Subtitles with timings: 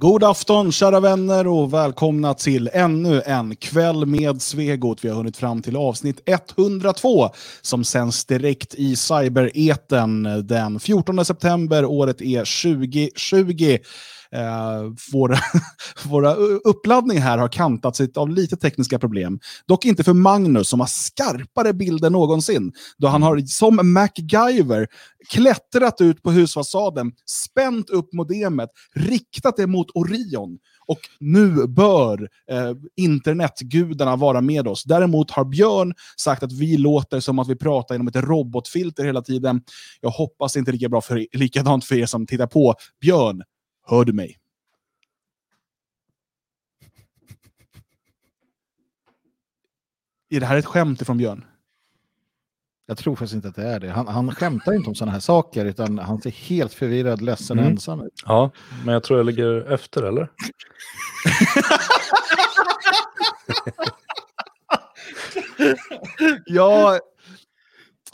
[0.00, 5.04] God afton kära vänner och välkomna till ännu en kväll med Svegot.
[5.04, 7.30] Vi har hunnit fram till avsnitt 102
[7.62, 11.84] som sänds direkt i cybereten den 14 september.
[11.84, 12.38] Året är
[12.74, 13.78] 2020.
[14.34, 15.38] Eh, våra,
[16.04, 16.34] våra
[16.64, 19.40] uppladdningar här har kantats av lite tekniska problem.
[19.66, 22.72] Dock inte för Magnus som har skarpare bilder någonsin.
[22.98, 24.86] Då han har som MacGyver
[25.28, 30.58] klättrat ut på husfasaden, spänt upp modemet, riktat det mot Orion.
[30.86, 34.84] Och nu bör eh, internetgudarna vara med oss.
[34.84, 39.22] Däremot har Björn sagt att vi låter som att vi pratar genom ett robotfilter hela
[39.22, 39.62] tiden.
[40.00, 42.74] Jag hoppas inte lika bra för, likadant för er som tittar på.
[43.00, 43.42] Björn,
[43.90, 44.38] Hör du mig?
[50.28, 51.44] Är det här ett skämt från Björn?
[52.86, 53.90] Jag tror faktiskt inte att det är det.
[53.90, 57.64] Han, han skämtar inte om sådana här saker, utan han ser helt förvirrad, ledsen och
[57.64, 57.72] mm.
[57.72, 58.22] ensam ut.
[58.24, 58.50] Ja,
[58.84, 60.30] men jag tror jag ligger efter, eller?
[66.46, 66.98] ja,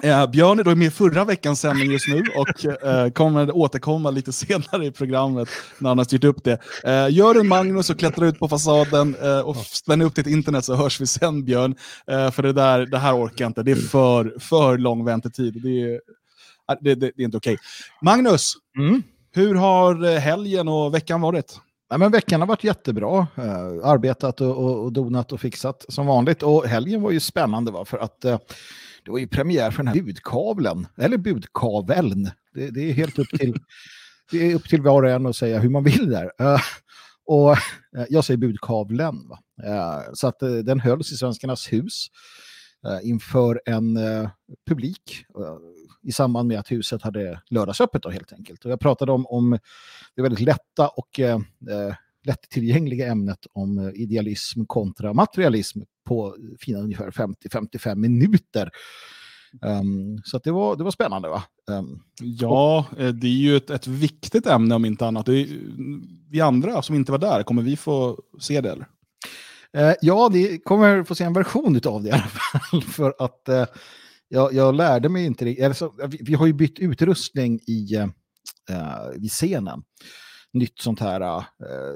[0.03, 4.33] Eh, Björn är då med förra veckans sändning just nu och eh, kommer återkomma lite
[4.47, 6.59] senare i programmet när han har styrt upp det.
[6.85, 10.65] Eh, gör en Magnus och klättrar ut på fasaden eh, och spänner upp ditt internet
[10.65, 11.75] så hörs vi sen Björn.
[12.07, 15.63] Eh, för det, där, det här orkar jag inte, det är för, för lång väntetid.
[15.63, 17.55] Det är, äh, det, det, det är inte okej.
[17.55, 17.65] Okay.
[18.03, 19.03] Magnus, mm.
[19.35, 21.61] hur har eh, helgen och veckan varit?
[21.89, 23.27] Ja, men veckan har varit jättebra.
[23.85, 26.43] Arbetat och, och, och, donat och fixat som vanligt.
[26.43, 27.85] Och helgen var ju spännande va?
[27.85, 28.25] för att
[29.07, 32.31] det var ju premiär för den här budkavlen, eller budkaveln.
[32.55, 33.55] Det, det är helt upp till,
[34.31, 36.25] det är upp till var och en att säga hur man vill där.
[36.25, 36.61] Uh,
[37.27, 39.15] och uh, jag säger budkavlen.
[39.67, 42.07] Uh, så att den hölls i Svenskarnas hus
[43.03, 43.99] inför en
[44.69, 45.25] publik
[46.03, 48.65] i samband med att huset hade lördagsöppet då, helt enkelt.
[48.65, 49.59] Och jag pratade om, om
[50.17, 51.21] det väldigt lätta och
[52.27, 58.71] lättillgängliga ämnet om idealism kontra materialism på fina ungefär 50-55 minuter.
[59.63, 61.43] Um, så det, var, det var spännande va?
[61.71, 65.29] Um, ja, och, eh, det är ju ett, ett viktigt ämne om inte annat.
[65.29, 65.49] Är,
[66.31, 68.87] vi andra som inte var där, kommer vi få se det eller?
[69.77, 72.83] Uh, ja, vi kommer få se en version av det i alla fall.
[72.93, 73.65] För att uh,
[74.29, 75.67] jag, jag, lärde mig inte...
[75.67, 78.07] Alltså, vi, vi, har ju bytt utrustning i, uh,
[79.17, 79.83] vid scenen
[80.59, 81.45] nytt sånt här äh,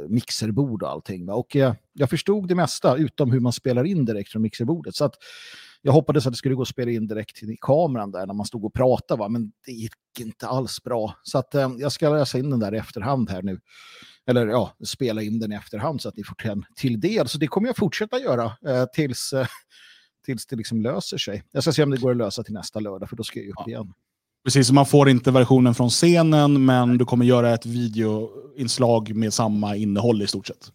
[0.09, 1.26] mixerbord och allting.
[1.26, 1.34] Va?
[1.34, 4.94] Och äh, jag förstod det mesta utom hur man spelar in direkt från mixerbordet.
[4.94, 5.15] Så att
[5.82, 8.47] jag hoppades att det skulle gå att spela in direkt i kameran där när man
[8.47, 9.28] stod och pratade, va?
[9.28, 11.15] men det gick inte alls bra.
[11.22, 13.60] Så att äh, jag ska läsa in den där i efterhand här nu.
[14.26, 17.28] Eller ja, spela in den i efterhand så att ni får den till del.
[17.28, 18.53] Så det kommer jag fortsätta göra
[18.92, 19.34] tills,
[20.25, 21.42] tills det liksom löser sig.
[21.53, 23.48] Jag ska se om det går att lösa till nästa lördag, för då ska jag
[23.48, 23.69] upp ja.
[23.69, 23.92] igen.
[24.45, 29.77] Precis, man får inte versionen från scenen, men du kommer göra ett videoinslag med samma
[29.77, 30.73] innehåll i stort sett.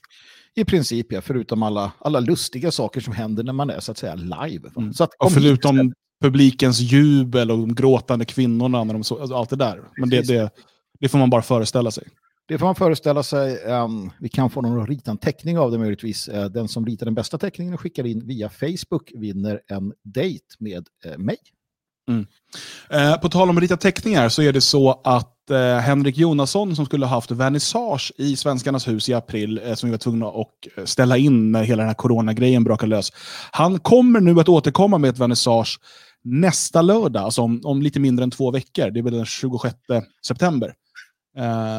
[0.56, 1.22] I princip, ja.
[1.22, 4.70] Förutom alla, alla lustiga saker som händer när man är så att säga live.
[4.78, 4.94] Mm.
[4.94, 5.94] Så att, och förutom hit.
[6.22, 9.82] publikens jubel och de gråtande kvinnorna, när de så, alltså allt det där.
[9.97, 10.50] Men det, det,
[11.00, 12.03] det, får man bara föreställa sig.
[12.47, 13.64] Det får man föreställa sig.
[13.64, 16.30] Um, vi kan få någon att rita en teckning av det möjligtvis.
[16.30, 20.56] Uh, den som ritar den bästa teckningen och skickar in via Facebook vinner en date
[20.59, 21.38] med uh, mig.
[22.10, 22.26] Mm.
[22.90, 26.86] Eh, på tal om rita teckningar så är det så att eh, Henrik Jonasson som
[26.86, 30.78] skulle ha haft vernissage i Svenskarnas hus i april, eh, som vi var tvungna att
[30.78, 33.12] eh, ställa in när hela den här coronagrejen brakade lös.
[33.52, 35.80] Han kommer nu att återkomma med ett vernissage
[36.24, 38.90] nästa lördag, alltså om, om lite mindre än två veckor.
[38.92, 39.76] Det är väl den 26
[40.28, 40.74] september.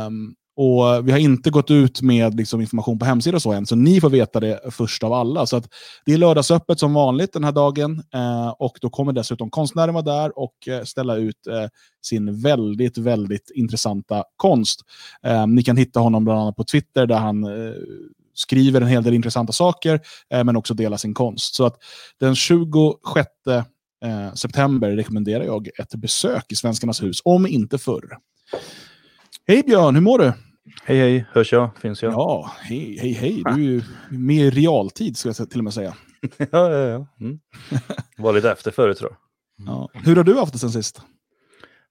[0.06, 3.76] Um, och Vi har inte gått ut med liksom, information på hemsidan så än, så
[3.76, 5.46] ni får veta det först av alla.
[5.46, 5.68] Så att
[6.04, 10.04] Det är lördagsöppet som vanligt den här dagen eh, och då kommer dessutom konstnären vara
[10.04, 11.68] där och eh, ställa ut eh,
[12.02, 14.80] sin väldigt, väldigt intressanta konst.
[15.22, 17.74] Eh, ni kan hitta honom bland annat på Twitter där han eh,
[18.34, 20.00] skriver en hel del intressanta saker,
[20.30, 21.54] eh, men också delar sin konst.
[21.54, 21.76] Så att
[22.20, 28.18] den 26 eh, september rekommenderar jag ett besök i Svenskarnas hus, om inte förr.
[29.48, 30.32] Hej Björn, hur mår du?
[30.84, 31.70] Hej hej, hörs jag?
[31.76, 32.12] Finns jag?
[32.12, 33.42] Ja, hej hej hej.
[33.44, 35.94] Du är ju med i realtid ska jag till och med säga.
[36.36, 37.06] ja, ja, ja.
[37.20, 37.38] Mm.
[38.18, 39.18] Var lite efter förut tror jag.
[39.66, 39.90] Ja.
[39.92, 41.00] Hur har du haft det sen sist?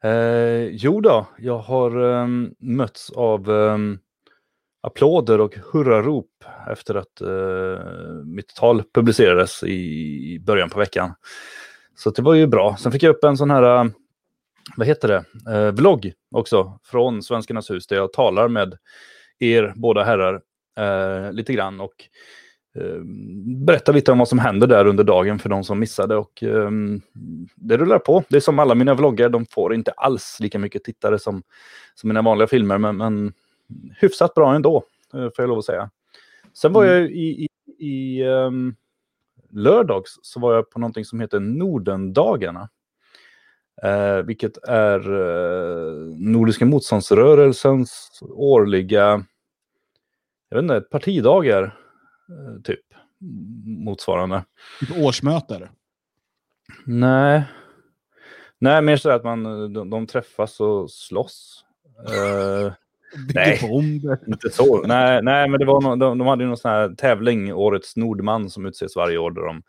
[0.03, 3.99] Eh, jo då, jag har um, mötts av um,
[4.81, 11.13] applåder och hurrarop efter att uh, mitt tal publicerades i början på veckan.
[11.95, 12.77] Så det var ju bra.
[12.79, 13.91] Sen fick jag upp en sån här uh,
[14.77, 18.77] vad heter det, eh, vlogg också från Svenskarnas hus där jag talar med
[19.39, 20.41] er båda herrar
[20.77, 21.93] eh, lite grann och
[22.75, 22.99] eh,
[23.65, 26.69] berättar lite om vad som händer där under dagen för de som missade och eh,
[27.55, 28.23] det rullar på.
[28.29, 31.43] Det är som alla mina vloggar, de får inte alls lika mycket tittare som,
[31.95, 33.33] som mina vanliga filmer men, men
[33.99, 34.83] hyfsat bra ändå.
[35.13, 35.89] eh, får jag lov att säga.
[36.53, 36.95] Sen var Mm.
[37.01, 37.47] jag i, i,
[37.87, 38.75] i ehm,
[39.49, 42.69] lördags så var jag på någonting som heter Nordendagarna.
[43.83, 49.25] Eh, vilket är eh, Nordiska motståndsrörelsens årliga,
[50.49, 51.63] jag vet inte, partidagar
[52.29, 52.79] eh, typ.
[53.65, 54.43] Motsvarande.
[54.79, 55.55] Typ årsmöte.
[55.55, 55.71] eller?
[56.85, 57.43] Nej.
[58.59, 61.65] Nej, mer så att man, de, de träffas och slåss.
[63.27, 64.17] Bygger Nej.
[64.27, 64.87] inte så.
[64.87, 67.95] Nej, nej, men det var no, de, de hade ju någon sån här tävling, Årets
[67.95, 69.63] Nordman, som utses varje år där de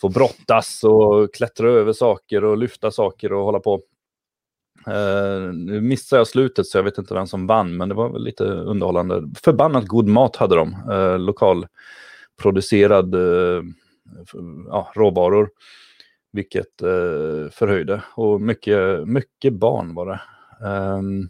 [0.00, 3.80] få brottas och klättra över saker och lyfta saker och hålla på.
[4.88, 8.08] Uh, nu missade jag slutet så jag vet inte vem som vann, men det var
[8.08, 9.30] väl lite underhållande.
[9.42, 10.90] Förbannat god mat hade de.
[10.90, 13.62] uh, lokalproducerad uh,
[14.68, 15.50] ja, råvaror.
[16.32, 18.02] Vilket uh, förhöjde.
[18.14, 20.20] Och mycket, mycket barn var det.
[20.66, 21.28] Um,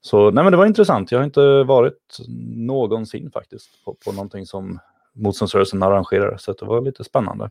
[0.00, 1.12] så nej, men det var intressant.
[1.12, 2.18] Jag har inte varit
[2.56, 4.78] någonsin faktiskt på, på någonting som
[5.12, 6.36] motståndsrörelsen arrangerar.
[6.36, 7.50] Så det var lite spännande.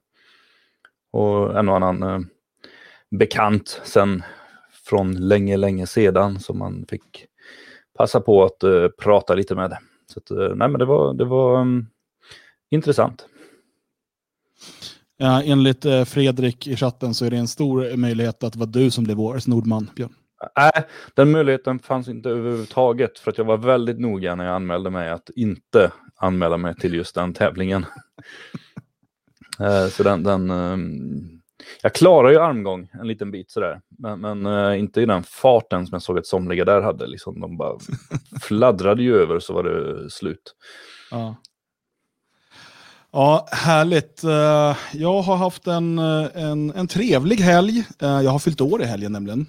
[1.11, 2.19] Och en och annan eh,
[3.11, 4.23] bekant sen
[4.85, 7.25] från länge, länge sedan som man fick
[7.97, 9.77] passa på att eh, prata lite med.
[10.13, 11.85] Så att, eh, nej, men det var, det var mm,
[12.69, 13.25] intressant.
[15.17, 18.91] Ja, enligt Fredrik i chatten så är det en stor möjlighet att det var du
[18.91, 20.13] som blev årets Nordman, Björn.
[20.55, 20.71] Nej,
[21.13, 25.09] den möjligheten fanns inte överhuvudtaget för att jag var väldigt noga när jag anmälde mig
[25.09, 27.85] att inte anmäla mig till just den tävlingen.
[29.59, 31.39] Eh, så den, den ehm,
[31.81, 35.87] jag klarar ju armgång en liten bit sådär, men, men eh, inte i den farten
[35.87, 37.07] som jag såg att somliga där hade.
[37.07, 37.79] Liksom, de bara
[38.41, 40.55] fladdrade ju över så var det slut.
[41.11, 41.35] Ja.
[43.11, 44.23] Ja, härligt.
[44.23, 47.83] Eh, jag har haft en, en, en trevlig helg.
[47.99, 49.45] Jag har fyllt år i helgen nämligen.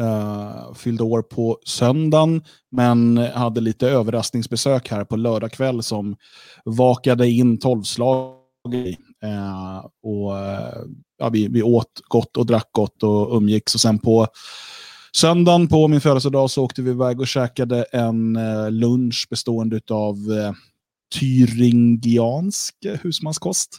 [0.00, 6.16] Uh, fyllde år på söndagen, men hade lite överraskningsbesök här på lördag kväll som
[6.64, 8.96] vakade in tolvslag i.
[9.22, 10.82] Eh, och, eh,
[11.18, 13.74] ja, vi, vi åt gott och drack gott och umgicks.
[13.74, 14.26] Och sen på
[15.16, 20.16] söndagen på min födelsedag så åkte vi iväg och käkade en eh, lunch bestående av
[20.16, 20.52] eh,
[21.20, 23.78] tyringiansk husmanskost.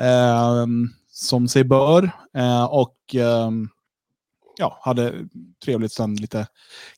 [0.00, 0.66] Eh,
[1.12, 2.10] som sig bör.
[2.36, 3.50] Eh, och eh,
[4.58, 5.14] ja, hade
[5.64, 6.46] trevligt sen lite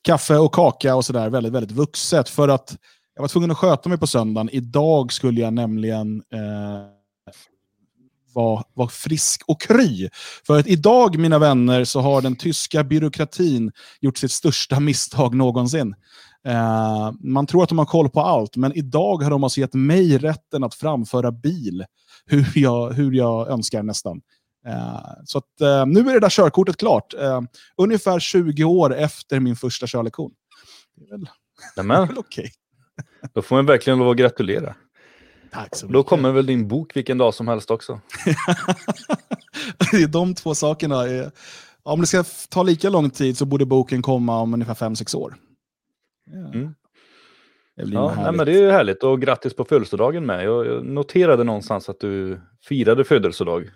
[0.01, 1.29] kaffe och kaka och sådär.
[1.29, 2.29] Väldigt, väldigt vuxet.
[2.29, 2.77] För att
[3.15, 4.49] jag var tvungen att sköta mig på söndagen.
[4.51, 6.92] Idag skulle jag nämligen eh,
[8.33, 10.09] vara var frisk och kry.
[10.47, 13.71] För att idag, mina vänner, så har den tyska byråkratin
[14.01, 15.95] gjort sitt största misstag någonsin.
[16.47, 19.73] Eh, man tror att de har koll på allt, men idag har de alltså gett
[19.73, 21.85] mig rätten att framföra bil
[22.25, 24.21] hur jag, hur jag önskar nästan.
[24.67, 27.13] Eh, så att, eh, nu är det där körkortet klart.
[27.13, 27.41] Eh,
[27.77, 30.31] ungefär 20 år efter min första körlektion.
[30.95, 31.17] Det är
[31.83, 32.51] väl, väl okej.
[33.33, 34.75] då får man verkligen lov att gratulera.
[35.53, 35.93] Tack så mycket.
[35.93, 37.99] Då kommer väl din bok vilken dag som helst också.
[39.91, 41.03] det är de två sakerna.
[41.03, 41.31] Är,
[41.83, 45.35] om det ska ta lika lång tid så borde boken komma om ungefär 5-6 år.
[46.25, 46.53] Ja.
[46.53, 46.75] Mm.
[47.75, 50.45] Det Ja, nej, men det är härligt och grattis på födelsedagen med.
[50.45, 53.69] Jag, jag noterade någonstans att du firade födelsedag.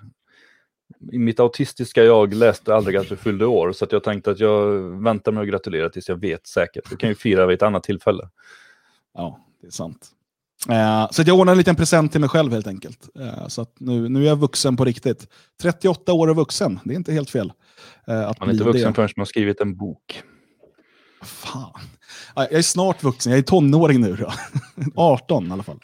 [1.12, 4.40] I mitt autistiska jag läste aldrig att du fyllde år så att jag tänkte att
[4.40, 4.72] jag
[5.04, 6.90] väntar med att gratulera tills jag vet säkert.
[6.90, 8.30] Du kan ju fira vid ett annat tillfälle.
[9.14, 10.12] Ja, det är sant.
[10.70, 13.10] Eh, så att jag ordnar en liten present till mig själv helt enkelt.
[13.20, 15.28] Eh, så nu, nu är jag vuxen på riktigt.
[15.62, 17.54] 38 år och vuxen, det är inte helt fel.
[18.08, 18.94] Eh, att Man är inte vuxen det.
[18.96, 20.22] förrän man har skrivit en bok.
[21.22, 21.80] Fan.
[22.36, 24.16] Ja, Jag är snart vuxen, jag är tonåring nu.
[24.16, 24.32] Då.
[24.96, 25.80] 18 i alla fall.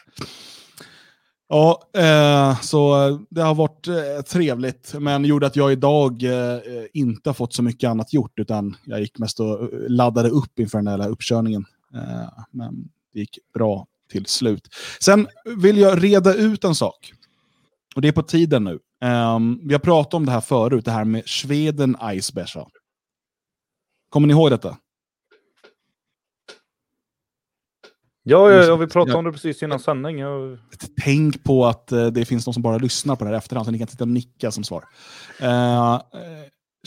[1.50, 2.96] Ja, eh, så
[3.30, 6.60] det har varit eh, trevligt, men gjorde att jag idag eh,
[6.94, 10.78] inte har fått så mycket annat gjort, utan jag gick mest och laddade upp inför
[10.82, 11.66] den där uppkörningen.
[11.96, 14.68] Eh, men det gick bra till slut.
[15.00, 17.14] Sen vill jag reda ut en sak.
[17.96, 18.80] Och det är på tiden nu.
[19.04, 22.66] Ehm, vi har pratat om det här förut, det här med Sweden Eisbecher.
[24.10, 24.78] Kommer ni ihåg detta?
[28.24, 30.20] Ja, ja, ja vi pratade om det precis innan sändning.
[30.20, 30.58] Jag...
[31.04, 33.72] Tänk på att eh, det finns någon som bara lyssnar på det här efterhand, så
[33.72, 34.84] ni kan sitta och nicka som svar.
[35.42, 36.02] Uh,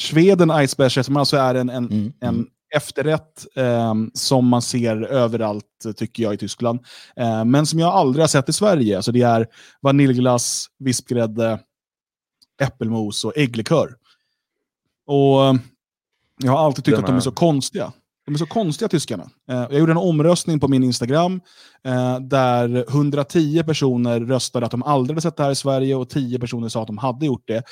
[0.01, 5.65] Sweden Eisbecher, som alltså är en, en, Mm, en efterrätt eh, som man ser överallt,
[5.97, 6.81] tycker jag, i Tyskland.
[7.17, 8.97] Eh, men som jag aldrig har sett i Sverige.
[8.97, 9.47] Alltså det är
[9.83, 11.59] vaniljglass, vispgrädde,
[12.63, 13.95] äppelmos och ägglikör.
[15.07, 15.55] Och eh,
[16.43, 17.93] jag har alltid tyckt att de är så konstiga.
[18.27, 19.31] De är så konstiga, tyskarna.
[19.51, 21.41] Eh, jag gjorde en omröstning på min Instagram
[21.85, 26.09] eh, där 110 personer röstade att de aldrig hade sett det här i Sverige och
[26.09, 27.63] 10 personer sa att de hade gjort det.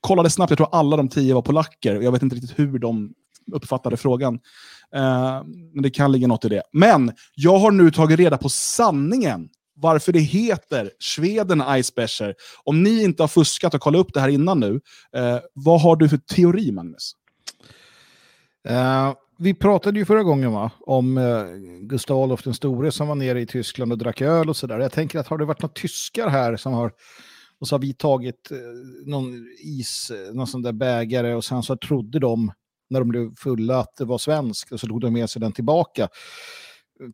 [0.00, 2.00] Kollade snabbt, jag tror alla de 10 var polacker.
[2.00, 3.12] Jag vet inte riktigt hur de
[3.52, 4.34] uppfattade frågan.
[4.94, 5.42] Eh,
[5.74, 6.62] men det kan ligga något i det.
[6.72, 9.48] Men jag har nu tagit reda på sanningen.
[9.74, 12.34] Varför det heter Sweden Icebecher.
[12.64, 14.80] Om ni inte har fuskat och kollat upp det här innan nu,
[15.16, 17.12] eh, vad har du för teori, Magnus?
[18.68, 21.44] Eh, vi pratade ju förra gången va, om eh,
[21.80, 24.78] Gustav Adolf den store som var nere i Tyskland och drack öl och sådär.
[24.78, 26.92] Jag tänker att har det varit några tyskar här som har
[27.60, 28.58] och så har vi tagit eh,
[29.06, 32.52] någon is, eh, någon sån där bägare och sen så trodde de
[32.92, 35.52] när de blev fulla att det var svenskt och så tog de med sig den
[35.52, 36.08] tillbaka.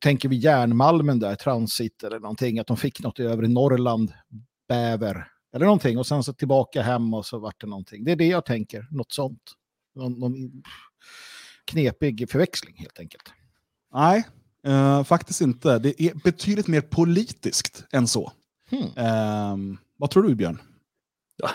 [0.01, 4.13] Tänker vi järnmalmen där, transit eller någonting, att de fick något i övre Norrland,
[4.69, 8.05] bäver eller någonting och sen så tillbaka hem och så vart det någonting.
[8.05, 9.43] Det är det jag tänker, något sånt.
[9.95, 10.63] Någon, någon
[11.65, 13.33] knepig förväxling helt enkelt.
[13.95, 14.25] Nej,
[14.67, 15.79] eh, faktiskt inte.
[15.79, 18.33] Det är betydligt mer politiskt än så.
[18.71, 18.83] Hmm.
[18.97, 20.59] Eh, vad tror du, Björn?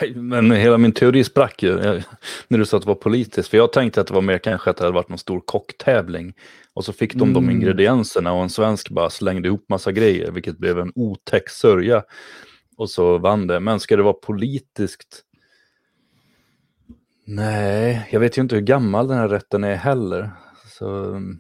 [0.02, 2.04] Nej, men hela min teori sprack ju eh,
[2.48, 3.50] när du sa att det var politiskt.
[3.50, 6.34] För jag tänkte att det var mer kanske att det hade varit någon stor kocktävling.
[6.74, 7.34] Och så fick de Mm.
[7.34, 12.04] de ingredienserna och en svensk bara slängde ihop massa grejer, vilket blev en otäck sörja.
[12.78, 13.60] Och så vann det.
[13.60, 15.22] Men ska det vara politiskt?
[17.26, 20.32] Nej, jag vet ju inte hur gammal den här rätten är heller.
[20.80, 21.40] Så, mm,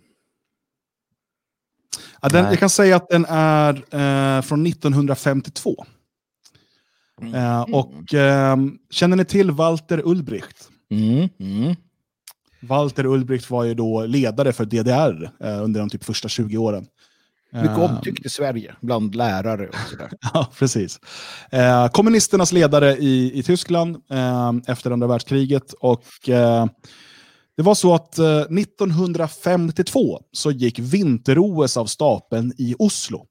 [2.22, 5.86] Ja, den, jag kan säga att den är eh, från 1952.
[7.34, 10.70] Eh, och ehm, känner ni till Walter Ulbricht?
[10.92, 11.76] Mm, mm.
[12.62, 16.86] Walter Ulbricht var ju då ledare för DDR eh, under de typ första 20 åren.
[17.54, 20.10] Mycket Eh, omtyckt i Sverige bland lärare och sådär.
[20.34, 21.00] Ja, precis.
[21.52, 25.74] Eh, kommunisternas ledare i, i Tyskland eh, efter andra världskriget.
[25.74, 26.66] Och, eh,
[27.58, 33.26] det var så att eh, 1952 så gick vinter-OS av stapeln i Oslo.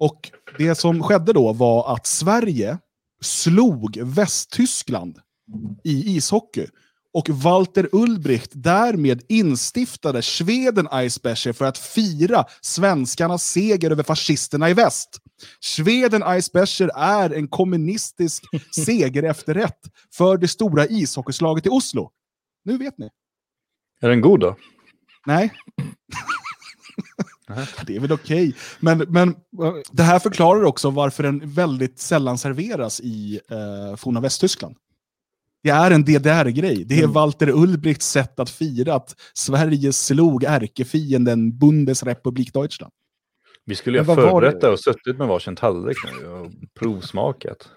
[0.00, 2.78] Och det som skedde då var att Sverige
[3.20, 5.18] slog Västtyskland
[5.84, 6.66] i ishockey.
[7.12, 14.74] Och Walter Ulbricht därmed instiftade Sweden Eisbecher för att fira svenskarnas seger över fascisterna i
[14.74, 15.20] väst.
[15.60, 18.44] Sweden Eisbecher är en kommunistisk
[18.86, 19.80] segerefterrätt
[20.14, 22.10] för det stora ishockeyslaget i Oslo.
[22.64, 23.10] Nu vet ni.
[24.00, 24.56] är den god då?
[25.26, 25.52] Nej.
[27.86, 28.54] Det är väl okej.
[28.80, 29.34] Men, men
[29.92, 34.76] det här förklarar också varför den väldigt sällan serveras i eh, forna Västtyskland.
[35.62, 36.84] Det är en DDR-grej.
[36.84, 37.12] Det är Mm.
[37.12, 42.92] Walter Ulbrichts sätt att fira att Sverige slog ärkefienden Bundesrepublik Deutschland.
[43.64, 44.68] Vi skulle ju ha förberett det?
[44.68, 47.68] och suttit med varsin tallrik nu och provsmakat.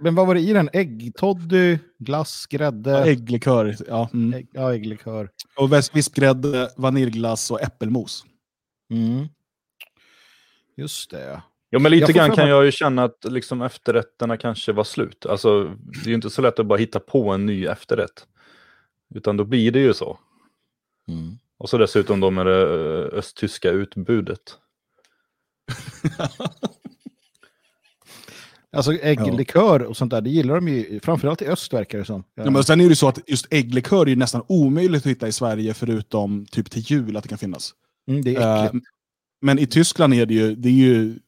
[0.00, 0.70] Men vad var det i den?
[0.72, 3.04] Äggtoddy, glass, grädde?
[3.04, 4.08] Ägglikör, ja.
[4.12, 4.34] Mm.
[4.34, 5.30] Ägg, ja, ägglikör.
[5.56, 8.24] Och vispgrädde, vaniljglass och äppelmos.
[8.90, 9.28] Mm.
[10.76, 11.42] Just det.
[11.70, 15.26] Ja, men lite grann kan jag ju känna att liksom efterrätterna kanske var slut.
[15.26, 18.26] Alltså, det är ju inte så lätt att bara hitta på en ny efterrätt.
[19.14, 20.18] Utan då blir det ju så.
[21.08, 21.38] Mm.
[21.58, 24.58] Och så dessutom då med det eh, östtyska utbudet.
[28.70, 32.24] Alltså ägglikör och sånt där, det gillar de ju, framförallt i öst verkar det som.
[32.34, 35.10] Ja, men sen är det ju så att just ägglikör är ju nästan omöjligt att
[35.10, 37.74] hitta i Sverige förutom typ till jul att det kan finnas.
[38.08, 38.86] Mm, det är Eh, äckligt.
[39.42, 41.18] men i Tyskland är det ju, det är ju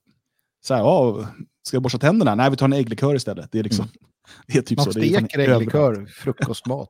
[0.64, 1.26] så här, ja,
[1.62, 2.34] ska jag borsta tänderna?
[2.34, 3.52] Nej, vi tar en ägglikör istället.
[3.52, 3.86] Det är liksom,
[4.46, 4.84] det är typ Mm.
[4.86, 4.98] Man så.
[5.00, 6.10] Det är fan steker ägglikör, överallt.
[6.10, 6.88] frukostmat.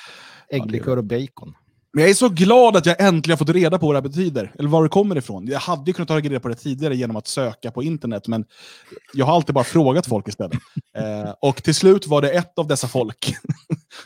[0.50, 1.54] Ägglikör och bacon.
[1.92, 4.08] Men jag är så glad att jag äntligen har fått reda på vad det här
[4.08, 4.52] betyder.
[4.58, 5.46] Eller var det kommer ifrån.
[5.46, 8.44] Jag hade ju kunnat ta reda på det tidigare genom att söka på internet, men
[9.14, 10.58] jag har alltid bara frågat folk istället.
[10.96, 13.34] Eh, och till slut var det ett av dessa folk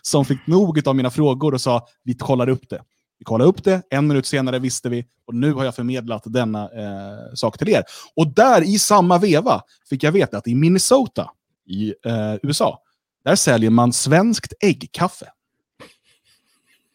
[0.02, 2.82] som fick nog av mina frågor och sa vi kollar upp det.
[3.20, 6.62] Vi kollade upp det, en minut senare visste vi och nu har jag förmedlat denna
[6.62, 7.84] eh, sak till er.
[8.16, 11.30] Och där i samma veva fick jag veta att i Minnesota
[11.66, 12.82] i eh, USA,
[13.24, 15.26] där säljer man svenskt äggkaffe.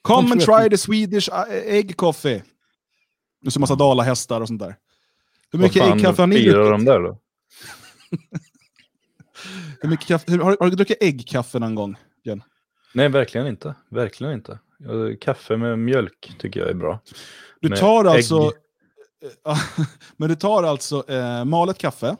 [0.01, 2.43] Come and try the Swedish eh, egg coffee.
[3.45, 4.75] Och så massa dalahästar och sånt där.
[5.51, 6.71] Hur mycket äggkaffe har ni druckit?
[6.71, 7.19] de där då?
[9.81, 11.95] Hur mycket kaffe, har, har du druckit äggkaffe någon gång?
[12.95, 13.75] Nej, verkligen inte.
[13.89, 14.59] Verkligen inte.
[15.21, 16.99] Kaffe med mjölk tycker jag är bra.
[17.59, 18.51] Du Med tar alltså...
[19.43, 19.57] Ja,
[20.17, 22.15] Men du tar alltså eh, malet kaffe,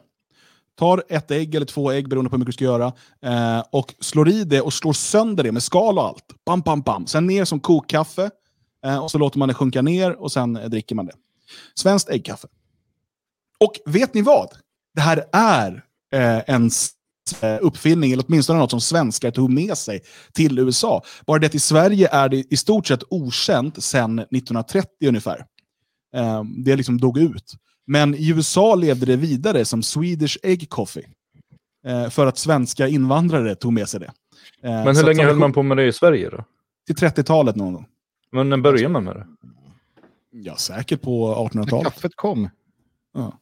[0.80, 3.96] tar ett ägg eller två ägg beroende på hur mycket du ska göra, eh, och
[4.00, 6.26] slår i det och slår sönder det med skal och allt.
[6.46, 7.08] Bam, bam, bam.
[7.08, 8.30] Sen ner som kokkaffe,
[8.86, 11.14] eh, och så låter man det sjunka ner och sen eh, dricker man det.
[11.76, 12.48] Svenskt äggkaffe.
[13.60, 14.50] Och vet ni vad?
[14.96, 16.70] Det här är eh, en eh,
[17.62, 20.02] uppfinning, eller åtminstone något som svenskar tog med sig
[20.34, 21.04] till USA.
[21.28, 25.46] Bara det att i Sverige är det i stort sett okänt sedan 1930 ungefär.
[26.16, 27.54] Eh, det liksom dog ut.
[27.88, 31.06] Men i USA levde det vidare som Swedish Egg Coffee.
[31.88, 34.06] Eh, för att svenska invandrare tog med sig det.
[34.06, 34.12] Eh,
[34.86, 36.44] Men så hur att länge höll man på med det i Sverige då?
[36.88, 37.86] Till 30-talet någon gång.
[38.32, 39.28] Men när börjar man med det?
[40.32, 41.72] Ja, säkert på 1800-talet.
[41.72, 42.50] När kaffet kom.
[43.14, 43.40] Ja.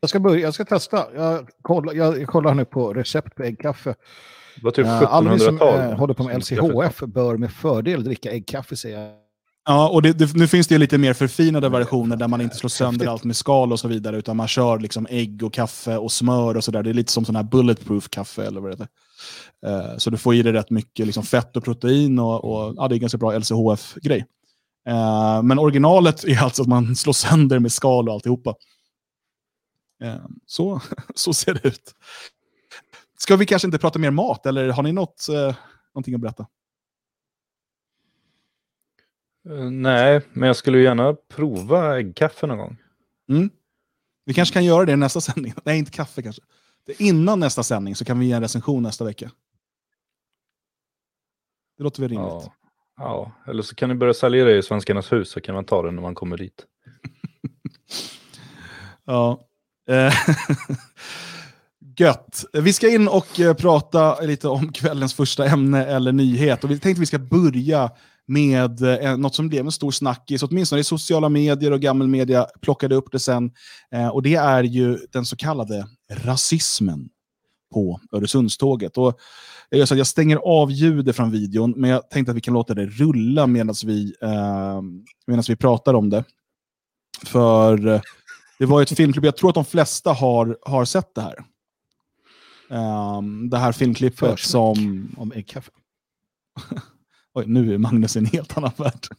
[0.00, 1.06] Jag ska, börja, jag ska testa.
[1.14, 3.94] Jag kollar, jag, kollar nu på recept på äggkaffe.
[4.56, 5.90] Det var typ Uh, alla ni som 1700-tal.
[5.90, 9.12] eh, håller på med LCHF bör med fördel dricka äggkaffe, säger jag.
[9.68, 12.68] Ja, och det, det, nu finns det lite mer förfinade versioner där man inte slår
[12.68, 16.12] sönder allt med skal och så vidare, utan man kör liksom ägg och kaffe och
[16.12, 16.82] smör och sådär.
[16.82, 18.88] Det är lite som sån här bulletproof kaffe eller vad det heter.
[19.66, 22.88] Eh, så du får i dig rätt mycket liksom fett och protein och, och ja,
[22.88, 24.24] det är ganska bra LCHF-grej.
[24.88, 28.54] Eh, men originalet är alltså att man slår sönder med skal och alltihopa.
[30.00, 30.80] Eh, så,
[31.14, 31.94] så ser det ut.
[33.18, 35.56] Ska vi kanske inte prata mer mat, eller har ni något, eh,
[35.94, 36.46] någonting att berätta?
[39.48, 42.76] Eh, Nej, men jag skulle gärna prova äggkaffe någon gång.
[43.28, 43.50] Mm.
[44.24, 45.54] Vi kanske kan göra det i nästa sändning.
[45.64, 46.42] Nej, inte kaffe kanske.
[46.98, 49.30] Innan nästa sändning så kan vi ge en recension nästa vecka.
[51.76, 52.28] Det låter väl rimligt.
[52.30, 52.52] Ja.
[52.96, 55.82] ja, eller så kan ni börja sälja det i Svenskarnas hus så kan man ta
[55.82, 56.66] det när man kommer dit.
[59.04, 59.47] Ja.
[59.88, 60.12] Eh,
[61.96, 62.44] gött.
[62.52, 66.64] Vi ska in och eh, prata lite om kvällens första ämne eller nyhet.
[66.64, 67.90] Och vi tänkte att vi ska börja
[68.26, 72.94] med eh, något som blev en stor snackis, åtminstone i sociala medier och gammelmedia plockade
[72.94, 73.50] upp det sen.
[73.92, 77.08] Eh, och det är ju den så kallade rasismen
[77.72, 78.98] på Öresundståget.
[78.98, 79.18] Och
[79.68, 82.40] jag, gör så att jag stänger av ljudet från videon, men jag tänkte att vi
[82.40, 86.24] kan låta det rulla medan vi, eh, vi pratar om det.
[87.26, 88.00] För eh,
[88.58, 91.44] det var ett filmklipp, jag tror att de flesta har, har sett det här.
[92.70, 94.40] Ehm, det här filmklippet Försnack.
[94.40, 95.08] som...
[95.16, 95.70] Om äggkaffe.
[97.34, 99.06] Oj, nu är Magnus i en helt annan värld.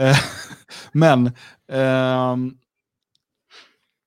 [0.00, 0.16] Eh,
[0.92, 1.30] Men
[1.72, 2.54] ehm,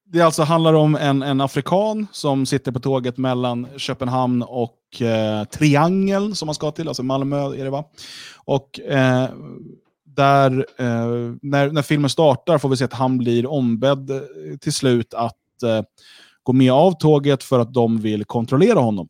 [0.06, 5.44] det alltså handlar om en, en afrikan som sitter på tåget mellan Köpenhamn och eh,
[5.44, 7.86] Triangeln som man ska till, alltså Malmö är det va?
[8.46, 9.30] Och eh,
[10.16, 14.22] där, eh, när, när filmen startar får vi se att han blir ombedd eh,
[14.62, 15.82] till slut att eh,
[16.44, 19.08] gå med av tåget för att de vill kontrollera honom.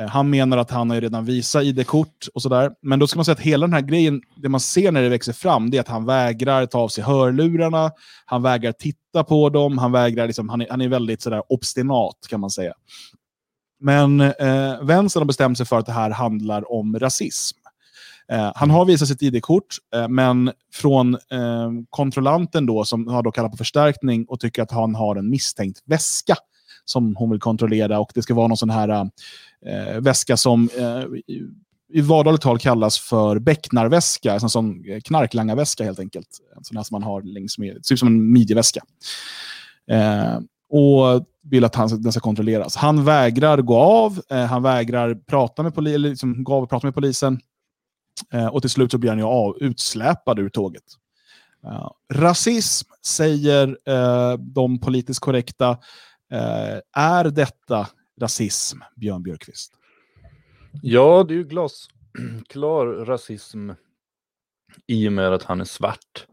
[0.00, 2.70] Eh, Han menar att han har ju redan visat ID-kort och sådär.
[2.82, 5.08] Men då ska man säga att hela den här grejen, det man ser när det
[5.08, 7.90] växer fram, det är att han vägrar ta av sig hörlurarna,
[8.24, 12.16] han vägrar titta på dem, han vägrar, liksom, han, är, han är väldigt sådär obstinat
[12.28, 12.72] kan man säga.
[13.80, 17.58] Men eh, vänstern har bestämt sig för att det här handlar om rasism.
[18.32, 23.30] Eh, han har visat sitt ID-kort, eh, men från eh, kontrollanten då, som har då
[23.30, 26.36] kallat på förstärkning och tycker att han har en misstänkt väska
[26.84, 29.04] som hon vill kontrollera och det ska vara någon sån här eh,
[29.66, 31.42] eh väska som eh, i,
[31.92, 36.28] i vardagligt tal kallas för becknarväska, en sån eh, knarklangarväska helt enkelt.
[36.56, 38.80] En sån här som man har längs med, ser ut som en midjeväska.
[39.90, 40.38] Eh,
[40.70, 42.76] och vill att han, den ska kontrolleras.
[42.76, 46.70] Han vägrar gå av, eh, han vägrar prata med, poli, eller liksom, gå av och
[46.70, 47.40] prata med polisen.
[48.32, 50.84] Eh, och till slut så blir han ju av, utsläpad ur tåget.
[51.64, 55.70] Eh, rasism, säger eh, de politiskt korrekta.
[56.32, 57.88] Eh, är detta
[58.20, 59.72] rasism, Björn Björkqvist?
[60.82, 63.70] Ja, det är ju glasklar rasism
[64.86, 66.26] i och med att han är svart.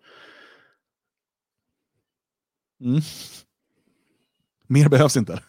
[2.82, 3.02] Mm.
[4.68, 5.44] Mer behövs inte.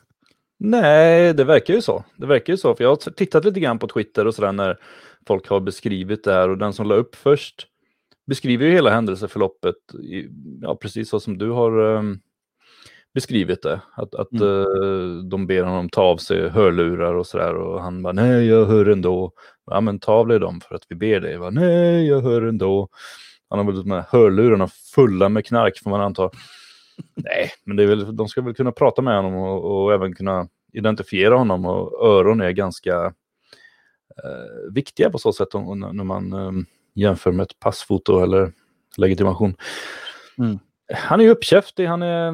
[0.58, 2.04] Nej, det verkar ju så.
[2.16, 4.78] Det verkar ju så, för jag har tittat lite grann på Twitter och sådär när
[5.26, 7.66] folk har beskrivit det här och den som la upp först
[8.26, 10.28] beskriver ju hela händelseförloppet, i,
[10.62, 12.20] ja, precis så som du har um,
[13.14, 13.80] beskrivit det.
[13.96, 14.48] Att, att Mm.
[14.48, 18.66] eh, de ber honom ta av sig hörlurar och sådär och han bara nej, jag
[18.66, 19.32] hör ändå.
[19.66, 21.32] Ja, men ta av dig dem för att vi ber dig.
[21.32, 22.88] Jag bara, nej, jag hör ändå.
[23.50, 26.30] Han har väl de här hörlurarna fulla med knark får man anta.
[27.14, 30.14] Nej, men det är väl, de ska väl kunna prata med honom och, och även
[30.14, 33.12] kunna identifiera honom och öron är ganska
[34.70, 36.52] viktiga på så sätt om, när man eh,
[36.94, 38.52] jämför med ett passfoto eller
[38.96, 39.54] legitimation.
[40.38, 40.58] Mm.
[40.94, 42.28] Han är uppkäftig, han är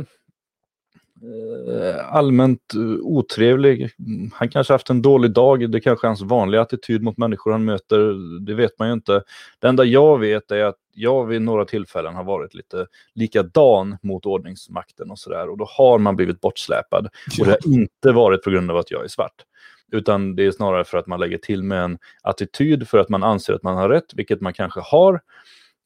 [1.64, 3.90] eh, allmänt eh, otrevlig.
[4.32, 7.64] Han kanske haft en dålig dag, det kanske är hans vanliga attityd mot människor han
[7.64, 8.14] möter,
[8.46, 9.22] det vet man ju inte.
[9.58, 14.26] Det enda jag vet är att jag vid några tillfällen har varit lite likadan mot
[14.26, 17.06] ordningsmakten och sådär och då har man blivit bortsläpad.
[17.40, 19.44] Och det har inte varit på grund av att jag är svart.
[19.92, 23.22] Utan det är snarare för att man lägger till med en attityd för att man
[23.22, 25.20] anser att man har rätt, vilket man kanske har.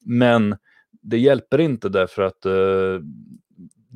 [0.05, 0.55] Men
[1.01, 2.99] det hjälper inte därför att eh,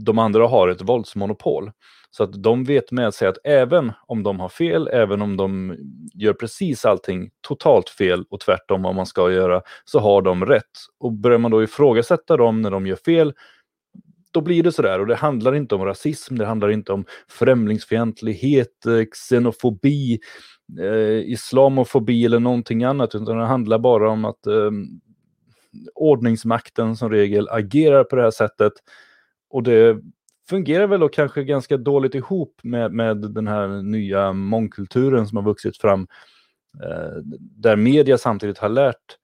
[0.05, 1.71] de andra har ett våldsmonopol.
[2.11, 5.75] Så att de vet med sig att även om de har fel, även om de
[6.13, 10.63] gör precis allting totalt fel och tvärtom vad man ska göra, så har de rätt.
[10.99, 13.33] Och börjar man då ifrågasätta dem när de gör fel,
[14.31, 18.85] då blir det sådär och det handlar inte om rasism, det handlar inte om främlingsfientlighet,
[18.85, 20.19] eh, xenofobi,
[20.79, 24.71] eh, islamofobi eller någonting annat, utan det handlar bara om att eh,
[25.95, 28.73] ordningsmakten som regel agerar på det här sättet.
[29.49, 30.01] Och det
[30.49, 35.43] fungerar väl då kanske ganska dåligt ihop med, med den här nya mångkulturen som har
[35.43, 36.07] vuxit fram.
[36.83, 39.17] Eh, där media samtidigt har lärt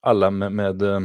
[0.00, 1.00] alla med, med eh,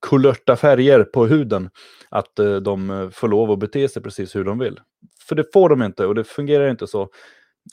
[0.00, 1.70] kulörta färger på huden
[2.08, 4.80] att eh, de får lov att bete sig precis hur de vill.
[5.28, 7.08] För det får de inte och det fungerar inte så.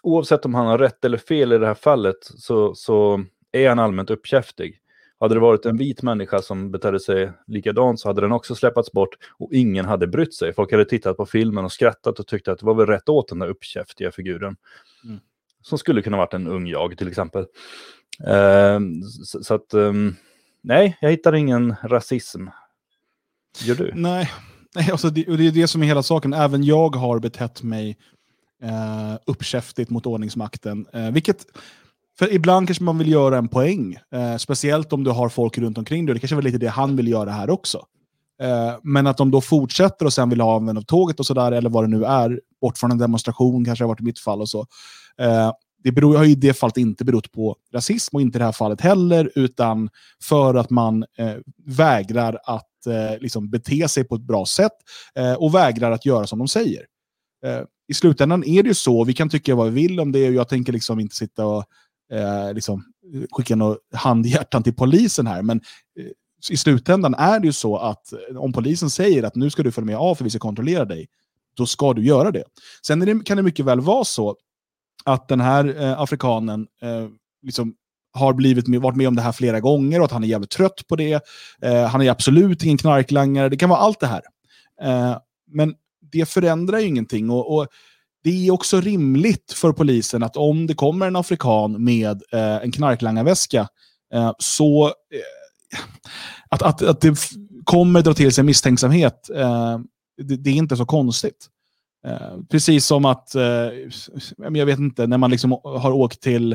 [0.04, 3.80] Oavsett om han har rätt eller fel i det här fallet så, så är han
[3.80, 4.80] allmänt uppkäftig.
[5.24, 8.92] Hade det varit en vit människa som betedde sig likadant så hade den också släppats
[8.92, 10.54] bort och ingen hade brytt sig.
[10.54, 13.28] Folk hade tittat på filmen och skrattat och tyckt att det var väl rätt åt
[13.28, 14.56] den där uppkäftiga figuren.
[15.04, 15.20] Mm.
[15.62, 17.42] Som skulle kunna varit en ung jag till exempel.
[18.28, 18.80] Uh,
[19.24, 20.16] så, så, att, um,
[20.62, 22.48] nej, jag hittar ingen rasism.
[23.62, 23.92] Gör du?
[23.96, 24.32] Nej,
[24.76, 26.34] nej alltså det, och det är det som är hela saken.
[26.34, 27.98] Även jag har betett mig
[28.64, 30.86] uh, uppkäftigt mot ordningsmakten.
[30.96, 31.46] Uh, vilket
[32.20, 33.98] för ibland kanske man vill göra en poäng.
[34.14, 36.14] Eh, speciellt om du har folk runt omkring dig.
[36.14, 37.86] Det kanske var lite det han vill göra här också.
[38.42, 41.70] Eh, men att de då fortsätter och sen vill ha av tåget och sådär, eller
[41.70, 44.50] vad det nu är, bort från en demonstration, kanske har varit i mitt fall och
[44.50, 44.68] så.
[45.18, 45.52] Eh,
[45.84, 48.52] det beror, har i det fallet inte berott på rasism och inte i det här
[48.52, 49.90] fallet heller, utan
[50.24, 54.72] för att man eh, vägrar att eh, liksom bete sig på ett bra sätt
[55.16, 56.86] eh, och vägrar att göra som de säger.
[57.46, 60.28] Eh, I slutändan är det ju så, vi kan tycka vad vi vill om det
[60.28, 61.66] och jag tänker liksom inte sitta och
[62.14, 62.84] eh, liksom,
[63.32, 65.42] skicka något handhjärtan till polisen här.
[65.42, 65.62] Men
[66.00, 66.06] eh,
[66.50, 69.72] i slutändan är det ju så att eh, om polisen säger att nu ska du
[69.72, 71.08] följa med av för vi ska kontrollera dig,
[71.58, 72.44] då ska du göra det.
[72.88, 74.36] Sen det, kan det mycket väl vara så
[75.06, 77.08] att den här eh, afrikanen eh,
[77.42, 77.76] liksom
[78.14, 80.50] har blivit med, varit med om det här flera gånger och att han är jävligt
[80.50, 81.24] trött på det.
[81.62, 83.50] Eh, han är absolut ingen knarklangare.
[83.50, 84.22] Det kan vara allt det här.
[84.82, 85.76] Eh, men
[86.12, 87.30] det förändrar ju ingenting.
[87.30, 87.68] Och, och
[88.24, 92.72] det är också rimligt för polisen att om det kommer en afrikan med eh, en
[92.72, 93.68] knarklangarväska
[94.14, 94.92] eh, så eh,
[96.50, 97.18] att, att, att det
[97.64, 99.80] kommer dra till sig misstänksamhet, eh,
[100.22, 101.48] det, det, är inte så konstigt.
[102.08, 103.70] Eh, precis som att, eh,
[104.38, 106.52] jag vet inte, när man liksom har åkt till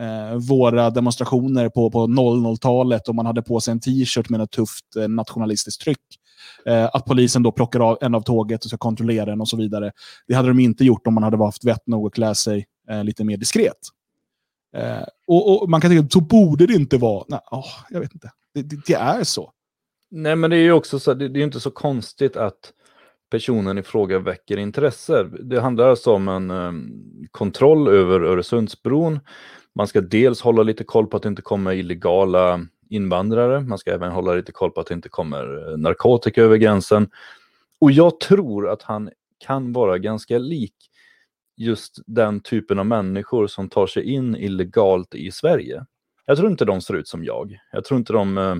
[0.00, 4.50] eh, våra demonstrationer på, på 00-talet och man hade på sig en t-shirt med ett
[4.50, 5.98] tufft eh, nationalistiskt tryck.
[6.68, 9.56] Eh, att polisen då plockar av en av tåget och ska kontrollera den och så
[9.56, 9.92] vidare.
[10.26, 13.04] Det hade de inte gjort om man hade haft vett nog att klä sig eh,
[13.04, 13.76] lite mer diskret.
[14.76, 17.24] Eh, och, och, Man kan tänka, så borde det inte vara.
[17.28, 18.30] Nej, oh, jag vet inte.
[18.54, 19.52] Det, det, det, är så.
[20.10, 22.72] Nej, men det är ju också så, det, det är inte så konstigt att
[23.30, 25.24] personen i fråga väcker intresse.
[25.24, 29.20] Det handlar alltså om en um, kontroll över Öresundsbron.
[29.74, 33.60] Man ska dels hålla lite koll på att det inte kommer illegala invandrare.
[33.60, 37.10] Man ska även hålla lite koll på att det inte kommer eh, narkotika över gränsen.
[37.80, 40.74] Och jag tror att han kan vara ganska lik
[41.56, 45.84] just den typen av människor som tar sig in illegalt i Sverige.
[46.26, 47.58] Jag tror inte de ser ut som jag.
[47.72, 48.56] Jag tror inte de eh,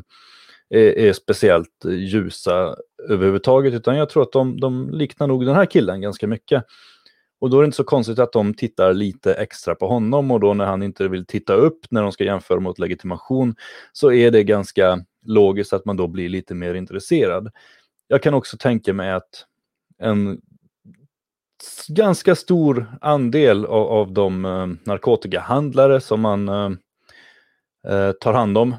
[0.68, 2.76] är, är, speciellt ljusa
[3.08, 6.64] överhuvudtaget, utan jag tror att de, de liknar nog den här killen ganska mycket.
[7.38, 10.40] Och då är det inte så konstigt att de tittar lite extra på honom och
[10.40, 13.54] då när han inte vill titta upp när de ska jämföra mot legitimation
[13.92, 17.50] så är det ganska logiskt att man då blir lite mer intresserad.
[18.08, 19.46] Jag kan också tänka mig att
[19.98, 20.40] en
[21.88, 26.70] ganska stor andel av, av de eh, narkotikahandlare som man eh,
[27.88, 28.74] eh tar hand om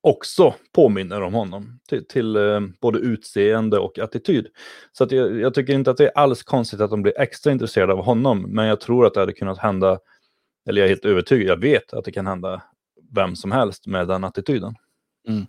[0.00, 4.46] också påminner om honom till, till eh, både utseende och attityd.
[4.92, 7.52] Så att jag, jag, tycker inte att det är alls konstigt att de blir extra
[7.52, 9.98] intresserade av honom, men jag tror att det hade kunnat hända,
[10.68, 12.62] eller jag är helt övertygad, jag vet att det kan hända
[13.12, 14.74] vem som helst med den attityden.
[15.28, 15.46] Mm.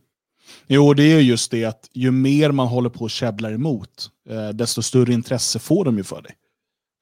[0.68, 4.50] Jo, det är just det att ju mer man håller på och käbblar emot, eh,
[4.50, 6.32] desto större intresse får de ju för dig.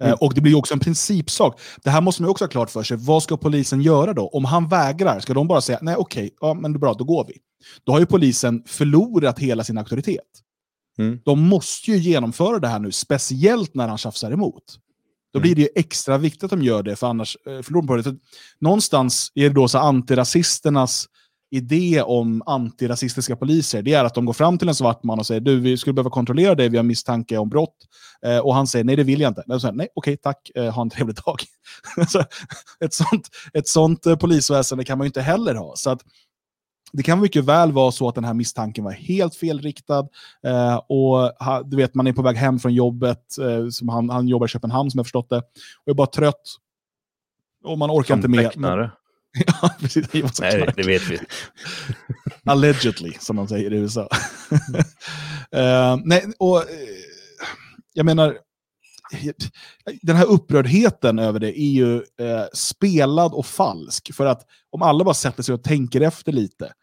[0.02, 0.18] Eh, mm.
[0.22, 1.60] Och det blir också en principsak.
[1.84, 2.98] Det här måste man också ha klart för sig.
[2.98, 4.28] Vad ska polisen göra då?
[4.28, 7.04] Om han vägrar, ska de bara säga nej okej, ja, men det är bra, då
[7.04, 7.34] går vi.
[7.84, 10.24] Då har ju polisen förlorat hela sin auktoritet.
[11.00, 11.20] Mm.
[11.26, 14.64] De måste ju genomföra det här nu, speciellt när han tjafsar emot.
[15.34, 17.96] Då blir det ju extra viktigt att de gör det, för annars förlorar de på
[17.96, 18.18] det.
[18.60, 21.06] Någonstans är det då så antirasisternas
[21.52, 25.28] idé om antirasistiska poliser, det är att de går fram till en svart man och
[25.28, 27.76] säger du, vi skulle behöva kontrollera dig, vi har misstanke om brott.
[28.26, 29.44] Eh, och han säger nej, det vill jag inte.
[29.48, 31.38] Och säger, nej, okej, tack, eh, ha en trevlig dag.
[32.80, 35.74] ett sånt, ett sånt eh, polisväsende kan man ju inte heller ha.
[35.76, 36.02] Så att,
[36.92, 40.08] det kan mycket väl vara så att den här misstanken var helt felriktad.
[40.44, 44.10] Eh, och ha, du vet, man är på väg hem från jobbet, eh, som han,
[44.10, 46.42] han jobbar i Köpenhamn som jag förstått det, och är bara trött.
[47.64, 48.92] Och man orkar som inte med.
[49.62, 50.40] ja, precis.
[50.40, 51.20] Nej, det vet vi.
[52.46, 54.10] Allegedly, som man säger i USA.
[55.56, 56.64] Uh, nej, och uh,
[57.94, 58.38] jag menar,
[60.02, 62.02] den här upprördheten över det är ju uh,
[62.54, 64.14] spelad och falsk.
[64.14, 66.74] För att om alla bara sätter sig och tänker efter lite,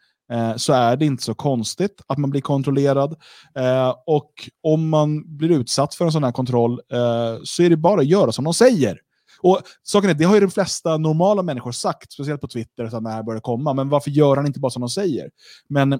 [0.57, 3.15] så är det inte så konstigt att man blir kontrollerad.
[4.05, 4.31] och
[4.63, 6.81] om man blir utsatt för en sån här kontroll
[7.43, 8.99] så är det bara att göra som de säger.
[9.39, 12.99] Och saken är, det har ju de flesta normala människor sagt, speciellt på Twitter, så
[12.99, 13.73] när det här börjar komma.
[13.73, 15.29] Men varför gör han inte bara som de säger?
[15.69, 15.99] Men eh,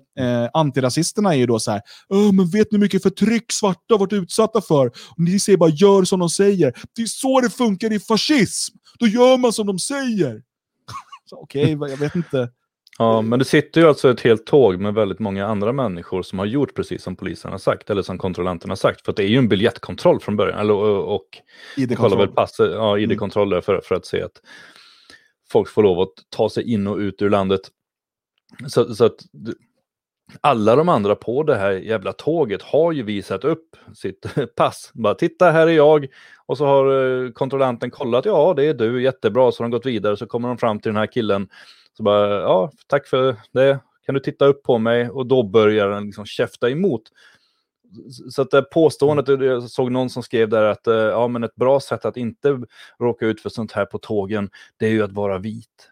[0.53, 4.13] antirasisterna är ju då så här, men vet ni hur mycket förtryck svarta har varit
[4.13, 4.87] utsatta för?
[4.87, 6.73] Och ni säger bara gör som de säger.
[6.95, 8.75] Det är så det funkar i fascism.
[8.99, 10.41] Då gör man som de säger.
[11.31, 12.49] Okej, okay, jag vet inte.
[12.97, 16.39] Ja, men det sitter ju alltså ett helt tåg med väldigt många andra människor som
[16.39, 19.05] har gjort precis som polisen har sagt, eller som kontrollanterna har sagt.
[19.05, 21.25] För det är ju en biljettkontroll från början, eller, och
[21.77, 23.61] ID-kontroll ja, ID mm.
[23.61, 24.41] för, för att se att
[25.51, 27.61] folk får lov att ta sig in och ut ur landet.
[28.67, 29.19] Så, så att
[30.41, 34.91] alla de andra på det här jävla tåget har ju visat upp sitt pass.
[34.93, 36.07] Bara titta, här är jag.
[36.45, 39.51] Och så har eh, kontrollanten kollat, ja det är du, jättebra.
[39.51, 41.47] Så har de gått vidare, så kommer de fram till den här killen
[41.97, 43.79] så bara, ja, tack för det.
[44.05, 45.09] Kan du titta upp på mig?
[45.09, 47.01] Och då börjar den liksom käfta emot.
[48.31, 51.55] Så att det påståendet, jag såg någon som skrev där att eh, ja, men ett
[51.55, 52.61] bra sätt att inte
[52.99, 55.89] råka ut för sånt här på tågen, det är ju att vara vit.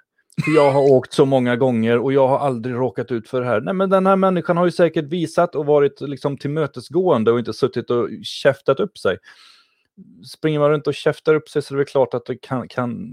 [0.56, 3.62] Jag har åkt så många gånger och jag har aldrig råkat ut för det här.
[3.62, 7.54] Nej, men den här människan har ju säkert visat och varit liksom tillmötesgående och inte
[7.54, 9.18] suttit och käftat upp sig
[10.26, 13.10] springer man runt och käftar upp sig så är det klart att det kan, kan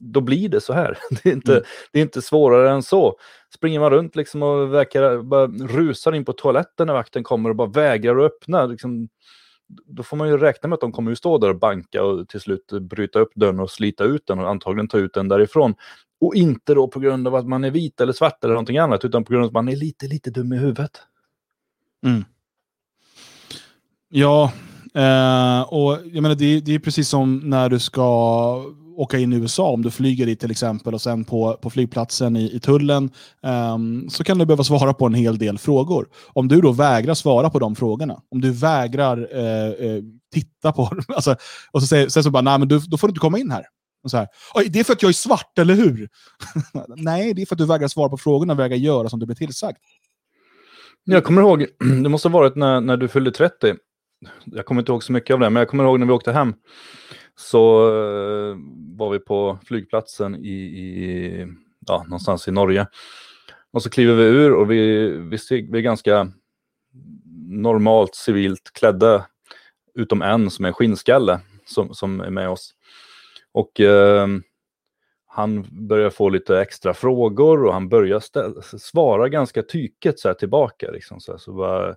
[0.00, 0.98] då blir det så här.
[1.22, 1.64] Det är, inte, mm.
[1.92, 3.16] det är inte svårare än så.
[3.54, 7.56] Springer man runt liksom och verkar, bara rusar in på toaletten när vakten kommer och
[7.56, 9.08] bara vägrar att öppna, liksom,
[9.86, 12.28] då får man ju räkna med att de kommer att stå där och banka och
[12.28, 15.74] till slut bryta upp dörren och slita ut den och antagligen ta ut den därifrån.
[16.20, 19.04] Och inte då på grund av att man är vit eller svart eller någonting annat,
[19.04, 21.02] utan på grund av att man är lite, lite dum i huvudet.
[22.06, 22.24] Mm.
[24.08, 24.52] Ja,
[24.94, 28.64] Eh, och jag menar, det, det är precis som när du ska
[29.00, 32.36] åka in i USA, om du flyger dit till exempel och sen på, på flygplatsen
[32.36, 33.10] i, i tullen
[33.72, 36.08] um, så kan du behöva svara på en hel del frågor.
[36.32, 40.02] Om du då vägrar svara på de frågorna, om du vägrar uh, uh,
[40.34, 41.36] titta på dem, alltså,
[41.70, 43.50] och så säger, sen så bara, nej men du, då får du inte komma in
[43.50, 43.64] här.
[44.04, 44.28] Och så här
[44.68, 46.08] det är för att jag är svart, eller hur?
[46.96, 49.36] nej, det är för att du vägrar svara på frågorna vägrar göra som du blir
[49.36, 49.76] tillsagd.
[51.04, 51.66] Jag kommer ihåg,
[52.02, 53.74] det måste ha varit när, när du fyllde 30,
[54.44, 56.32] jag kommer inte ihåg så mycket av det, men jag kommer ihåg när vi åkte
[56.32, 56.54] hem.
[57.40, 58.56] Så eh,
[58.96, 61.46] var vi på flygplatsen i, i,
[61.86, 62.86] ja, någonstans i Norge.
[63.70, 65.38] Och så kliver vi ur och vi, vi,
[65.70, 66.32] vi är ganska
[67.48, 69.26] normalt civilt klädda.
[69.94, 72.74] Utom en som är skinnskalle som, som är med oss.
[73.52, 74.28] Och eh,
[75.26, 80.34] han börjar få lite extra frågor och han börjar ställa, svara ganska tyket så här
[80.34, 80.90] tillbaka.
[80.90, 81.96] Liksom, så, här, så bara,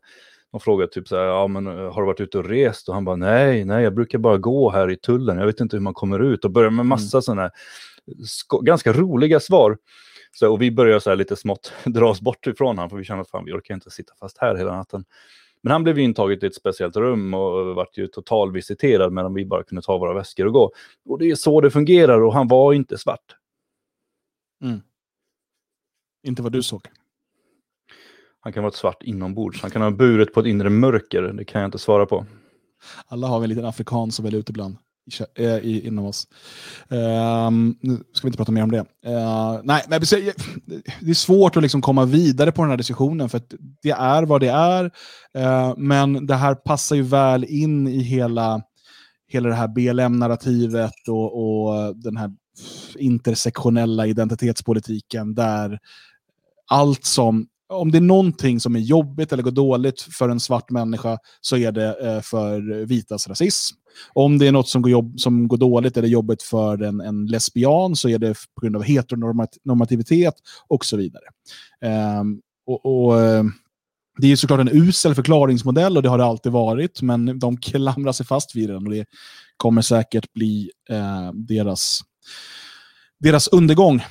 [0.53, 2.89] de frågade typ så här, ja men har du varit ute och rest?
[2.89, 5.75] Och han bara, nej, nej, jag brukar bara gå här i tullen, jag vet inte
[5.75, 6.45] hur man kommer ut.
[6.45, 7.21] Och börjar med massa mm.
[7.21, 7.51] sådana
[8.61, 9.77] ganska roliga svar.
[10.31, 13.03] Så, och vi börjar så här lite smått dra oss bort ifrån honom, för vi
[13.03, 15.05] känner att fan, vi orkar inte sitta fast här hela natten.
[15.63, 19.63] Men han blev intaget i ett speciellt rum och vart ju totalvisiterad medan vi bara
[19.63, 20.71] kunde ta våra väskor och gå.
[21.05, 23.35] Och det är så det fungerar och han var inte svart.
[24.63, 24.81] Mm.
[26.23, 26.87] Inte vad du såg.
[28.43, 29.61] Han kan vara ett svart inombords.
[29.61, 31.21] Han kan ha burit på ett inre mörker.
[31.21, 32.25] Det kan jag inte svara på.
[33.07, 34.77] Alla har vi en liten afrikan som är ute ibland
[35.37, 36.27] i, eh, i, inom oss.
[36.89, 38.79] Um, nu ska vi inte prata mer om det.
[38.79, 40.01] Uh, nej, men
[40.99, 44.23] det är svårt att liksom komma vidare på den här diskussionen för att det är
[44.23, 44.85] vad det är.
[45.37, 48.61] Uh, men det här passar ju väl in i hela,
[49.27, 52.31] hela det här BLM-narrativet och, och den här
[52.95, 55.79] intersektionella identitetspolitiken där
[56.67, 60.69] allt som om det är någonting som är jobbigt eller går dåligt för en svart
[60.69, 63.75] människa så är det eh, för vitas rasism.
[64.13, 67.25] Om det är något som går, jobb, som går dåligt eller jobbigt för en, en
[67.25, 70.33] lesbian så är det på grund av heteronormativitet
[70.67, 71.23] och så vidare.
[72.19, 73.43] Um, och, och, eh,
[74.17, 78.11] det är såklart en usel förklaringsmodell och det har det alltid varit, men de klamrar
[78.11, 79.05] sig fast vid den och det
[79.57, 82.01] kommer säkert bli eh, deras,
[83.19, 84.01] deras undergång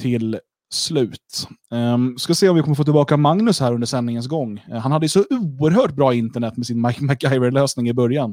[0.00, 0.38] till
[0.74, 1.48] slut.
[1.70, 4.64] Um, ska se om vi kommer få tillbaka Magnus här under sändningens gång.
[4.70, 8.30] Uh, han hade så oerhört bra internet med sin Mike MacGyver-lösning i början.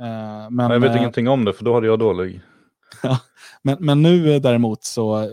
[0.00, 2.40] Uh, men, jag vet uh, ingenting om det, för då hade jag dålig.
[3.62, 5.28] men, men nu däremot så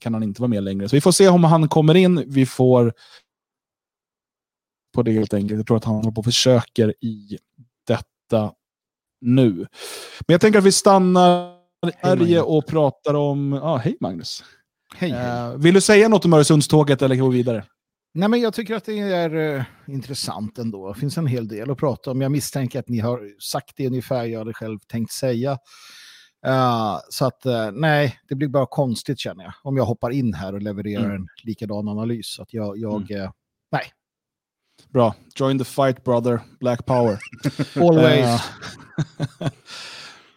[0.00, 0.88] kan han inte vara med längre.
[0.88, 2.24] Så vi får se om han kommer in.
[2.26, 2.92] Vi får
[4.94, 5.58] på det helt enkelt.
[5.58, 7.38] Jag tror att han håller på och försöker i
[7.86, 8.52] detta
[9.20, 9.52] nu.
[10.26, 11.56] Men jag tänker att vi stannar
[12.02, 13.52] här och pratar om...
[13.52, 14.44] Ah, hej Magnus!
[14.98, 15.50] Hej, hej.
[15.50, 17.64] Uh, vill du säga något om Öresundståget eller gå vidare?
[18.14, 20.92] Nej, men jag tycker att det är uh, intressant ändå.
[20.92, 22.20] Det finns en hel del att prata om.
[22.20, 25.58] Jag misstänker att ni har sagt det ungefär jag hade själv tänkt säga.
[26.46, 29.52] Uh, så att uh, nej, det blir bara konstigt känner jag.
[29.62, 31.16] Om jag hoppar in här och levererar mm.
[31.16, 32.26] en likadan analys.
[32.26, 33.32] Så att jag, jag mm.
[33.72, 33.82] nej.
[34.88, 35.14] Bra.
[35.34, 36.40] Join the fight brother.
[36.60, 37.18] Black power.
[37.80, 38.40] Always.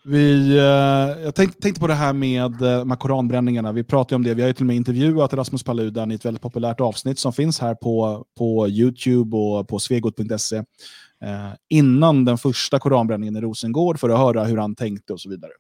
[0.10, 3.72] Vi, eh, jag tänkte, tänkte på det här med, eh, de här koranbränningarna.
[3.72, 4.34] Vi pratade om det.
[4.34, 7.34] Vi har ju till och med intervjuat Rasmus Paludan i ett väldigt populärt avsnitt som
[7.34, 14.00] finns här på, på YouTube och på svegot.se eh, innan den första koranbränningen i Rosengård
[14.00, 15.52] för att höra hur han tänkte och så vidare.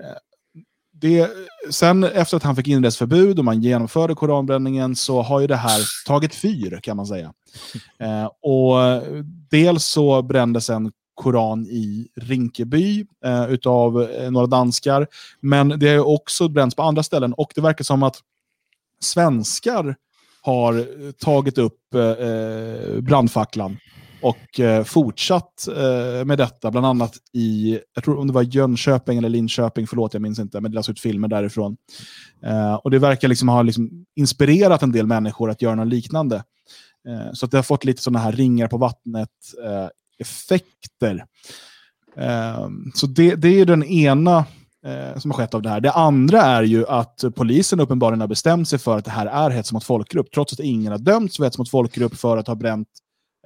[0.00, 0.16] Eh,
[0.92, 1.30] det,
[1.70, 5.80] sen efter att han fick inreseförbud och man genomförde koranbränningen så har ju det här
[6.06, 7.32] tagit fyr kan man säga.
[7.98, 9.02] Eh, och eh,
[9.50, 15.06] dels så brändes en koran i Rinkeby eh, utav eh, några danskar.
[15.40, 18.16] Men det har också bränts på andra ställen och det verkar som att
[19.00, 19.96] svenskar
[20.42, 23.76] har eh, tagit upp eh, eh, brandfacklan
[24.22, 29.18] och eh, fortsatt eh, med detta, bland annat i, jag tror om det var Jönköping
[29.18, 31.76] eller Linköping, förlåt jag minns inte, men det lades ut filmer därifrån.
[32.42, 36.36] Eh, och det verkar liksom ha liksom inspirerat en del människor att göra något liknande.
[37.08, 39.28] Eh, så att det har fått lite sådana här ringar på vattnet
[39.64, 41.24] eh, effekter.
[42.16, 44.44] Ehm, så det, det är den ena
[44.86, 45.80] eh, som har skett av det här.
[45.80, 49.50] Det andra är ju att polisen uppenbarligen har bestämt sig för att det här är
[49.50, 52.54] hets mot folkgrupp, trots att ingen har dömts för hets mot folkgrupp för att ha
[52.54, 52.88] bränt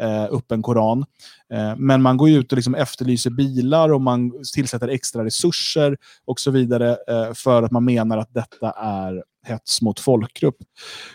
[0.01, 1.05] eh, upp en koran.
[1.53, 6.41] Eh, men man går ut och liksom efterlyser bilar och man tillsätter extra resurser och
[6.41, 10.57] så vidare eh, för att man menar att detta är hets mot folkgrupp.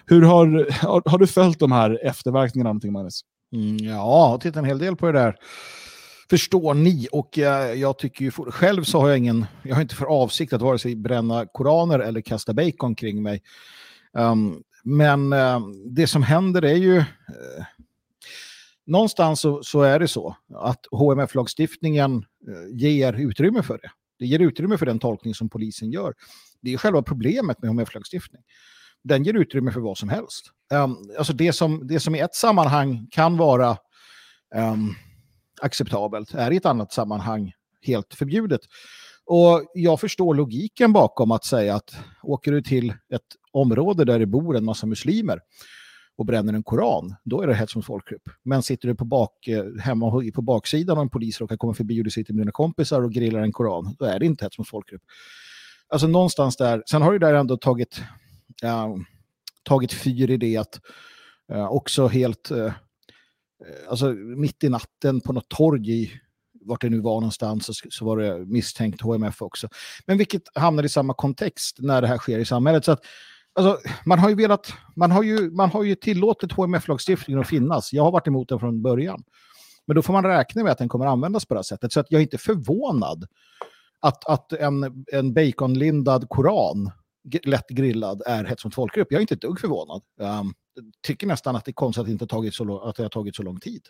[0.05, 3.21] Hur har, har, har du följt de här efterverkningarna någonting, Magnus?
[3.53, 5.35] Mm, ja, jag har tittat en hel del på det där.
[6.29, 7.07] Förstår ni?
[7.11, 10.05] Och jag, jag tycker ju för, själv så har jag ingen, jag har inte för
[10.05, 13.43] avsikt att vare sig bränna koraner eller kasta bacon kring mig.
[14.13, 17.05] Um, men uh, det som händer är ju uh,
[18.85, 23.91] någonstans så, så, är det så att HMF-lagstiftningen uh, eh, ger utrymme för det.
[24.19, 26.13] Det ger utrymme för den tolkning som polisen gör.
[26.61, 28.41] Det är själva problemet med HMF-lagstiftning
[29.03, 30.51] den ger utrymme för vad som helst.
[30.71, 33.77] Ehm, alltså det som, det som i ett sammanhang kan vara
[34.55, 34.95] um,
[35.61, 38.61] acceptabelt är i ett annat sammanhang helt förbjudet.
[39.25, 44.25] Och jag förstår logiken bakom att säga att åker du till ett område där det
[44.25, 45.39] bor en massa muslimer
[46.17, 48.29] och bränner en koran, då är det hets mot folkgrupp.
[48.43, 52.01] Men sitter du på bak, eh, hemma på baksidan och en polis råkar komma förbi
[52.01, 54.57] och du sitter med dina kompisar och grillar en koran, då är det inte hets
[54.57, 55.01] mot folkgrupp.
[55.89, 58.01] Alltså någonstans där, sen har det där ändå tagit
[58.63, 58.95] uh,
[59.63, 60.79] tagit fyr i det att
[61.51, 62.73] eh, också helt, eh, eh,
[63.89, 66.11] alltså mitt i natten på något torg i
[66.65, 69.67] vart det nu var någonstans så, så var det misstänkt HMF också.
[70.05, 72.85] Men vilket hamnar i samma kontext när det här sker i samhället.
[72.85, 73.01] Så att,
[73.53, 77.93] alltså, man har ju velat, man har ju, man har ju tillåtit HMF-lagstiftningen att finnas.
[77.93, 79.23] Jag har varit emot den från början.
[79.87, 81.93] Men då får man räkna med att den kommer användas på det här sättet.
[81.93, 83.27] Så att jag är inte förvånad
[83.99, 86.91] att, att en, en baconlindad koran
[87.43, 89.07] lätt grillad är hets mot folkgrupp.
[89.09, 90.01] Jag är inte ett dugg förvånad.
[90.19, 90.53] Um,
[91.03, 93.35] tycker nästan att det är konstigt att det, inte tagit så, att det har tagit
[93.35, 93.81] så lång tid.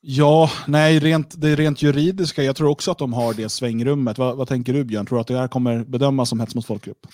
[0.00, 4.18] Ja, nej, rent, det rent juridiska, jag tror också att de har det svängrummet.
[4.18, 5.06] Vad, vad tänker du Björn?
[5.06, 7.06] Tror du att det här kommer bedömas som hets mot folkgrupp?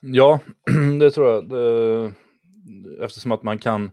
[0.00, 0.40] Ja,
[1.00, 1.48] det tror jag.
[1.48, 2.12] Det,
[3.04, 3.90] eftersom att man kan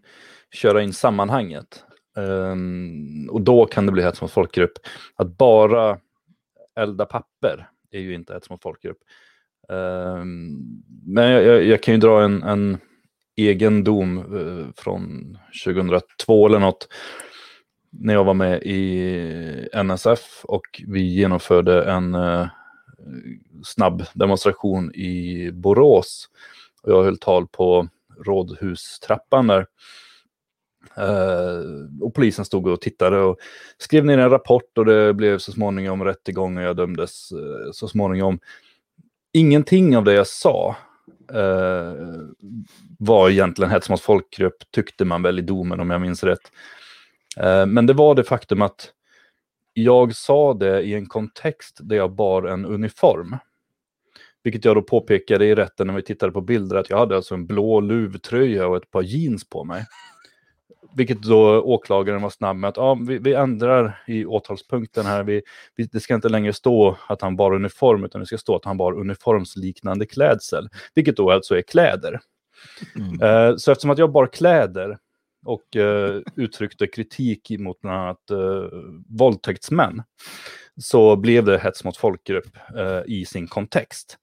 [0.52, 1.84] köra in sammanhanget.
[2.16, 4.74] Um, och då kan det bli hets mot folkgrupp.
[5.16, 6.00] Att bara
[6.78, 8.98] elda papper är ju inte hets mot folkgrupp.
[9.70, 10.58] Ehm,
[11.06, 12.78] men jag, jag, jag, kan ju dra en, en
[13.36, 16.88] egen dom eh, från 2002 eller något.
[17.90, 22.48] När jag var med i NSF och vi genomförde en eh,
[23.64, 26.30] snabb demonstration i Borås.
[26.84, 27.88] Och jag höll tal på
[28.26, 29.66] rådhustrappan där.
[30.98, 33.38] Uh, och polisen stod och tittade och
[33.78, 37.88] skrev ner en rapport och det blev så småningom rättegång och jag dömdes uh, så
[37.88, 38.40] småningom.
[39.34, 40.76] Ingenting av det jag sa
[41.34, 41.94] uh,
[43.00, 46.52] var egentligen hets mot folkgrupp, tyckte man väl i domen om jag minns rätt.
[47.68, 48.92] men det var det faktum att
[49.80, 53.38] jag sa det i en kontext där jag bar en uniform.
[54.44, 57.34] Vilket jag då påpekade i rätten när vi tittade på bilder att jag hade alltså
[57.34, 59.86] en blå luvtröja och ett par jeans på mig.
[60.96, 65.24] Vilket då åklagaren var snabb med att ah, vi, vi ändrar i åtalspunkten här.
[65.24, 65.42] Vi,
[65.76, 68.66] vi, det ska inte längre stå att han bar uniform utan det ska stå att
[68.66, 70.70] han bar uniformsliknande klädsel.
[70.96, 72.20] Vilket då alltså är kläder.
[72.96, 73.22] Mm.
[73.22, 74.98] Uh, så eftersom att jag bar kläder
[75.46, 78.70] och uh, uttryckte kritik mot bland annat uh,
[79.10, 80.04] våldtäktsmän
[80.78, 84.18] så blev det hets mot folkgrupp eh, i sin kontext.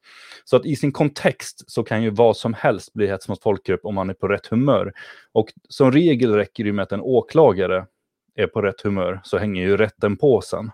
[0.44, 3.84] Så att i sin kontext så kan ju vad som helst bli hets mot folkgrupp
[3.84, 4.92] om man är på rätt humör.
[5.32, 7.86] Och som regel räcker det med att en åklagare
[8.34, 10.70] är på rätt humör så hänger ju rätten på sen.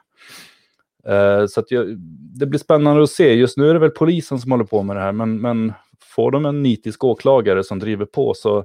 [1.06, 1.98] Eh, så att jag,
[2.38, 3.34] det blir spännande att se.
[3.34, 6.30] Just nu är det väl polisen som håller på med det här, men, men får
[6.30, 8.64] de en nitisk åklagare som driver på så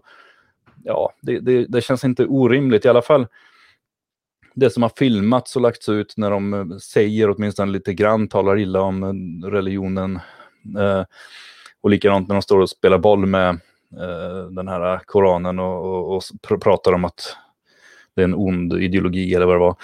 [0.83, 2.85] ja, det, det, det känns inte orimligt.
[2.85, 3.27] I alla fall
[4.55, 8.59] det som har filmats och lagts ut när de eh, säger åtminstone lite grann, talar
[8.59, 10.19] illa om eh, religionen.
[10.79, 11.03] Eh,
[11.81, 13.49] och likadant när de står och spelar boll med
[13.99, 17.37] eh, den här Koranen och, och, och pr pratar om att
[18.15, 19.75] det är en ond ideologi eller vad det var.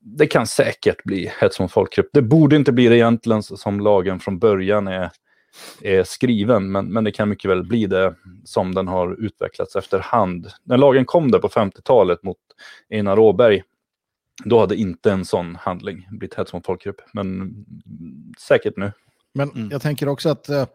[0.00, 2.08] Det kan säkert bli hets mot folkgrupp.
[2.12, 5.10] Det borde inte bli det egentligen som lagen från början är,
[5.82, 10.46] är skriven, men, men det kan mycket väl bli det som den har utvecklats efterhand.
[10.64, 12.38] När lagen kom där på 50-talet mot
[12.90, 13.62] Einar Åberg,
[14.44, 17.54] då hade inte en sån handling blivit hets mot folkgrupp, men
[18.48, 18.92] säkert nu.
[19.34, 19.70] Men mm.
[19.70, 20.66] jag tänker också att eh,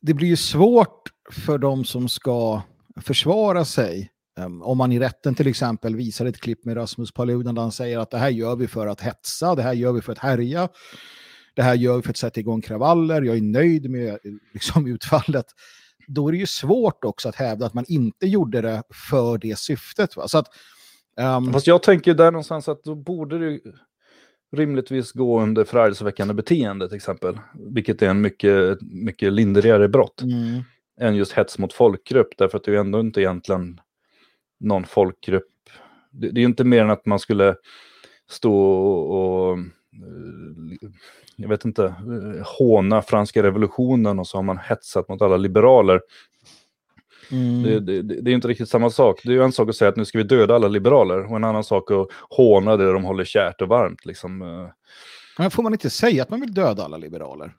[0.00, 2.62] det blir ju svårt för de som ska
[3.00, 7.54] försvara sig Um, om man i rätten till exempel visar ett klipp med Rasmus Paludan
[7.54, 10.00] där han säger att det här gör vi för att hetsa, det här gör vi
[10.00, 10.68] för att härja,
[11.54, 14.18] det här gör vi för att sätta igång kravaller, jag är nöjd med
[14.54, 15.46] liksom, utfallet.
[16.08, 19.58] Då är det ju svårt också att hävda att man inte gjorde det för det
[19.58, 20.16] syftet.
[20.16, 20.28] Va?
[20.28, 20.46] Så att,
[21.20, 21.52] um...
[21.52, 23.60] Fast jag tänker där någonstans att då borde det
[24.52, 27.38] rimligtvis gå under förargelseväckande beteende till exempel.
[27.54, 30.62] Vilket är en mycket, mycket lindrigare brott mm.
[31.00, 32.28] än just hets mot folkgrupp.
[32.38, 33.80] Därför att det är ju ändå inte egentligen
[34.60, 35.52] någon folkgrupp.
[36.10, 37.56] Det, det är ju inte mer än att man skulle
[38.30, 38.54] stå
[38.98, 39.64] och, eh,
[41.36, 46.00] jag vet inte, eh, håna franska revolutionen och så har man hetsat mot alla liberaler.
[47.30, 47.62] Mm.
[47.62, 49.20] Det, det, det, är inte riktigt samma sak.
[49.24, 51.36] Det är ju en sak att säga att nu ska vi döda alla liberaler och
[51.36, 54.06] en annan sak att håna det de håller kärt och varmt.
[54.06, 54.42] Liksom.
[54.42, 54.68] Eh.
[55.38, 57.52] Men får man inte säga att man vill döda alla liberaler?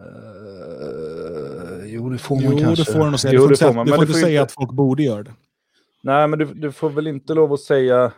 [0.00, 2.84] Uh, jo, det får man jo, kanske.
[2.84, 3.34] Det får man säga.
[3.34, 3.86] Jo, det får man.
[3.86, 5.34] Du får inte säga att folk borde göra det.
[6.02, 8.12] Nej, men du, du får väl inte lov att säga...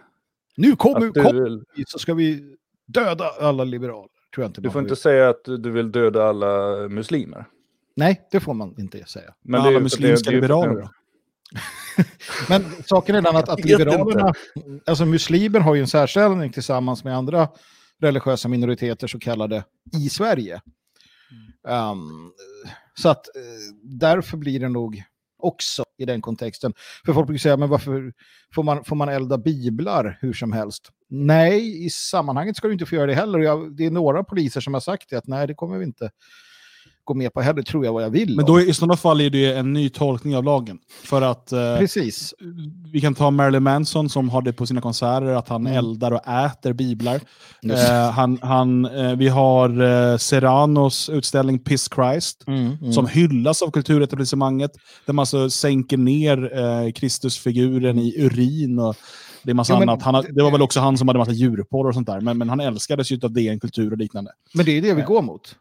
[0.56, 1.12] Nu kommer du...
[1.12, 2.56] kom, så ska vi
[2.86, 4.08] döda alla liberaler.
[4.34, 7.44] Tror jag inte du får inte säga att du vill döda alla muslimer.
[7.96, 9.34] Nej, det får man inte säga.
[9.42, 10.88] Men alla muslimska det, liberaler då?
[12.48, 14.34] men saken är den att, att liberalerna,
[14.86, 17.48] alltså muslimer har ju en särställning tillsammans med andra
[18.00, 19.64] religiösa minoriteter så kallade
[19.96, 20.60] i Sverige.
[21.68, 22.32] Um,
[22.94, 25.02] så att uh, därför blir det nog
[25.38, 26.72] också i den kontexten.
[27.06, 28.12] För folk brukar säga, men varför
[28.54, 30.90] får man, får man elda biblar hur som helst?
[31.08, 33.38] Nej, i sammanhanget ska du inte få göra det heller.
[33.38, 36.10] Jag, det är några poliser som har sagt det, att nej, det kommer vi inte
[37.04, 38.36] gå med på heller, tror jag vad jag vill.
[38.36, 40.78] Men då i sådana fall är det en ny tolkning av lagen.
[41.04, 42.34] För att eh, Precis.
[42.92, 45.78] vi kan ta Marilyn Manson som har det på sina konserter, att han mm.
[45.78, 47.20] eldar och äter biblar.
[47.62, 52.92] Eh, han, han, eh, vi har eh, Serranos utställning Piss Christ, mm, mm.
[52.92, 54.70] som hyllas av kulturetablissemanget,
[55.06, 58.96] där man alltså sänker ner eh, Kristusfiguren i urin och
[59.44, 60.02] det är massa ja, annat.
[60.02, 62.48] Han, det var väl också han som hade massa djurporr och sånt där, men, men
[62.48, 64.30] han älskades ju av DN Kultur och liknande.
[64.54, 65.56] Men det är det vi går mot.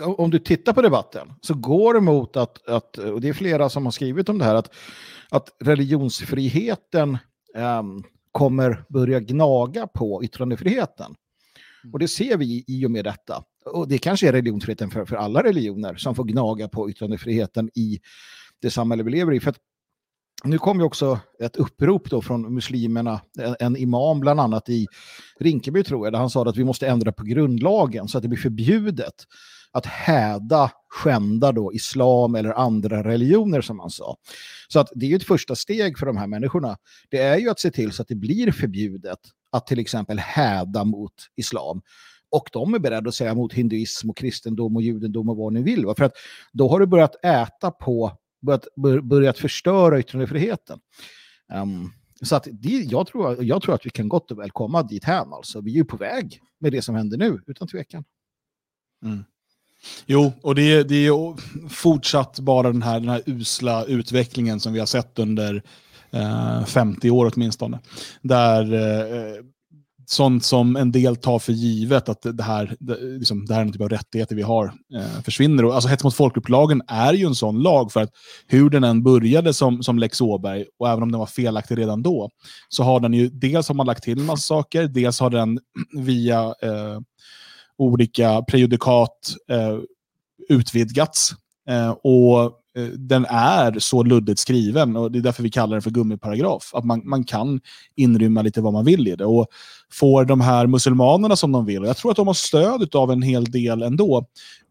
[0.00, 3.32] Eh, om du tittar på debatten så går det mot att, att, och det är
[3.32, 4.74] flera som har skrivit om det här, att,
[5.30, 7.18] att religionsfriheten
[7.56, 11.14] um, kommer börja gnaga på yttrandefriheten.
[11.92, 13.44] Och det ser vi i och med detta.
[13.64, 18.00] Och det kanske är religionsfriheten för, för alla religioner som får gnaga på yttrandefriheten i
[18.62, 19.40] det samhälle vi lever i.
[19.40, 19.54] För
[20.44, 24.86] nu kom ju också ett upprop då från muslimerna, en, en, imam bland annat i
[25.40, 28.28] Rinkeby tror jag, där han sa att vi måste ändra på grundlagen så att det
[28.28, 29.14] blir förbjudet
[29.72, 34.16] att häda, skända då islam eller andra religioner som han sa.
[34.68, 36.76] Så att det är ju ett första steg för de här människorna.
[37.10, 39.18] Det är ju att se till så att det blir förbjudet
[39.52, 41.82] att till exempel häda mot islam.
[42.30, 45.62] Och de är beredda att säga mot hinduism och kristendom och judendom och vad ni
[45.62, 45.84] vill.
[45.96, 46.12] För att
[46.52, 48.12] då har du börjat äta på,
[48.44, 48.66] börjat,
[49.02, 50.78] börjat förstöra yttrandefriheten.
[51.52, 51.92] Um,
[52.22, 55.04] så att det, jag, tror, jag tror att vi kan gott och väl komma dit
[55.04, 55.34] här.
[55.34, 55.60] Alltså.
[55.60, 58.04] Vi är ju på väg med det som händer nu, utan tvekan.
[59.04, 59.24] Mm.
[60.06, 61.34] Jo, och det, det är
[61.68, 65.62] fortsatt bara den här, den här usla utvecklingen som vi har sett under
[66.10, 67.78] eh, 50 år åtminstone.
[68.22, 69.44] Där eh,
[70.06, 73.64] sånt som en del tar för givet, att det här, det, liksom, det här är
[73.66, 75.64] en typ av rättigheter vi har, eh, försvinner.
[75.64, 78.10] Och, alltså hets mot folkgrupplagen är ju en sån lag, för att
[78.46, 82.02] hur den än började som, som Lex Åberg, och även om den var felaktig redan
[82.02, 82.30] då,
[82.68, 85.58] så har den ju, dels har man lagt till en massa saker, dels har den
[86.04, 87.00] via eh,
[87.78, 89.78] olika prejudikat eh,
[90.48, 91.34] utvidgats.
[91.68, 92.44] Eh, och
[92.76, 96.70] eh, den är så luddigt skriven och det är därför vi kallar den för gummiparagraf.
[96.74, 97.60] Att man, man kan
[97.96, 99.24] inrymma lite vad man vill i det.
[99.24, 99.46] Och
[99.92, 103.22] får de här muselmanerna som de vill, jag tror att de har stöd av en
[103.22, 104.26] hel del ändå,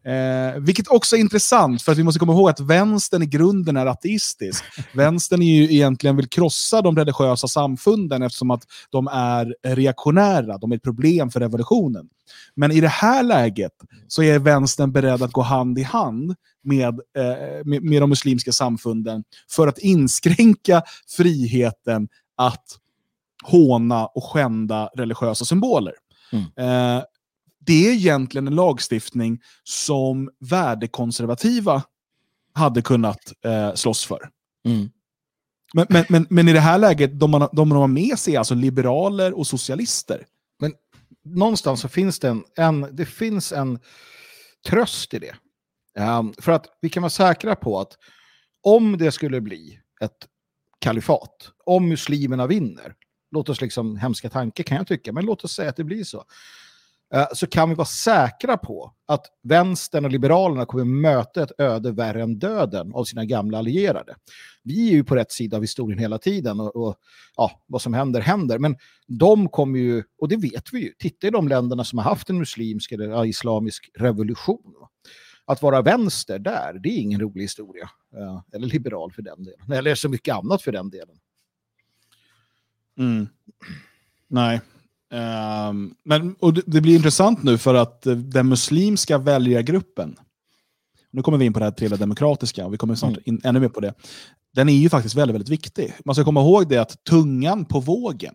[0.06, 3.78] Eh, vilket också är intressant, för att vi måste komma ihåg att vänstern i grunden
[3.78, 4.64] är ateistisk.
[4.94, 10.72] Vänstern är ju egentligen vill krossa de religiösa samfunden eftersom att de är reaktionära, de
[10.72, 12.10] är ett problem för revolutionen.
[12.56, 13.72] Men i det här läget
[14.08, 18.52] så är vänstern beredd att gå hand i hand med, eh, med, med de muslimska
[18.52, 20.82] samfunden för att inskränka
[21.18, 22.08] friheten
[22.38, 22.66] att
[23.44, 25.94] håna och skända religiösa symboler.
[26.32, 26.46] Mm.
[26.46, 27.04] Eh,
[27.60, 31.84] det är egentligen en lagstiftning som värdekonservativa
[32.54, 34.30] hade kunnat eh, slåss för.
[34.66, 34.90] Mm.
[35.74, 38.36] Men, men, men, men, i det här läget, de man, de man har med sig
[38.36, 40.26] är alltså liberaler och socialister.
[40.60, 40.74] Men
[41.26, 43.80] någonstans så finns det en, en, det finns en
[44.70, 45.36] tröst i det.
[46.00, 47.98] Um, för att vi kan vara säkra på att
[48.64, 50.28] om det skulle bli ett
[50.80, 52.96] kalifat, om muslimerna vinner,
[53.34, 56.04] låt oss liksom, hemska tanke kan jag tycka, men låt oss säga att det blir
[56.04, 56.24] så,
[57.14, 61.92] eh, så kan vi vara säkra på att vänstern och liberalerna kommer möta ett öde
[61.92, 64.16] värre än döden av sina gamla allierade.
[64.64, 66.96] Vi är ju på rätt sida av historien hela tiden och, och
[67.38, 68.60] ja, vad som händer händer.
[68.60, 68.76] Men
[69.08, 72.30] de kommer ju, och det vet vi ju, titta i de länderna som har haft
[72.30, 74.74] en muslimsk eller ja, islamisk revolution.
[75.46, 77.90] Att vara vänster där, det är ingen rolig historia.
[78.18, 79.72] Eh, eller liberal för den delen.
[79.72, 81.18] Eller så mycket annat för den delen.
[82.98, 83.28] Mm.
[84.28, 84.62] Nej,
[85.14, 90.16] Um, men, och det, det, blir intressant nu för att uh, den muslimska väljargruppen,
[91.12, 93.22] nu kommer vi in på det här trilla demokratiska och vi kommer snart mm.
[93.26, 93.94] in ännu mer på det.
[94.54, 95.94] Den är ju faktiskt väldigt, väldigt viktig.
[96.06, 98.34] Man ska komma ihåg det att tungan på vågen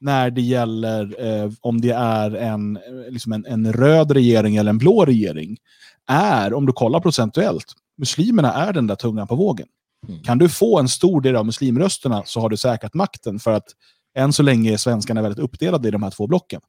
[0.00, 2.78] när det gäller eh, om det är en,
[3.08, 5.56] liksom en, en, röd regering eller en blå regering
[6.06, 9.68] är, om du kollar procentuellt, muslimerna är den där tungan på vågen.
[10.08, 10.22] Mm.
[10.22, 13.66] Kan du få en stor del av muslimrösterna så har du säkrat makten för att
[14.14, 16.60] än så länge är svenskarna väldigt uppdelade i de här två blocken.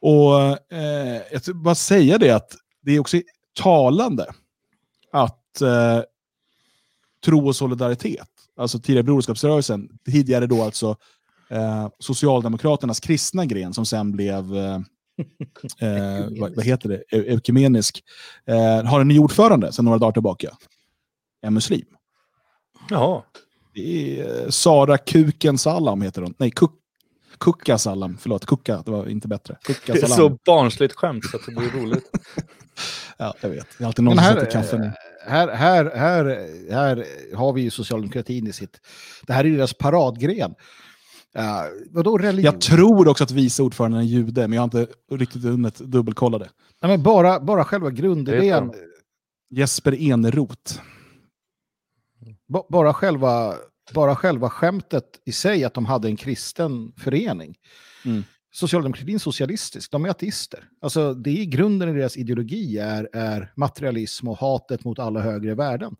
[0.00, 0.40] Och
[0.72, 3.20] eh, Jag vill bara säga det att det är också
[3.60, 4.26] talande
[5.12, 6.00] att eh,
[7.24, 10.96] tro och solidaritet, alltså tidigare Broderskapsrörelsen, tidigare då alltså
[11.50, 14.80] eh, Socialdemokraternas kristna gren som sen blev eh,
[15.80, 18.04] eh vad, vad, heter det, ekumenisk,
[18.46, 20.56] eh, har en ny ordförande sedan några dagar tillbaka.
[21.42, 21.97] En muslim.
[22.90, 23.22] Jaha.
[23.74, 26.34] Det är eh, Sara Kuken Salam heter hon.
[26.38, 26.70] Nej, Kuk
[27.38, 28.18] Kukka Salam.
[28.20, 28.82] Förlåt, Kukka.
[28.84, 29.56] Det var inte bättre.
[29.62, 32.10] Kukka det är så barnsligt skämt så att det blir roligt.
[33.16, 33.66] ja, jag vet.
[33.78, 34.92] Det är alltid någon här, som sätter kaffe nu.
[35.26, 37.04] Här, här, här, här
[37.36, 38.80] har vi ju socialdemokratin i sitt...
[39.26, 40.54] Det här är deras paradgren.
[41.38, 41.44] Uh,
[41.90, 42.44] vadå religion?
[42.44, 46.38] Jag tror också att vice ordföranden är jude, men jag har inte riktigt hunnit dubbelkolla
[46.38, 46.48] det.
[46.82, 48.72] Nej, men bara, bara själva grundidén.
[49.50, 50.80] Jesper Eneroth
[52.68, 53.54] bara själva,
[53.94, 57.56] bara själva skämtet i sig att de hade en kristen förening.
[58.04, 58.24] Mm.
[58.50, 60.64] Socialdemokratin är socialistisk, de är ateister.
[60.80, 65.20] Alltså det är i grunden i deras ideologi är, är materialism och hatet mot alla
[65.20, 65.96] högre värden.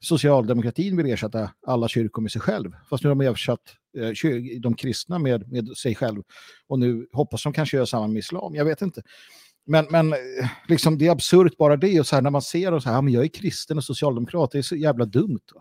[0.00, 2.72] Socialdemokratin vill ersätta alla kyrkor med sig själv.
[2.90, 3.60] Fast nu har de ersatt
[3.98, 6.22] eh, de kristna med, med sig själv.
[6.68, 8.54] Och nu hoppas de kanske göra samma med islam.
[8.54, 9.02] Jag vet inte.
[9.66, 10.14] Men, men
[10.68, 12.00] liksom, det är absurt bara det.
[12.00, 13.84] Och så här, när man ser och så här, ja, men jag är kristen och
[13.84, 15.38] socialdemokrat, det är så jävla dumt.
[15.54, 15.60] Um,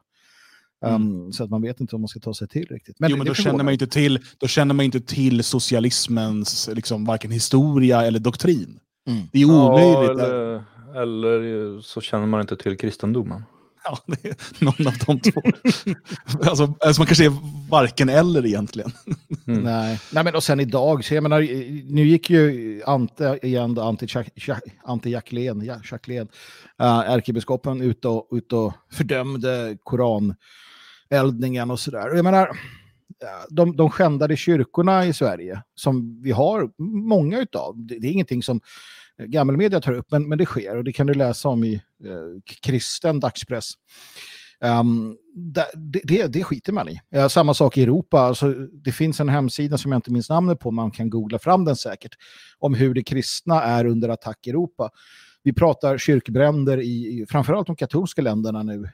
[0.85, 1.33] mm.
[1.33, 2.99] Så att man vet inte om man ska ta sig till riktigt.
[2.99, 7.05] Men, jo, men då, känner man inte till, då känner man inte till socialismens liksom,
[7.05, 8.79] varken historia eller doktrin.
[9.07, 9.21] Mm.
[9.31, 10.19] Det är omöjligt.
[10.19, 13.43] Ja, eller, eller så känner man inte till kristendomen.
[13.83, 15.41] Ja, det är någon av de två.
[16.49, 18.91] alltså, alltså man kanske är varken eller egentligen.
[19.47, 19.63] Mm.
[19.63, 19.99] Nej.
[20.13, 21.41] Nej, men och sen idag, så jag menar,
[21.93, 24.07] nu gick ju Ante igen, då, Ante,
[24.83, 26.27] Ante Jacqueline, ja, Jacqueline
[26.81, 29.77] uh, ärkebiskopen ut och, ut och fördömde
[31.09, 32.15] eldningen och sådär.
[32.15, 32.49] Jag menar,
[33.49, 36.71] de, de skändade kyrkorna i Sverige, som vi har
[37.07, 38.61] många utav, det, det är ingenting som
[39.27, 41.73] gammelmedia tar upp, men, men det sker och det kan du läsa om i
[42.05, 43.73] eh, kristen dagspress.
[44.61, 45.65] Um, det,
[46.03, 47.01] det, det skiter man i.
[47.15, 48.19] Uh, samma sak i Europa.
[48.19, 51.65] Alltså, det finns en hemsida som jag inte minns namnet på, man kan googla fram
[51.65, 52.15] den säkert,
[52.59, 54.89] om hur det kristna är under attack i Europa.
[55.43, 58.77] Vi pratar kyrkbränder i, i framförallt de katolska länderna nu.
[58.77, 58.87] Uh,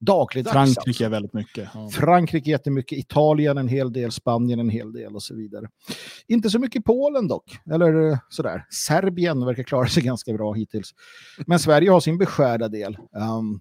[0.00, 0.52] dagligdags.
[0.52, 1.08] Frankrike alltså.
[1.08, 1.68] väldigt mycket.
[1.74, 1.90] Ja.
[1.90, 5.68] Frankrike jättemycket, Italien en hel del, Spanien en hel del och så vidare.
[6.26, 8.66] Inte så mycket Polen dock, eller eh, sådär.
[8.70, 10.94] Serbien verkar klara sig ganska bra hittills.
[11.46, 12.98] Men Sverige har sin beskärda del.
[13.38, 13.60] Um,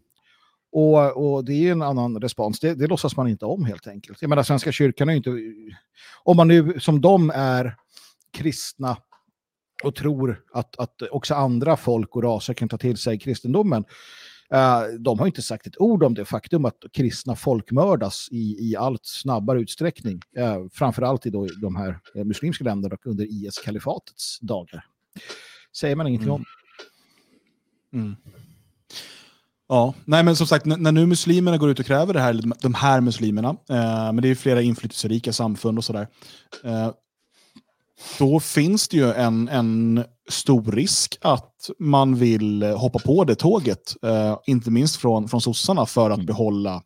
[0.71, 2.59] och, och, det är en annan respons.
[2.59, 4.21] Det, det låtsas man inte om helt enkelt.
[4.21, 5.31] Jag menar, Svenska kyrkan är ju inte...
[6.23, 7.75] Om man nu som de är
[8.33, 8.97] kristna
[9.83, 13.85] och tror att, att också andra folk och raser kan ta till sig kristendomen
[14.53, 18.75] Eh, de har inte sagt ett ord om det faktum att kristna folkmördas i, i
[18.75, 20.21] allt snabbare utsträckning.
[20.39, 24.85] Uh, framförallt i då, de här eh, muslimska länderna och under IS-kalifatets dagar.
[25.77, 26.35] Säger man ingenting mm.
[26.35, 26.45] om.
[27.93, 28.15] Mm.
[29.67, 32.73] Ja, nej men som sagt, när nu muslimerna går ut och kräver det här, de
[32.73, 36.07] här muslimerna, eh, men det är flera inflytelserika samfund och sådär,
[36.63, 36.91] eh,
[38.19, 43.95] då finns det ju en, en stor risk att man vill hoppa på det tåget,
[44.03, 46.25] eh, inte minst från, från sossarna, för att mm.
[46.25, 46.83] behålla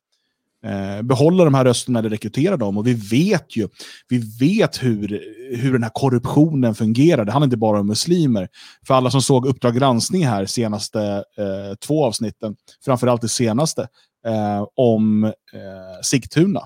[0.66, 2.78] eh, behålla de här rösterna eller rekrytera dem.
[2.78, 3.68] Och vi vet ju
[4.10, 5.22] vi vet hur,
[5.56, 7.26] hur den här korruptionen fungerar.
[7.26, 8.48] Det handlar inte bara om muslimer.
[8.88, 11.02] För alla som såg Uppdrag granskning här senaste
[11.38, 12.56] eh, två avsnitten,
[12.86, 13.88] framförallt det senaste,
[14.26, 15.32] eh, om eh,
[16.04, 16.62] Sigtuna.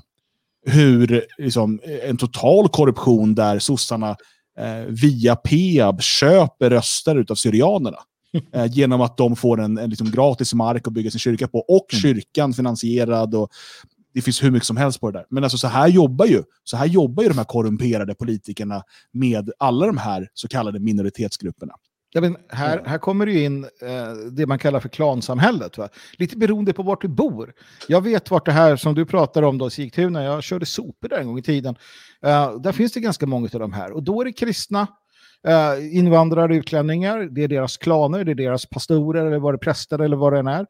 [0.65, 4.15] Hur liksom, en total korruption där sossarna eh,
[4.87, 7.97] via Peab köper röster av syrianerna.
[8.53, 11.59] Eh, genom att de får en, en liksom gratis mark att bygga sin kyrka på
[11.59, 12.01] och mm.
[12.01, 13.35] kyrkan finansierad.
[13.35, 13.49] Och
[14.13, 15.25] det finns hur mycket som helst på det där.
[15.29, 19.51] Men alltså så här jobbar ju, så här jobbar ju de här korrumperade politikerna med
[19.59, 21.73] alla de här så kallade minoritetsgrupperna.
[22.11, 25.77] Ja, men här, här kommer det ju in eh, det man kallar för klansamhället.
[25.77, 25.89] Va?
[26.17, 27.53] Lite beroende på vart du bor.
[27.87, 31.17] Jag vet vart det här som du pratar om, då, Sigtuna, jag körde sopor där
[31.17, 31.75] en gång i tiden.
[32.25, 33.91] Uh, där finns det ganska många av de här.
[33.91, 34.87] Och då är det kristna,
[35.47, 39.99] uh, invandrare, utlänningar, det är deras klaner, det är deras pastorer, eller vad det präster
[39.99, 40.65] eller vad det än är.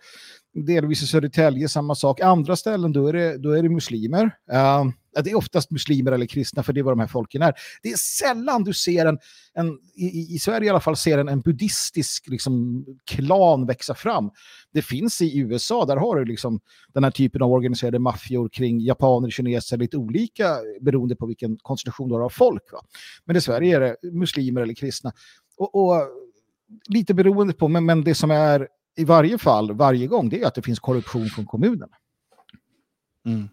[0.66, 2.20] Delvis i Södertälje samma sak.
[2.20, 4.24] Andra ställen då är det, då är det muslimer.
[4.26, 4.91] Uh,
[5.24, 7.53] det är oftast muslimer eller kristna, för det är vad de här folken är.
[7.84, 9.20] Det är sällan du ser en,
[9.53, 14.30] en i, i Sverige i alla fall, ser en, en buddhistisk liksom, klan växa fram.
[14.74, 16.60] Det finns i USA, där har du liksom
[16.93, 22.10] den här typen av organiserade maffior kring japaner, kineser, lite olika beroende på vilken konstitution
[22.10, 22.72] du har av folk.
[22.72, 22.80] Va?
[23.26, 25.12] Men i Sverige är det muslimer eller kristna.
[25.58, 26.08] Och, och
[26.89, 28.68] lite beroende på, men, men det som är
[28.98, 31.89] i varje fall varje gång, det är att det finns korruption från kommunen.
[33.26, 33.50] Mm.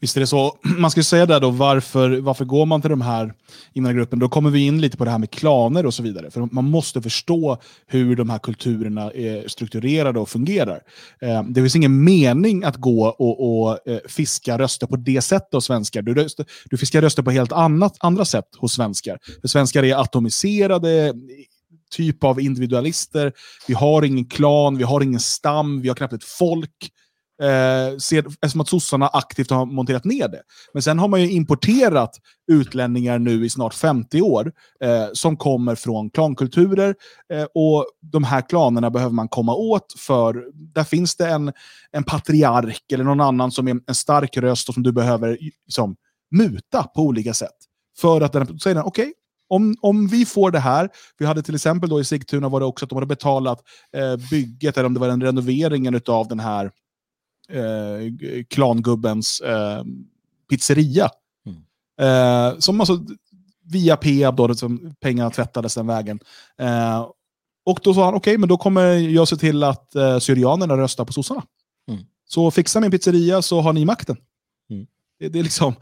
[0.00, 0.58] Visst är det så.
[0.78, 3.34] Man ska säga där då, varför, varför går man till de här
[3.72, 4.20] invandrargrupperna?
[4.20, 6.30] Då kommer vi in lite på det här med klaner och så vidare.
[6.30, 10.80] För man måste förstå hur de här kulturerna är strukturerade och fungerar.
[11.20, 15.52] Eh, det finns ingen mening att gå och, och eh, fiska röster på det sättet
[15.52, 16.02] hos svenskar.
[16.02, 19.18] Du, röster, du fiskar röster på helt annat, andra sätt hos svenskar.
[19.40, 21.14] För svenskar är atomiserade,
[21.92, 23.32] typ av individualister.
[23.68, 26.90] Vi har ingen klan, vi har ingen stam, vi har knappt ett folk
[27.42, 30.42] eh, ser, eftersom att sossarna aktivt har monterat ner det.
[30.72, 32.16] Men sen har man ju importerat
[32.52, 34.52] utlänningar nu i snart 50 år
[34.84, 36.94] eh, som kommer från klankulturer
[37.32, 41.52] eh, och de här klanerna behöver man komma åt för där finns det en,
[41.92, 45.96] en patriark eller någon annan som är en stark röst och som du behöver liksom,
[46.30, 47.56] muta på olika sätt.
[47.98, 49.12] För att den säger okej, okay,
[49.52, 50.88] om, om vi får det här,
[51.18, 53.62] vi hade till exempel då i Sigtuna var det också att de hade betalat
[53.96, 56.70] eh, bygget, eller om det var den renoveringen av den här
[57.48, 58.12] eh,
[58.50, 59.84] klangubbens eh,
[60.50, 61.10] pizzeria.
[61.46, 61.62] Mm.
[62.00, 63.04] Eh, som alltså
[63.64, 66.20] via Peab, då, liksom, pengarna tvättades den vägen.
[66.58, 67.08] Eh,
[67.64, 70.76] och då sa han, okej, okay, men då kommer jag se till att eh, syrianerna
[70.76, 71.42] röstar på sossarna.
[71.88, 72.04] Mm.
[72.24, 74.16] Så fixa min pizzeria så har ni makten.
[74.70, 74.86] Mm.
[75.18, 75.74] Det, det, är liksom...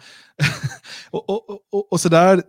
[1.11, 2.43] och, och, och, och, så där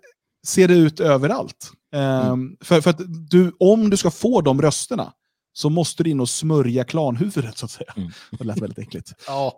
[0.47, 1.71] ser det ut överallt.
[1.93, 5.13] Eh, för, för att du, om du ska få de rösterna,
[5.53, 7.93] så måste du in och smörja klanhuvudet så att säga.
[7.97, 8.11] Mm.
[8.31, 9.13] Det lät väldigt äckligt.
[9.27, 9.55] Ja,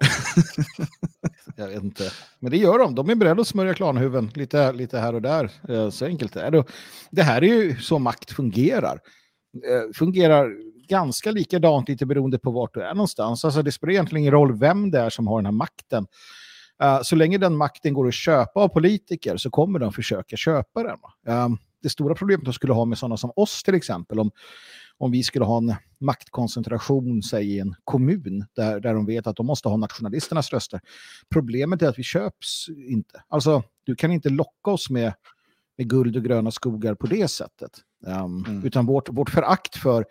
[1.55, 2.11] jag vet inte.
[2.39, 2.95] Men det gör de.
[2.95, 5.49] De är beredda att smörja klanhuvuden lite, lite här och där.
[5.69, 6.63] Eh, så enkelt är det.
[7.11, 8.99] Det här är ju så makt fungerar.
[9.67, 10.49] Eh, fungerar
[10.87, 13.45] ganska likadant lite beroende på vart du är någonstans.
[13.45, 16.07] Alltså det spelar egentligen ingen roll vem det är som har den här makten.
[16.83, 20.83] Eh, så länge den makten går att köpa av politiker så kommer de försöka köpa
[20.83, 21.57] den.
[21.81, 24.31] Det stora problemet de skulle ha med sådana som oss till exempel, om
[24.97, 29.35] om vi skulle ha en maktkoncentration, säg i en kommun, där, där de vet att
[29.35, 30.81] de måste ha nationalisternas röster.
[31.29, 33.23] Problemet är att vi köps inte.
[33.27, 35.13] Alltså, du kan inte locka oss med,
[35.77, 37.71] med guld och gröna skogar på det sättet.
[38.05, 38.65] Um, mm.
[38.65, 40.05] Utan vårt, vårt förakt för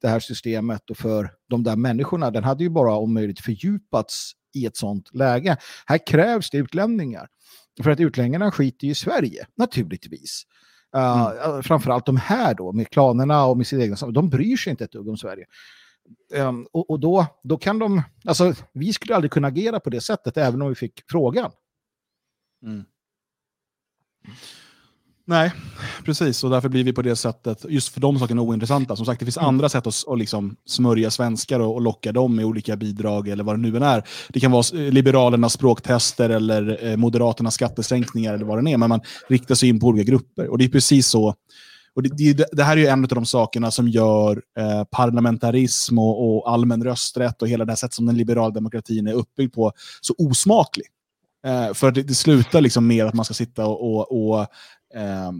[0.00, 4.32] det här systemet och för de där människorna, den hade ju bara om möjligt fördjupats
[4.58, 5.56] i ett sånt läge.
[5.86, 7.28] Här krävs det utlämningar.
[7.82, 10.42] För att utlänningarna skiter i Sverige, naturligtvis.
[10.96, 14.84] Uh, Framförallt de här då, med klanerna och med sitt egna de bryr sig inte
[14.84, 15.46] ett dugg om Sverige.
[16.34, 20.00] Um, och, och då, då kan de, alltså vi skulle aldrig kunna agera på det
[20.00, 21.50] sättet även om vi fick frågan.
[22.62, 22.84] Mm.
[25.28, 25.52] Nej,
[26.04, 26.44] precis.
[26.44, 28.96] Och därför blir vi på det sättet, just för de sakerna ointressanta.
[28.96, 29.48] Som sagt, det finns mm.
[29.48, 33.44] andra sätt att, att liksom smörja svenskar och, och, locka dem med olika bidrag eller
[33.44, 34.02] vad det nu än är.
[34.28, 38.76] Det kan vara Liberalernas språktester eller eh, Moderaternas skattesänkningar eller vad det är.
[38.76, 40.48] Men man riktar sig in på olika grupper.
[40.48, 41.34] Och det är precis så
[41.94, 45.98] Och det, det, det här är ju en av de sakerna som gör eh, parlamentarism
[45.98, 49.54] och, och, allmän rösträtt och hela det här sättet som den liberala demokratin är uppbyggd
[49.54, 50.86] på så osmaklig.
[51.46, 54.46] Eh, för det, det, slutar liksom med att man ska sitta och, och, och
[54.94, 55.32] eh,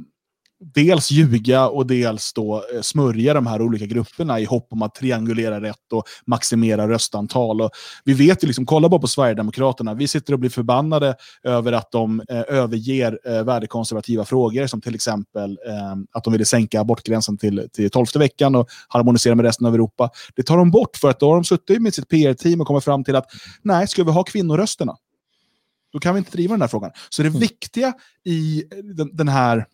[0.60, 4.94] dels ljuga och dels då eh, smörja de här olika grupperna i hopp om att
[4.94, 7.60] triangulera rätt och maximera röstantal.
[7.60, 7.70] Och
[8.04, 11.90] vi vet ju, liksom, kolla bara på Sverigedemokraterna, vi sitter och blir förbannade över att
[11.90, 17.38] de eh, överger eh, värdekonservativa frågor, som till exempel eh, att de ville sänka abortgränsen
[17.38, 20.10] till, till 12 veckan och harmonisera med resten av Europa.
[20.36, 22.84] Det tar de bort för att då har de suttit med sitt PR-team och kommit
[22.84, 23.26] fram till att
[23.62, 24.96] nej, ska vi ha kvinnorösterna?
[25.92, 26.90] Då kan vi inte driva den här frågan.
[27.08, 27.40] Så det mm.
[27.40, 27.92] viktiga
[28.24, 28.64] i
[28.96, 29.66] den, den här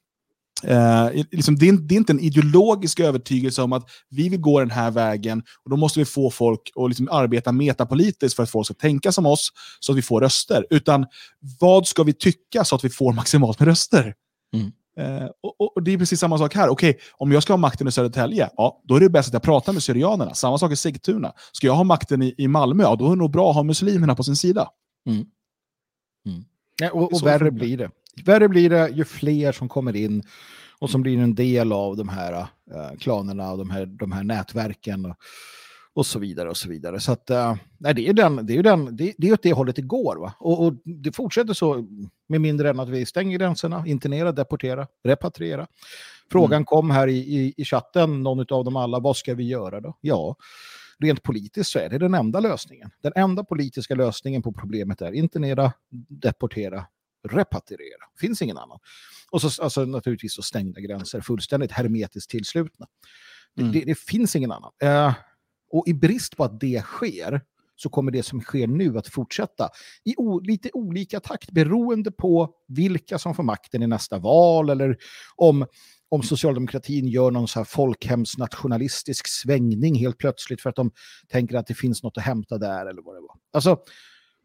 [0.62, 4.61] Eh, liksom, det, är, det, är, inte en ideologisk övertygelse om att vi vill gå
[4.61, 8.51] den här vägen och då måste vi få folk att liksom arbeta metapolitiskt för att
[8.51, 10.67] folk ska tänka som oss så att vi får röster.
[10.71, 11.07] Utan
[11.61, 14.15] vad ska vi tycka så att vi får maximalt med röster?
[14.55, 14.73] Mm.
[14.99, 16.69] Eh, och, och, Det är precis samma sak här.
[16.69, 19.43] Okej, om jag ska ha makten i Södertälje, ja, då är det bäst att jag
[19.43, 20.35] pratar med syrianerna.
[20.35, 21.33] Samma sak i Sigtuna.
[21.53, 23.62] Ska jag ha makten i, i Malmö, ja, då är det nog bra att ha
[23.62, 24.69] muslimerna på sin sida.
[25.09, 25.25] Mm.
[26.27, 26.45] Mm.
[26.81, 27.91] Ja, och, och värre blir det.
[28.25, 30.22] Värre blir det ju fler som kommer in
[30.79, 34.25] och som blir en del av de här uh, klanerna och de här, de här
[34.25, 35.16] nätverken och,
[35.95, 37.01] och så vidare och så vidare.
[37.01, 39.53] Så att, uh, nej, det är den, det är den, det, det är åt det
[39.53, 40.16] hållet det går.
[40.16, 40.35] Va?
[40.39, 41.87] Och, och, det fortsätter så
[42.29, 45.66] med mindre än att vi stänger gränserna, internera, deportera, repatriera.
[46.31, 46.64] Frågan mm.
[46.64, 49.97] kom här i, i, i chatten, någon av dem alla, vad ska vi göra då?
[50.01, 50.37] Ja,
[50.99, 52.90] rent politiskt så är det den enda lösningen.
[53.03, 55.72] Den enda politiska lösningen på problemet är internera,
[56.09, 56.86] deportera,
[57.28, 58.05] repatriera.
[58.20, 58.78] finns ingen annan.
[59.30, 62.86] Och så alltså, naturligtvis så stängda gränser, fullständigt hermetiskt tillslutna.
[63.59, 63.72] Mm.
[63.72, 64.72] Det, det, finns ingen annan.
[64.82, 65.14] Eh,
[65.70, 67.40] och i brist på att det sker
[67.76, 69.68] så kommer det som sker nu att fortsätta
[70.05, 74.97] i lite olika takt beroende på vilka som får makten i nästa val eller
[75.36, 75.66] om,
[76.15, 80.91] om socialdemokratin gör någon så här folkhemsnationalistisk svängning helt plötsligt för att de
[81.29, 83.37] tänker att det finns något att hämta där eller vad det var.
[83.53, 83.71] Alltså,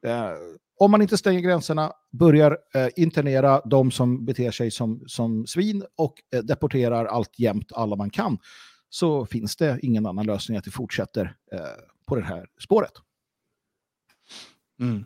[0.05, 0.31] eh,
[0.79, 5.83] om man inte stänger gränserna, börjar eh, internera de som beter sig som, som svin
[5.97, 8.37] och eh, deporterar allt jämt alla man kan,
[8.89, 11.59] så finns det ingen annan lösning att vi fortsätter eh,
[12.07, 12.93] på det här spåret.
[14.81, 15.05] Mm.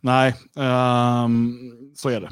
[0.00, 1.58] Nej, um,
[1.96, 2.30] så är det.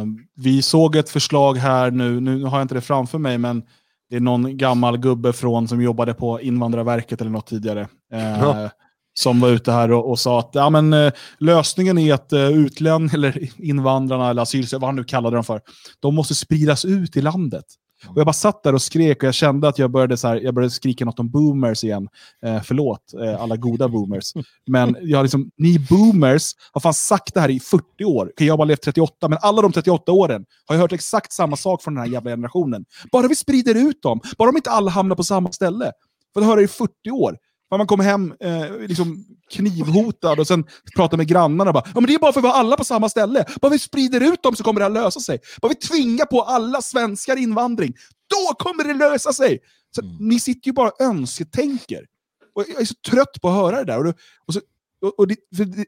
[0.00, 3.62] Um, vi såg ett förslag här nu, nu har jag inte det framför mig, men
[4.10, 7.88] det är någon gammal gubbe från som jobbade på Invandrarverket eller något tidigare.
[8.14, 8.70] Uh, ja
[9.18, 12.48] som var ute här och, och sa att ja, men, eh, lösningen är att eh,
[12.48, 15.60] utlän eller invandrarna eller asylsökande, vad han nu kallade dem för,
[16.00, 17.64] de måste spridas ut i landet.
[18.06, 20.36] Och jag bara satt där och skrek och jag kände att jag började, så här,
[20.36, 22.08] jag började skrika något om boomers igen.
[22.44, 24.32] Eh, förlåt, eh, alla goda boomers.
[24.66, 28.32] Men jag liksom, ni boomers har fan sagt det här i 40 år.
[28.38, 31.56] Jag har bara levt 38, men alla de 38 åren har jag hört exakt samma
[31.56, 32.84] sak från den här jävla generationen.
[33.12, 35.92] Bara vi sprider ut dem, bara de inte alla hamnar på samma ställe.
[36.34, 37.36] För det höra i 40 år.
[37.70, 40.64] Man kommer hem eh, liksom knivhotad och sen
[40.96, 42.84] pratar med grannarna bara ja, men det är bara för att vi har alla på
[42.84, 43.44] samma ställe.
[43.60, 45.40] Bara vi sprider ut dem så kommer det att lösa sig.
[45.62, 47.94] Bara vi tvingar på alla svenskar invandring,
[48.28, 49.58] då kommer det lösa sig.
[49.94, 50.16] Så mm.
[50.20, 52.06] Ni sitter ju bara och önsketänker.
[52.54, 54.06] Och jag är så trött på att höra det där.
[54.06, 54.14] Och,
[54.46, 54.60] och, så,
[55.02, 55.36] och, och det,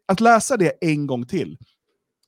[0.06, 1.56] att läsa det en gång till,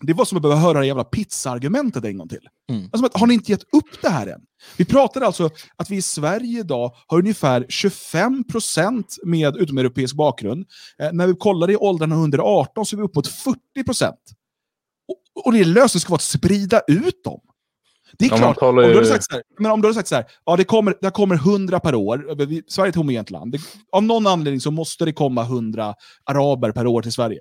[0.03, 2.49] det var som att behöva höra det jävla pizza-argumentet en gång till.
[2.71, 2.89] Mm.
[2.93, 4.41] Alltså, har ni inte gett upp det här än?
[4.77, 10.67] Vi pratar alltså att vi i Sverige idag har ungefär 25% med utomeuropeisk bakgrund.
[10.99, 14.13] Eh, när vi kollar i åldrarna under 18 så är vi upp mot 40%.
[15.09, 17.41] Och, och det lösningen ska vara att sprida ut dem.
[18.19, 20.09] Det är ja, klart, om du hade sagt så här, men om du hade sagt
[20.09, 22.25] så här, ja, det, kommer, det kommer 100 per år,
[22.71, 23.53] Sverige är ett homogent land.
[23.53, 23.59] Det,
[23.93, 25.95] av någon anledning så måste det komma 100
[26.25, 27.41] araber per år till Sverige.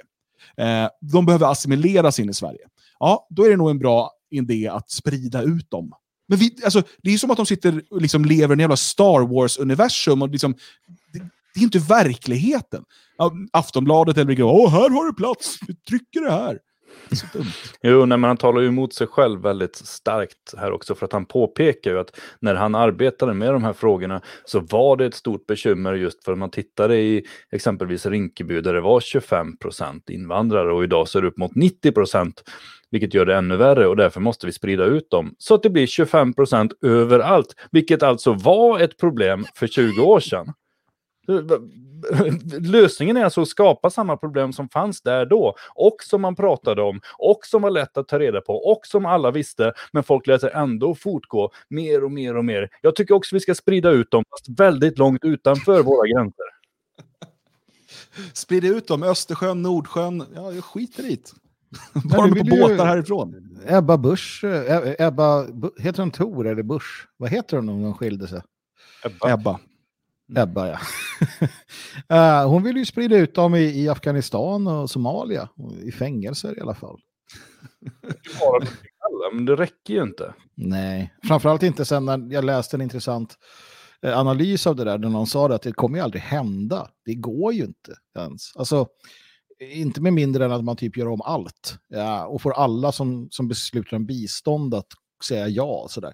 [0.57, 2.67] Eh, de behöver assimileras in i Sverige.
[2.99, 5.93] Ja, då är det nog en bra idé att sprida ut dem.
[6.27, 8.77] Men vi, alltså, det är som att de sitter och liksom lever i en jävla
[8.77, 10.31] Star Wars-universum.
[10.31, 10.53] liksom,
[11.13, 11.19] det,
[11.53, 12.83] det, är inte verkligheten.
[13.51, 16.59] Aftonbladet eller åh, här har du plats, vi trycker det här.
[17.81, 21.13] Jo, nej, men han talar ju emot sig själv väldigt starkt här också för att
[21.13, 25.15] han påpekar ju att när han arbetade med de här frågorna så var det ett
[25.15, 30.09] stort bekymmer just för att man tittade i exempelvis Rinkeby där det var 25 procent
[30.09, 32.43] invandrare och idag så är det upp mot 90 procent
[32.91, 35.69] vilket gör det ännu värre och därför måste vi sprida ut dem så att det
[35.69, 40.53] blir 25 procent överallt, vilket alltså var ett problem för 20 år sedan.
[42.59, 46.81] Lösningen är alltså att skapa samma problem som fanns där då och som man pratade
[46.81, 50.27] om och som var lätt att ta reda på och som alla visste, men folk
[50.27, 52.69] lät sig ändå fortgå mer och mer och mer.
[52.81, 56.45] Jag tycker också vi ska sprida ut dem, fast väldigt långt utanför våra gränser.
[58.33, 61.31] Sprida ut dem, Östersjön, Nordsjön, ja, jag skiter i det.
[62.03, 63.35] Bara på ju- båtar härifrån.
[63.67, 65.47] Ebba Busch, eh, Ebba,
[65.79, 67.07] heter hon Tor eller Busch?
[67.17, 68.41] Vad heter hon om de skilde sig?
[69.05, 69.29] Ebba.
[69.33, 69.59] Ebba.
[70.35, 70.79] Ebba, ja.
[72.09, 75.49] Eh, hon vill ju sprida ut dem i, i Afghanistan och Somalia,
[75.83, 76.99] i fängelser i alla fall.
[79.33, 80.33] Men det räcker ju inte.
[80.55, 83.35] Nej, framförallt inte sen när jag läste en intressant
[84.05, 86.87] eh, analys av det där, där någon sa det att det kommer ju aldrig hända.
[87.05, 88.55] Det går ju inte ens.
[88.55, 88.87] Alltså,
[89.59, 91.77] inte med mindre än att man typ gör om allt.
[91.87, 94.87] Ja, och får alla som, som beslutar om bistånd att
[95.25, 95.87] säga ja.
[95.89, 96.13] Sådär.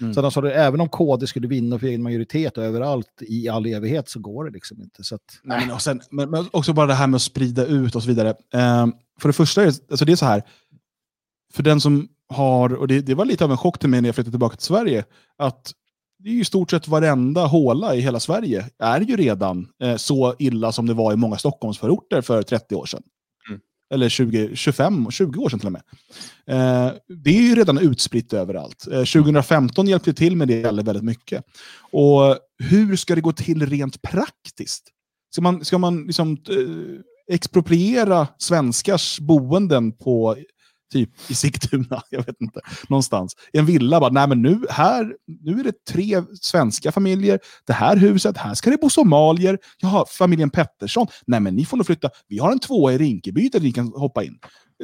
[0.00, 0.14] Mm.
[0.14, 4.08] Så de sa även om KD skulle vinna få egen majoritet överallt i all evighet
[4.08, 5.04] så går det liksom inte.
[5.04, 7.66] Så att, Nej, men, och sen, men, men också bara det här med att sprida
[7.66, 8.34] ut och så vidare.
[8.54, 10.42] Ehm, för det första, är alltså det är så här.
[11.52, 14.08] För den som har, och det, det var lite av en chock till mig när
[14.08, 15.04] jag flyttade tillbaka till Sverige,
[15.38, 15.72] att
[16.18, 19.96] det är ju i stort sett varenda håla i hela Sverige är ju redan eh,
[19.96, 23.02] så illa som det var i många Stockholmsförorter för 30 år sedan.
[23.94, 25.82] Eller 20, 25, 20 år sedan till och med.
[26.46, 26.92] Eh,
[27.24, 28.86] det är ju redan utspritt överallt.
[28.86, 31.44] Eh, 2015 hjälpte till med det väldigt, väldigt mycket.
[31.92, 34.88] Och hur ska det gå till rent praktiskt?
[35.30, 40.36] Ska man, ska man liksom, eh, expropriera svenskars boenden på
[40.92, 43.36] typ i Sigtuna, jag vet inte, någonstans.
[43.52, 47.72] I en villa, bara, nej men nu, här, nu är det tre svenska familjer, det
[47.72, 51.86] här huset, här ska det bo somalier, jaha, familjen Pettersson, nej men ni får nog
[51.86, 54.38] flytta, vi har en tvåa i Rinkeby där ni kan hoppa in.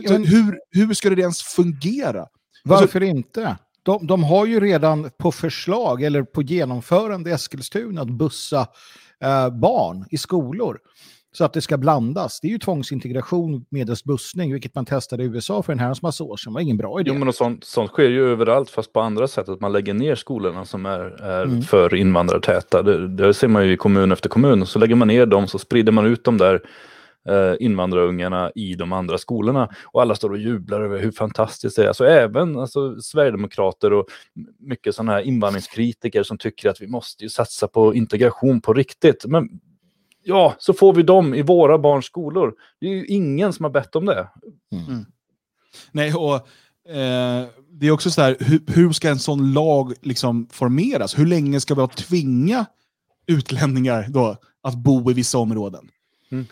[0.09, 2.26] Men- hur, hur ska det ens fungera?
[2.64, 3.57] Varför inte?
[3.82, 8.66] De, de har ju redan på förslag eller på genomförande i Eskilstuna att bussa
[9.20, 10.78] eh, barn i skolor
[11.37, 12.41] så att det ska blandas.
[12.41, 16.24] Det är ju tvångsintegration medelst bussning, vilket man testade i USA för en herrans massa
[16.24, 16.53] år sedan.
[16.53, 17.11] Det var ingen bra idé.
[17.14, 19.49] Jo, men sånt, sånt sker ju överallt, fast på andra sätt.
[19.49, 21.62] Att man lägger ner skolorna som är, är Mm.
[21.62, 22.82] för invandrartäta.
[22.82, 24.66] Det, det ser man ju i kommun efter kommun.
[24.66, 26.61] Så lägger man ner dem, så sprider man ut de där
[27.28, 29.68] eh, invandrarungarna i de andra skolorna.
[29.85, 31.89] Och alla står och jublar över hur fantastiskt det är.
[31.89, 34.07] Alltså även alltså, Sverigedemokrater och
[34.59, 39.24] mycket sådana här invandringskritiker som tycker att vi måste ju satsa på integration på riktigt.
[39.26, 39.49] Men
[40.25, 42.55] ja, så får vi dem i våra barns skolor.
[42.81, 44.29] Det är ju ingen som har bett om det.
[45.93, 46.35] Nej, och
[46.95, 51.18] eh, det är också så här, hur, hur ska en sån lag liksom formeras?
[51.18, 52.66] Hur länge ska vi tvinga
[53.27, 55.89] utlänningar då att bo i vissa områden?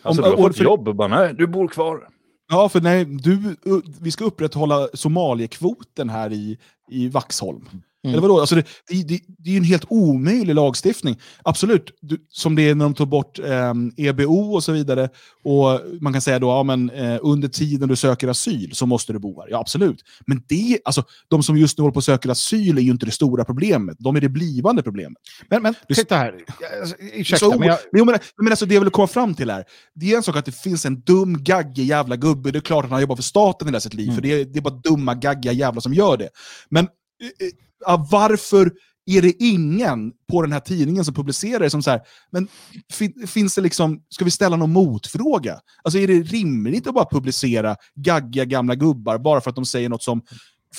[0.01, 2.09] Alltså Om- du har fått för- jobb bara nej, du bor kvar.
[2.51, 3.55] Ja, för nej, du,
[4.01, 6.57] vi ska upprätthålla Somaliekvoten här i,
[6.89, 7.69] i Vaxholm.
[8.07, 8.39] Eller vadå?
[8.39, 11.19] Alltså det, det, det, det är ju en helt omöjlig lagstiftning.
[11.43, 15.09] Absolut, du, som det är när de tog bort eh, EBO och så vidare.
[15.43, 19.13] Och man kan säga då, ja, men, eh, under tiden du söker asyl så måste
[19.13, 19.47] du bo här.
[19.49, 20.01] Ja, absolut.
[20.27, 23.05] Men det, alltså, de som just nu håller på att söka asyl är ju inte
[23.05, 23.97] det stora problemet.
[23.99, 25.17] De är det blivande problemet.
[25.49, 26.39] Men, men Det- titta här,
[26.81, 29.49] Alltså, ursäkta, Så, men jag, men, menar, men alltså, det jag vill komma fram till
[29.49, 29.63] här,
[29.95, 32.51] det är en sak att det finns en dum, gaggig jävla gubbe.
[32.51, 34.15] Det är klart att han jobbar för staten i hela sitt liv, Mm.
[34.15, 36.29] för det är, det är bara dumma, gaggiga jävlar som gör det.
[36.69, 37.51] Men eh, eh,
[37.85, 38.71] ja, varför
[39.05, 42.47] är det ingen på den här tidningen som publicerar det som så här, men
[42.93, 45.59] fin, finns det liksom, ska vi ställa någon motfråga?
[45.83, 49.89] Alltså är det rimligt att bara publicera gaggiga gamla gubbar bara för att de säger
[49.89, 50.21] något som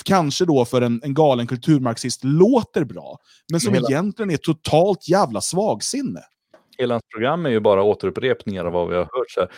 [0.03, 3.17] kanske då för en, en galen kulturmarxist låter bra,
[3.51, 6.21] men som Hela- egentligen är totalt jävla svagsinne?
[6.77, 9.31] Hela hans program är ju bara återupprepningar av vad vi har hört.
[9.31, 9.49] Så här.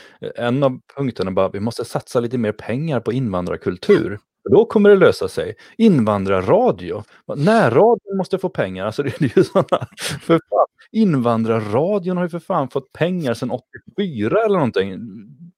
[0.46, 4.20] En av punkterna är bara vi måste satsa lite mer pengar på invandrarkultur.
[4.48, 5.56] För Då kommer det lösa sig.
[5.78, 7.04] Invandrarradio.
[7.36, 8.86] Närradion måste få pengar.
[8.86, 9.88] Alltså det är ju såna,
[10.22, 10.68] för fan.
[10.92, 15.00] Invandrarradion har ju för fan fått pengar sedan 84 eller någonting.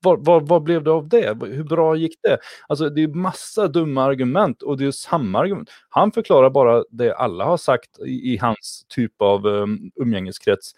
[0.02, 1.38] Vad, vad, vad blev det av det?
[1.42, 2.38] Hur bra gick det?
[2.68, 5.70] Alltså det är massa dumma argument och det är samma argument.
[5.90, 10.72] Han förklarar bara det alla har sagt i, i hans typ av um, umgängeskrets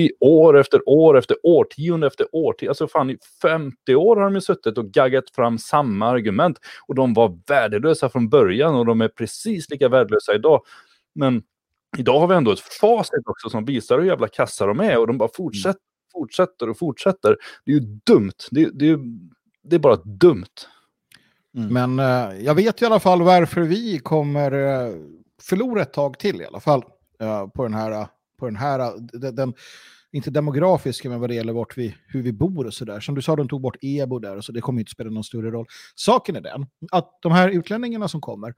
[0.00, 2.70] i år efter år efter årtionde efter årtionde.
[2.70, 6.58] Alltså fan i 50 år har de ju suttit och gaggat fram samma argument.
[6.88, 10.62] Och de var värdelösa från början och de är precis lika värdelösa idag.
[11.14, 11.42] Men
[11.98, 15.06] idag har vi ändå ett facit också som visar hur jävla kassa de är och
[15.06, 15.80] de bara fortsätter,
[16.12, 17.36] fortsätter och fortsätter.
[17.64, 18.38] Det är ju dumt.
[18.50, 18.98] Det, det, är,
[19.62, 20.44] det är bara dumt.
[21.52, 24.94] Men eh, jag vet i alla fall varför vi kommer eh,
[25.42, 26.84] förlora ett tag till i alla fall
[27.20, 28.06] eh, på den här,
[28.40, 29.54] på den här äh, den, den,
[30.12, 33.00] inte demografiska, men vad det gäller vart vi, hur vi bor och sådär.
[33.00, 35.24] Som du sa, de tog bort EBO där, och så det kommer inte spela någon
[35.24, 35.66] större roll.
[35.94, 38.54] Saken är den, att de här utlänningarna som kommer,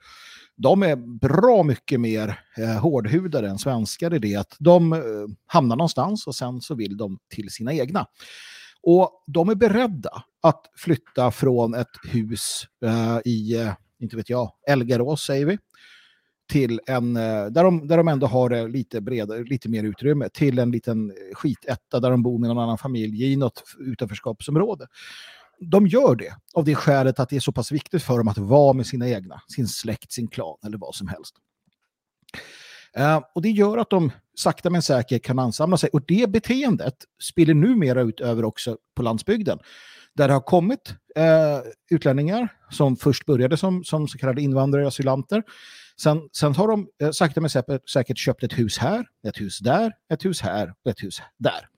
[0.57, 5.01] de är bra mycket mer eh, hårdhudade än svenskar i det att de eh,
[5.47, 8.07] hamnar någonstans och sen så vill de till sina egna.
[8.83, 14.53] Och de är beredda att flytta från ett hus eh, i, eh, inte vet jag,
[14.68, 15.59] Elgarås säger vi,
[16.53, 20.28] till en, eh, där, de, där de ändå har det lite bredare, lite mer utrymme,
[20.28, 24.86] till en liten skitetta där de bor med någon annan familj i något utanförskapsområde.
[25.61, 28.38] de gör det av det skälet att det är så pass viktigt för dem att
[28.38, 31.34] vara med sina egna, sin släkt, sin klan eller vad som helst.
[32.98, 35.90] Uh, och det gör att de sakta men säkert kan ansamla sig.
[35.92, 39.59] Och det beteendet spiller numera ut över också på landsbygden.
[40.14, 44.88] Där det har kommit uh, utlänningar som först började som, som så kallade invandrare och
[44.88, 45.42] asylanter.
[46.03, 47.50] Sen, sen har de eh, sakta men
[47.92, 51.68] säkert köpt ett hus här, ett hus där, ett hus här och ett hus där.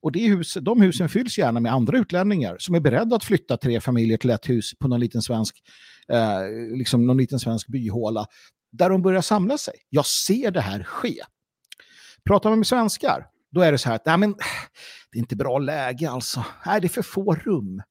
[0.00, 3.56] Och det hus, de husen fylls gärna med andra utlänningar som är beredda att flytta
[3.56, 5.62] tre familjer till ett hus på någon liten svensk,
[6.12, 8.26] eh, liksom någon liten svensk byhåla
[8.72, 9.74] där de börjar samla sig.
[9.88, 11.22] Jag ser det här ske.
[12.24, 14.34] Pratar man med svenskar, då är det så här att nej, men,
[15.12, 16.44] det är inte bra läge alltså.
[16.66, 17.82] Nej, det är för få rum.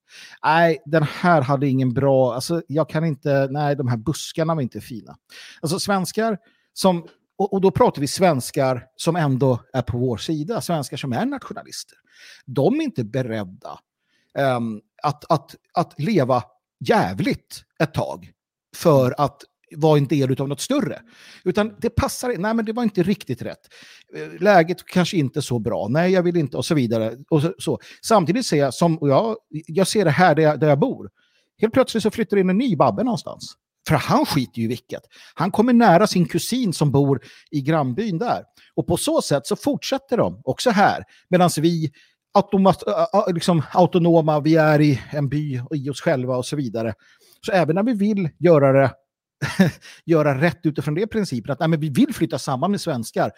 [0.43, 4.61] Nej, den här hade ingen bra, alltså jag kan inte, nej, de här buskarna var
[4.61, 5.17] inte fina.
[5.61, 6.37] Alltså svenskar
[6.73, 7.07] som
[7.37, 11.25] och, och, då pratar vi svenskar som ändå är på vår sida, svenskar som är
[11.25, 11.97] nationalister.
[12.45, 13.79] De är inte beredda
[14.57, 16.43] um, att, att, att leva
[16.79, 18.31] jävligt ett tag
[18.75, 19.41] för att
[19.75, 21.01] var en del av något större.
[21.43, 23.59] Utan det passar, nej men det var inte riktigt rätt.
[24.15, 27.17] Eh, läget kanske inte så bra, nej jag vill inte och så vidare.
[27.29, 27.79] Och så, så.
[28.01, 31.09] Samtidigt ser jag, som, och jag, jag ser det här där jag, där jag bor,
[31.61, 33.55] helt plötsligt så flyttar in en ny Babbe någonstans.
[33.87, 35.01] För han skiter ju i vilket.
[35.33, 38.43] Han kommer nära sin kusin som bor i grannbyn där.
[38.75, 41.03] Och på så sätt så fortsätter de också här.
[41.29, 41.91] Medan vi
[42.33, 42.83] automat,
[43.33, 46.93] liksom autonoma, vi är i en by och i oss själva och så vidare.
[47.45, 48.91] Så även när vi vill göra det
[50.05, 53.31] göra rätt utifrån det principen att nej, men vi vill flytta samman med svenskar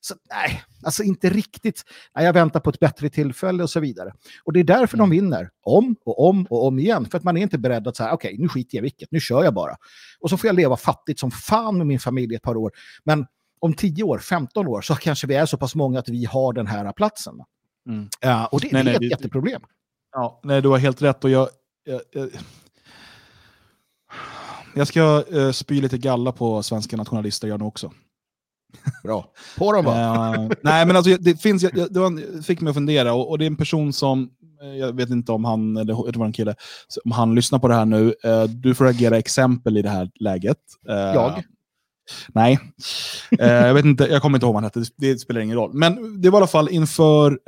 [0.00, 1.84] så nej, alltså inte riktigt.
[2.14, 4.12] Nej, jag väntar på ett bättre tillfälle och så vidare.
[4.44, 5.10] Och det är därför mm.
[5.10, 7.04] de vinner om och om och om igen.
[7.04, 9.12] För att man är inte beredd att säga okej, okay, nu skiter jag i vilket,
[9.12, 9.76] nu kör jag bara.
[10.20, 12.72] Och så får jag leva fattigt som fan med min familj ett par år.
[13.04, 13.26] Men
[13.58, 16.52] om 10 år, 15 år så kanske vi är så pass många att vi har
[16.52, 17.34] den här platsen.
[17.88, 18.08] Mm.
[18.24, 19.62] Uh, och det, nej, det är nej, ett det, jätteproblem.
[20.12, 21.24] Ja, nej, du har helt rätt.
[21.24, 21.48] Och jag,
[21.84, 22.30] jag, jag,
[24.76, 27.92] jag ska uh, spy lite galla på svenska nationalister jag nu också.
[29.02, 29.32] Bra.
[29.58, 30.36] På dem bara.
[30.36, 33.44] Uh, nej, men alltså, det, finns, det var, fick mig att fundera och, och, det
[33.44, 34.30] är en person som,
[34.62, 36.54] eh, jag vet inte om han, eller det var en kille,
[37.04, 38.14] om han lyssnar på det här nu.
[38.26, 40.58] Uh, du får agera exempel i det här läget.
[40.86, 41.42] Jag?
[42.28, 42.58] Nej,
[43.38, 45.70] jag vet inte, jag kommer inte ihåg vad han hette, det, det, spelar ingen roll.
[45.74, 47.40] Men det var i alla fall inför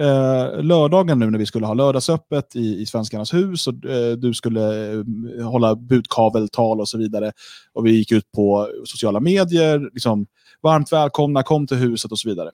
[0.63, 3.75] lördagen nu när vi skulle ha lördagsöppet i, i Svenskarnas hus och
[4.19, 4.61] du skulle
[5.43, 7.33] hålla budkaveltal och så vidare.
[7.73, 10.27] Och vi gick ut på sociala medier, liksom,
[10.63, 12.51] varmt välkomna, kom till huset och så vidare.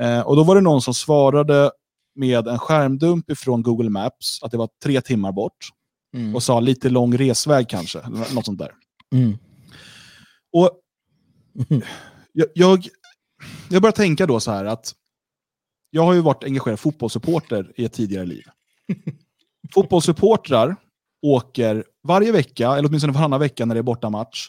[0.00, 1.70] Eh, och då var det någon som svarade
[2.14, 5.68] med en skärmdump från Google Maps, att det var tre timmar bort.
[6.14, 6.34] Mm.
[6.34, 7.98] Och sa lite lång resväg kanske,
[8.34, 8.72] något sånt där.
[9.14, 9.38] Mm.
[10.52, 10.70] Och
[12.32, 12.86] jag, jag,
[13.68, 14.94] jag börjar tänka då så här att
[15.90, 18.44] jag har ju varit engagerad fotbollssupporter i ett tidigare liv.
[19.74, 20.76] Fotbollssupportrar
[21.22, 24.48] åker varje vecka, eller åtminstone varannan vecka när det är bortamatch,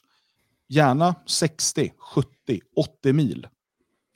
[0.70, 2.28] gärna 60, 70,
[2.76, 3.47] 80 mil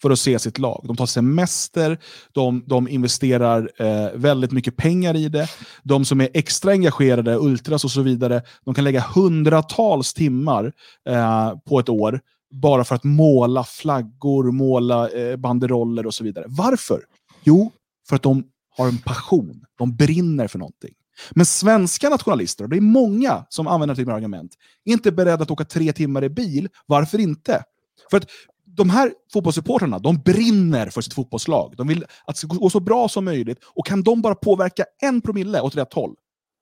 [0.01, 0.81] för att se sitt lag.
[0.83, 1.99] De tar semester,
[2.31, 5.47] de, de investerar eh, väldigt mycket pengar i det.
[5.83, 10.73] De som är extra engagerade, ultras och så vidare, de kan lägga hundratals timmar
[11.09, 12.21] eh, på ett år
[12.51, 16.45] bara för att måla flaggor, måla eh, banderoller och så vidare.
[16.47, 17.03] Varför?
[17.43, 17.71] Jo,
[18.09, 18.43] för att de
[18.77, 19.65] har en passion.
[19.77, 20.93] De brinner för någonting.
[21.31, 24.51] Men svenska nationalister, och det är många som använder typen av argument,
[24.85, 26.69] är inte beredda att åka tre timmar i bil.
[26.85, 27.63] Varför inte?
[28.09, 28.27] För att
[28.65, 31.73] de här fotbollssupportrarna, de brinner för sitt fotbollslag.
[31.77, 33.59] De vill att det ska gå så bra som möjligt.
[33.63, 36.15] Och kan de bara påverka en promille åt rätt håll,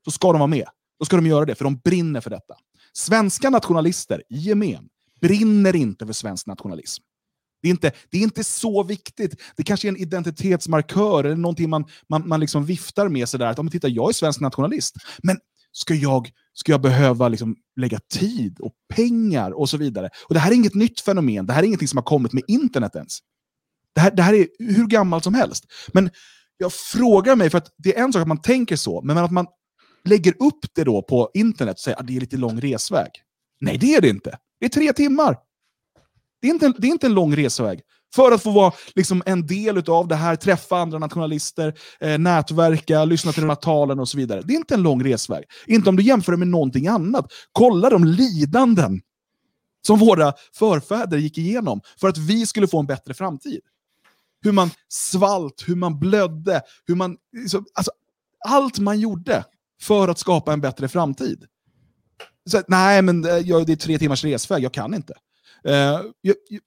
[0.06, 0.68] så ska de vara med.
[1.00, 2.56] Då ska de göra det, för de brinner för detta.
[2.94, 4.90] Svenska nationalister i gemen
[5.24, 7.04] brinner inte för svensk nationalism.
[7.62, 9.42] Det är, inte, det är inte så viktigt.
[9.56, 13.30] Det kanske är en identitetsmarkör eller någonting man, man, man liksom viftar med.
[13.30, 14.96] Sådär, att, titta, jag är svensk nationalist.
[15.24, 15.38] Men
[15.72, 20.10] ska jag, ska jag behöva liksom lägga tid och pengar och så vidare?
[20.28, 21.46] Och Det här är inget nytt fenomen.
[21.46, 23.20] Det här är ingenting som har kommit med internet ens.
[23.96, 25.66] Det här, det här är hur gammalt som helst.
[25.94, 26.10] Men
[26.58, 29.32] jag frågar mig, för att det är en sak att man tänker så, men att
[29.32, 29.48] man
[30.06, 33.12] lägger upp det då på internet och säger att det är lite lång resväg.
[33.62, 34.38] Nej, det är det inte.
[34.64, 35.38] Det är tre timmar.
[36.42, 37.82] Det är inte, det är inte en lång resväg.
[38.16, 43.06] För att få vara liksom, en del av det här, träffa andra nationalister, eh, nätverka,
[43.06, 44.42] lyssna till de här talen och så vidare.
[44.42, 45.44] Det är inte en lång resväg.
[45.68, 47.32] Inte om du jämför med någonting annat.
[47.52, 49.02] Kolla de lidanden
[49.88, 53.62] som våra förfäder gick igenom för att vi skulle få en bättre framtid.
[54.42, 57.92] Hur man svalt, hur man blödde, hur man, liksom, alltså,
[58.48, 59.46] allt man gjorde
[59.82, 61.48] för att skapa en bättre framtid.
[62.50, 63.32] Så, nej, men eh,
[63.66, 65.14] det är tre timmars resväg, jag kan inte.
[65.68, 66.62] Uh, jag, jag,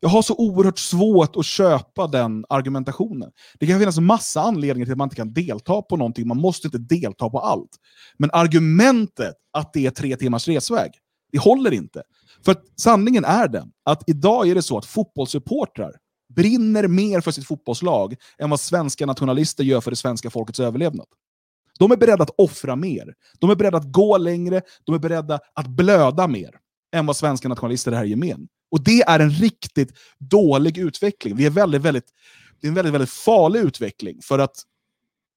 [0.00, 3.30] Jag har så oerhört svårt att köpa den argumentationen.
[3.58, 6.28] Det kan finnas massa anledningar till att man inte kan delta på någonting.
[6.28, 7.70] Man måste inte delta på allt.
[8.18, 10.90] Men argumentet att det är tre timmars resväg,
[11.32, 12.02] det håller inte.
[12.44, 15.92] För sanningen är den att idag är det så att fotbollssupportrar
[16.34, 21.06] brinner mer för sitt fotbollslag än vad svenska nationalister gör för det svenska folkets överlevnad.
[21.78, 23.14] De är beredda att offra mer.
[23.38, 24.62] De är beredda att gå längre.
[24.84, 26.50] De är beredda att blöda mer
[26.94, 28.48] än vad svenska nationalister är här i gemen.
[28.70, 31.36] Och det är en riktigt dålig utveckling.
[31.36, 32.06] Vi är väldigt, väldigt,
[32.60, 34.22] det är en väldigt, väldigt farlig utveckling.
[34.22, 34.62] För att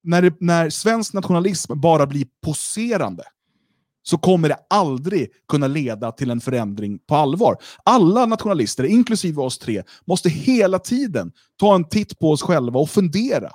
[0.04, 3.24] när, det, när svensk nationalism bara blir poserande,
[4.04, 7.58] så kommer det aldrig kunna leda till en förändring på allvar.
[7.84, 12.90] Alla nationalister, inklusive oss tre, måste hela tiden ta en titt på oss själva och
[12.90, 13.52] fundera.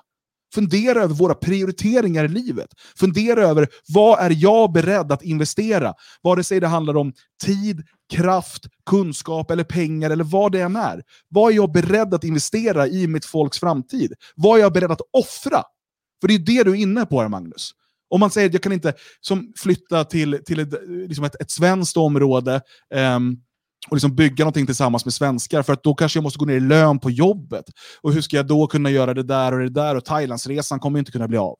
[0.54, 2.68] Fundera över våra prioriteringar i livet.
[2.96, 5.94] Fundera över vad är jag beredd att investera?
[6.22, 7.12] Vare sig det handlar om
[7.44, 7.82] tid,
[8.12, 11.02] kraft, kunskap eller pengar eller vad det än är.
[11.28, 14.12] Vad är jag beredd att investera i mitt folks framtid?
[14.34, 15.62] Vad är jag beredd att offra?
[16.20, 17.70] För det är det du är inne på här, Magnus.
[18.10, 21.50] Om man säger att jag kan inte som, flytta till, till ett, liksom ett, ett
[21.50, 22.60] svenskt område
[22.94, 23.36] um,
[23.88, 26.54] och liksom bygga någonting tillsammans med svenskar, för att då kanske jag måste gå ner
[26.54, 27.64] i lön på jobbet.
[28.00, 29.96] Och hur ska jag då kunna göra det där och det där?
[29.96, 31.56] Och Thailandsresan kommer inte kunna bli av.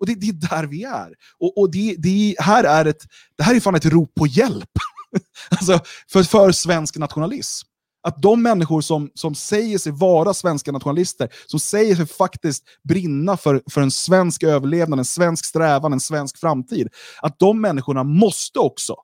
[0.00, 1.14] Och det, det är där vi är.
[1.40, 3.02] Och, och det, det, här är ett,
[3.38, 4.70] det här är fan ett rop på hjälp.
[5.50, 5.80] alltså,
[6.12, 7.68] för, för svensk nationalism.
[8.02, 13.36] Att de människor som, som säger sig vara svenska nationalister, som säger sig faktiskt brinna
[13.36, 16.88] för, för en svensk överlevnad, en svensk strävan, en svensk framtid,
[17.22, 18.96] att de människorna måste också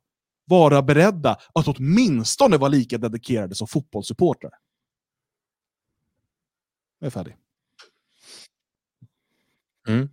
[0.52, 4.52] vara beredda att åtminstone vara lika dedikerade som fotbollssupportrar.
[6.98, 7.36] Jag är färdig.
[9.88, 10.08] Mm.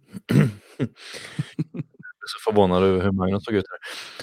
[2.25, 3.65] så förvånad över hur Magnus såg ut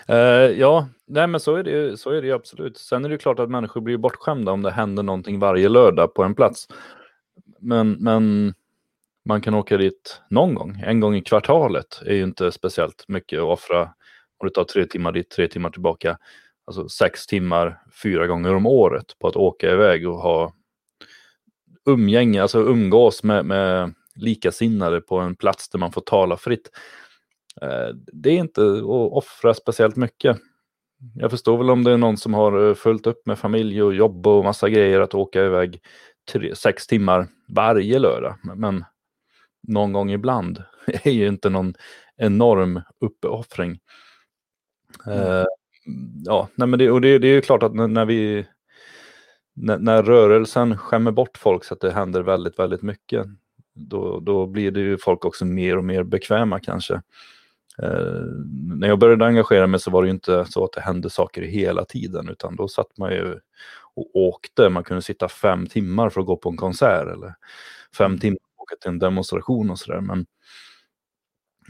[0.06, 0.46] här.
[0.48, 2.78] Uh, ja, nej men så är, det, så är det absolut.
[2.78, 6.22] Sen är det klart att människor blir bortskämda om det händer någonting varje lördag på
[6.22, 6.68] en plats.
[7.58, 8.54] Men, men
[9.24, 13.38] man kan åka dit någon gång, en gång i kvartalet är ju inte speciellt mycket
[13.38, 13.90] att offra.
[14.38, 16.18] Om du tar tre timmar dit, tre timmar tillbaka.
[16.66, 20.52] Alltså sex timmar fyra gånger om året på att åka iväg och ha
[21.86, 26.70] umgänge, alltså umgås med, med likasinnade på en plats där man får tala fritt.
[27.62, 28.82] Eh, det är inte att
[29.12, 30.38] offra speciellt mycket.
[31.14, 33.94] Jag förstår väl om det är någon som har eh, fullt upp med familj och
[33.94, 35.80] jobb och massa grejer att åka iväg
[36.32, 38.36] tre, sex timmar varje lördag.
[38.56, 38.84] Men
[39.68, 41.74] någon gång ibland är ju inte någon
[42.16, 43.78] enorm uppoffring.
[45.06, 45.18] Mm.
[45.18, 45.44] Uh,
[46.24, 48.46] ja, nej men det, och det, det är ju klart att när, när vi
[49.54, 53.26] när, när, rörelsen skämmer bort folk så att det händer väldigt, väldigt mycket,
[53.74, 56.94] då, då blir det ju folk också mer och mer bekväma kanske.
[57.82, 58.22] Eh,
[58.78, 61.84] när jag började engagera mig så var det inte så att det hände saker hela
[61.84, 63.40] tiden utan då satt man ju
[63.94, 64.68] och åkte.
[64.68, 67.34] Man kunde sitta fem timmar för att gå på en konsert eller
[67.98, 68.18] fem mm.
[68.20, 70.00] timmar för att åka till en demonstration och sådär.
[70.00, 70.26] Men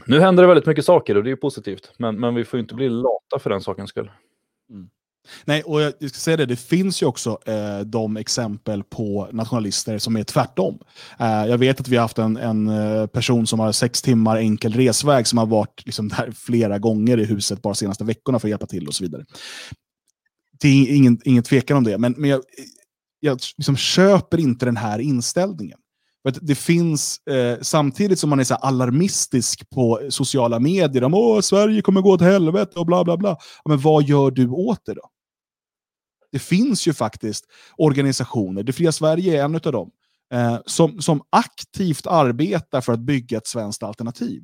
[0.07, 1.91] nu händer det väldigt mycket saker och det är positivt.
[1.97, 4.11] Men, men vi får inte bli lata för den sakens skull.
[4.69, 4.89] Mm.
[5.45, 9.97] Nej, och jag ska säga det, det finns ju också eh, de exempel på nationalister
[9.97, 10.79] som är tvärtom.
[11.19, 14.37] Eh, jag vet att vi har haft en, en eh, person som har sex timmar
[14.37, 18.47] enkel resväg som har varit liksom, där flera gånger i huset bara senaste veckorna för
[18.47, 19.25] att hjälpa till och så vidare.
[20.61, 22.41] Det är ingen, ingen tvekan om det, men, men jag,
[23.19, 25.79] jag liksom köper inte den här inställningen
[26.31, 31.81] det finns, eh, samtidigt som man är så alarmistisk på sociala medier om att Sverige
[31.81, 33.37] kommer gå åt helvete och bla bla bla.
[33.65, 35.09] Men vad gör du åt det då?
[36.31, 37.45] Det finns ju faktiskt
[37.77, 39.91] organisationer, Det fria Sverige är en av dem,
[40.33, 44.43] eh, som, som aktivt arbetar för att bygga ett svenskt alternativ.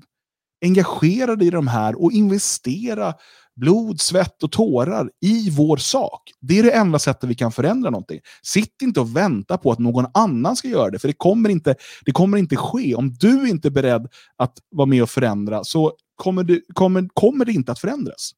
[0.66, 3.14] Engagera dig i de här och investera
[3.56, 6.32] blod, svett och tårar i vår sak.
[6.40, 8.20] Det är det enda sättet vi kan förändra någonting.
[8.42, 11.76] Sitt inte och vänta på att någon annan ska göra det, för det kommer inte,
[12.06, 12.96] det kommer inte ske.
[12.96, 14.08] Om du inte är beredd
[14.38, 18.32] att vara med och förändra så kommer det, kommer, kommer det inte att förändras.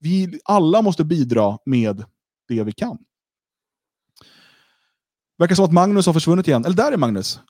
[0.00, 2.04] Vi alla måste bidra med
[2.48, 2.98] det vi kan.
[5.38, 6.64] Verkar som att Magnus har försvunnit igen.
[6.64, 7.40] Eller där är Magnus.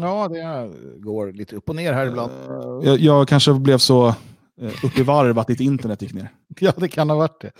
[0.00, 0.70] Ja, det
[1.00, 2.32] går lite upp och ner här ibland.
[2.82, 4.14] Jag, jag, kanske blev så
[4.60, 6.32] Eh, upp i varv att ditt internet gick ner.
[6.60, 7.52] ja, det kan ha varit det.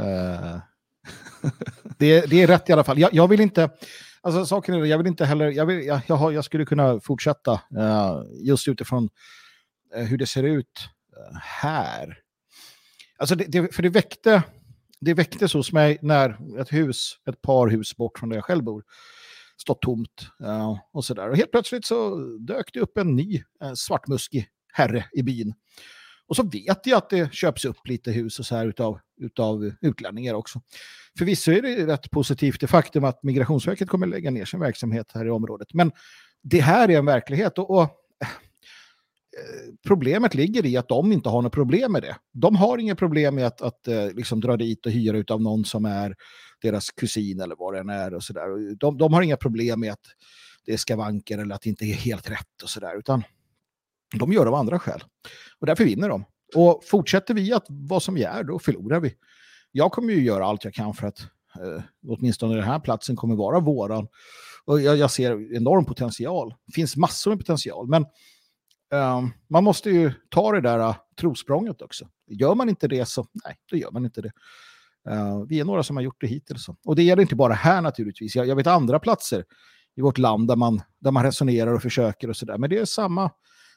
[0.00, 0.58] Uh,
[1.98, 2.98] det, det, är rätt i alla fall.
[2.98, 3.70] Jag, jag, vill inte...
[4.20, 5.50] Alltså saken är jag vill inte heller...
[5.50, 9.08] Jag, vill, jag, jag, har, jag skulle kunna fortsätta eh, just utifrån
[9.94, 10.88] hur det ser ut
[11.42, 12.18] här.
[13.18, 14.42] Alltså det, det, för det väckte
[15.04, 18.64] det väcktes hos mig när ett hus, ett par hus bort från där jag själv
[18.64, 18.84] bor,
[19.56, 21.30] stått tomt uh, och sådär.
[21.30, 25.54] Och helt plötsligt så dök det upp en ny uh, svartmuskig herre i byn.
[26.26, 29.72] Och så vet jag att det köps upp lite hus och så här utav utav
[29.80, 30.60] utlänningar också.
[31.18, 35.26] Förvisso är det rätt positivt det faktum att Migrationsverket kommer lägga ner sin verksamhet här
[35.26, 35.68] i området.
[35.74, 35.92] Men
[36.42, 37.88] det här är en verklighet och, och eh,
[39.86, 42.16] problemet ligger i att de inte har något problem med det.
[42.32, 45.42] De har inga problem med att, att eh, liksom dra dit och hyra ut av
[45.42, 46.14] någon som är
[46.62, 48.14] deras kusin eller vad den är.
[48.14, 48.74] Och så där.
[48.76, 50.06] De, de har inga problem med att
[50.66, 52.98] det är skavanker eller att det inte är helt rätt och sådär.
[52.98, 53.22] Utan
[54.18, 55.04] de gör det av andra skäl.
[55.60, 56.24] Och därför vinner de.
[56.54, 59.14] Och fortsätter vi att vara som vi är, då förlorar vi.
[59.72, 61.20] Jag kommer ju göra allt jag kan för att
[61.60, 64.08] eh, åtminstone den här platsen kommer vara våran.
[64.64, 66.54] Och jag, jag ser enorm potential.
[66.66, 67.88] Det finns massor med potential.
[67.88, 68.02] Men
[68.92, 72.08] eh, man måste ju ta det där uh, trosprånget också.
[72.26, 74.32] Gör man inte det så, nej, då gör man inte det.
[75.10, 76.66] Uh, vi är några som har gjort det hittills.
[76.84, 78.36] Och det gäller inte bara här naturligtvis.
[78.36, 79.44] Jag, jag vet andra platser
[79.96, 82.58] i vårt land där man, där man resonerar och försöker och sådär.
[82.58, 83.30] Men det är samma,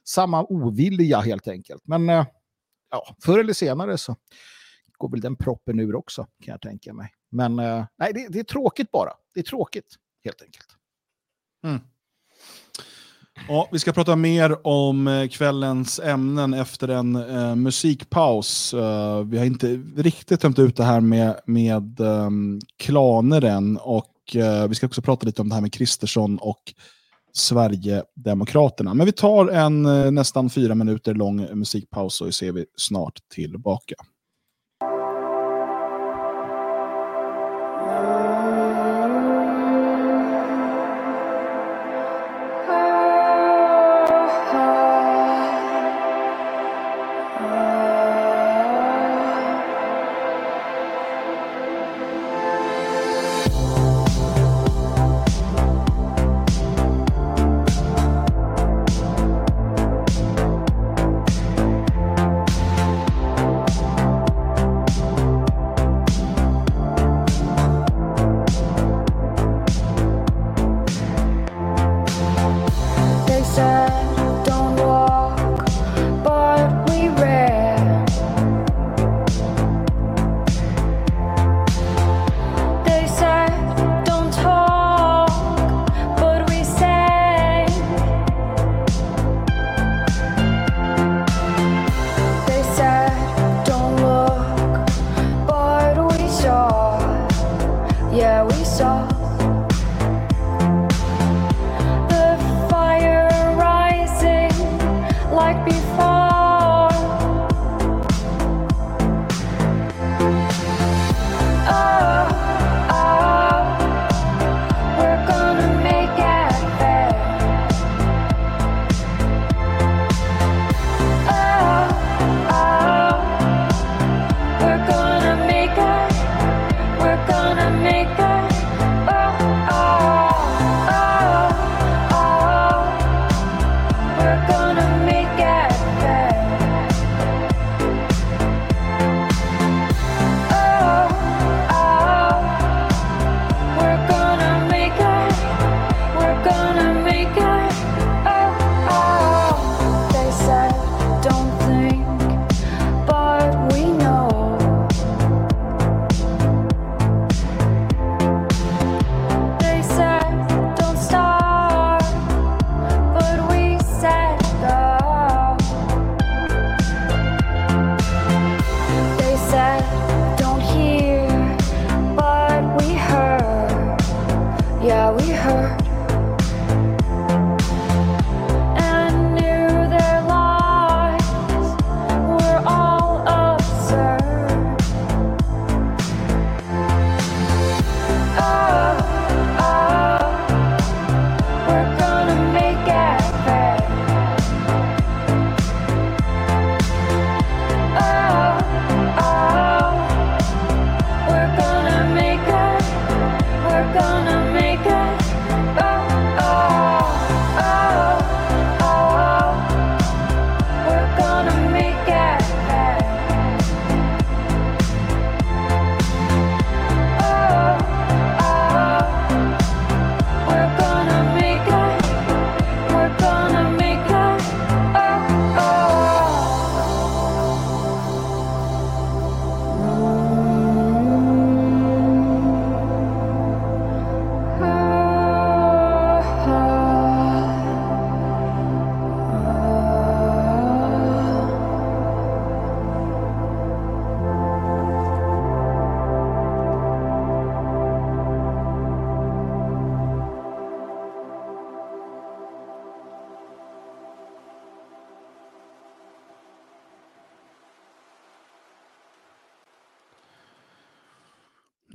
[0.07, 1.81] samma ovilja helt enkelt.
[1.85, 2.25] Men eh,
[2.91, 4.15] ja, förr eller senare så
[4.97, 7.13] går väl den proppen ur också, kan jag tänka mig.
[7.29, 9.13] Men eh, nej, det, det, är tråkigt bara.
[9.33, 10.67] Det är tråkigt, helt enkelt.
[11.63, 11.79] Mm.
[13.47, 18.73] Ja, vi ska prata mer om eh, kvällens ämnen efter en eh, musikpaus.
[18.73, 24.35] Uh, vi har inte riktigt tömt ut det här med, med um, klaner än och
[24.35, 26.73] uh, vi ska också prata lite om det här med Kristersson och
[27.37, 28.93] Sverigedemokraterna.
[28.93, 33.95] Men vi tar en eh, nästan fyra minuter lång musikpaus så ser vi snart tillbaka.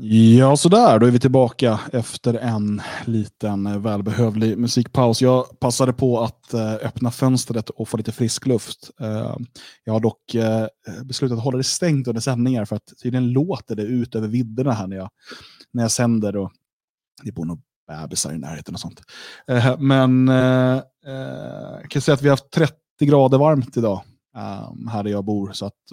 [0.05, 0.99] Ja, sådär.
[0.99, 5.23] Då är vi tillbaka efter en liten eh, välbehövlig musikpaus.
[5.23, 8.91] Jag passade på att eh, öppna fönstret och få lite frisk luft.
[9.01, 9.37] Eh,
[9.85, 10.37] jag har dock
[11.05, 14.73] beslutat att hålla det stängt under sändningar för att tydligen låter det ut över vidderna
[14.73, 15.11] här när jag,
[15.73, 16.37] när jag sänder.
[16.37, 16.53] Och
[17.23, 19.03] det bor nog bebisar i närheten och sånt.
[19.79, 20.29] Men
[21.81, 24.03] jag kan säga att vi har haft 30 grader varmt idag
[24.91, 25.53] här där jag bor.
[25.53, 25.91] Så att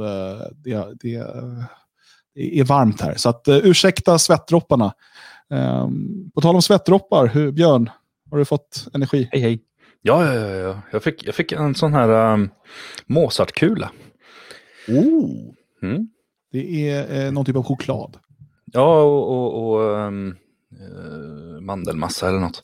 [0.63, 1.25] det, det
[2.35, 3.15] är varmt här.
[3.15, 4.93] Så att, uh, ursäkta svettdropparna.
[5.49, 7.89] Um, på tal om svettdroppar, hur, Björn,
[8.31, 9.29] har du fått energi?
[9.31, 9.63] Hej hej.
[10.01, 10.81] Ja, ja, ja, ja.
[10.91, 12.49] Jag, fick, jag fick en sån här um,
[13.05, 13.91] Mozartkula.
[14.87, 15.29] Oh.
[15.81, 16.07] Mm.
[16.51, 18.17] Det är eh, någon typ av choklad.
[18.65, 20.35] Ja, och, och, och um,
[21.61, 22.61] mandelmassa eller något.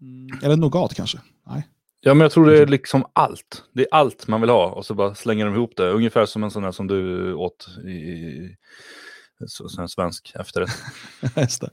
[0.00, 0.38] Mm.
[0.42, 1.18] Eller nougat kanske?
[1.46, 1.68] Nej.
[2.06, 3.64] Ja, men jag tror det är liksom allt.
[3.72, 5.90] Det är allt man vill ha och så bara slänger de ihop det.
[5.90, 8.56] Ungefär som en sån där som du åt i
[9.46, 10.70] sån svensk efterrätt.
[11.36, 11.70] Just det.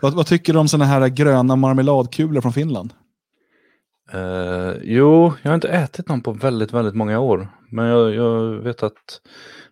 [0.00, 2.92] Vad, vad, tycker du om såna här gröna marmeladkulor från Finland?
[4.14, 7.48] Uh, jo, jag har inte ätit någon på väldigt, väldigt många år.
[7.70, 9.20] Men jag, jag vet att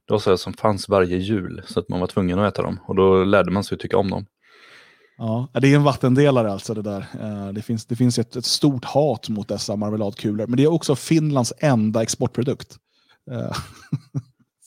[0.08, 2.80] det var så som fanns varje jul så att man var tvungen att äta dem.
[2.86, 4.26] Och då lärde man sig att tycka om dem.
[5.24, 7.06] Ja, det är en vattendelare alltså det där.
[7.20, 10.46] Eh, det finns, det finns ett, ett stort hat mot dessa marmeladkulor.
[10.46, 12.76] Men det är också Finlands enda exportprodukt.
[13.30, 13.56] Eh,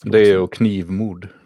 [0.04, 1.28] det är och knivmord.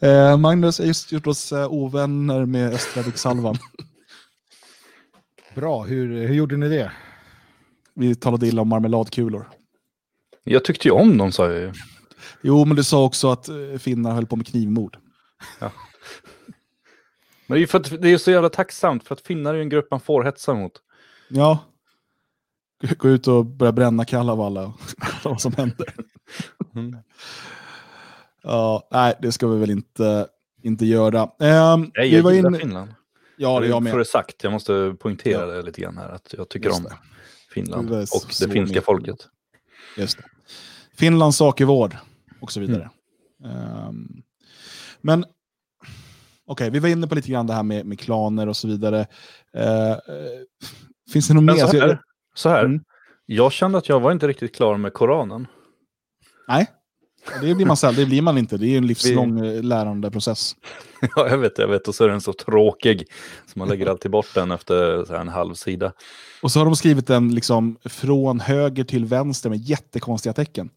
[0.00, 3.56] Eh, Magnus har just gjort oss ovänner med Östravik-salvan.
[5.54, 6.92] Bra, hur, hur gjorde ni det?
[7.94, 9.48] Vi talade illa om marmeladkulor.
[10.44, 11.72] Jag tyckte ju om dem sa jag ju.
[12.42, 13.48] Jo, men du sa också att
[13.78, 14.96] finnar höll på med knivmord.
[15.60, 15.72] Ja.
[17.46, 19.68] Men det är, för att, det är så jävla tacksamt för att finnar är en
[19.68, 20.72] grupp man får hetsa mot.
[21.28, 21.58] Ja.
[22.98, 24.74] Gå ut och börja bränna Kalevala och
[25.24, 25.94] vad som händer.
[26.74, 26.96] Mm.
[28.42, 30.26] Ja, nej, det ska vi väl inte,
[30.62, 31.22] inte göra.
[31.22, 32.60] Um, nej, jag vi var gillar in...
[32.60, 32.94] Finland.
[33.36, 33.92] Ja, det jag med.
[33.92, 35.46] För det sagt, jag måste poängtera ja.
[35.46, 36.96] det lite grann här, att jag tycker Just om det.
[37.50, 38.84] Finland det och det finska med.
[38.84, 39.28] folket.
[39.96, 40.24] Just det.
[40.96, 41.96] Finlands sak i vård
[42.40, 42.90] och så vidare.
[43.44, 43.88] Mm.
[43.88, 44.22] Um,
[45.00, 45.24] men
[46.46, 49.06] okay, vi var inne på lite grann det här med, med klaner och så vidare.
[49.56, 49.96] Uh,
[51.12, 51.54] finns det något mer?
[51.54, 52.00] Så här,
[52.34, 52.64] så här.
[52.64, 52.80] Mm.
[53.26, 55.46] jag kände att jag var inte riktigt klar med Koranen.
[56.48, 56.66] Nej,
[57.40, 58.56] det blir man, det blir man inte.
[58.56, 59.56] Det är en livslång vi...
[59.56, 60.56] Eh, lärandeprocess.
[61.16, 61.88] ja, jag vet, jag vet.
[61.88, 63.08] Och så är den så tråkig.
[63.46, 65.92] Så man lägger alltid bort den efter en halv sida.
[66.42, 70.70] Och så har de skrivit den liksom från höger till vänster med jättekonstiga tecken.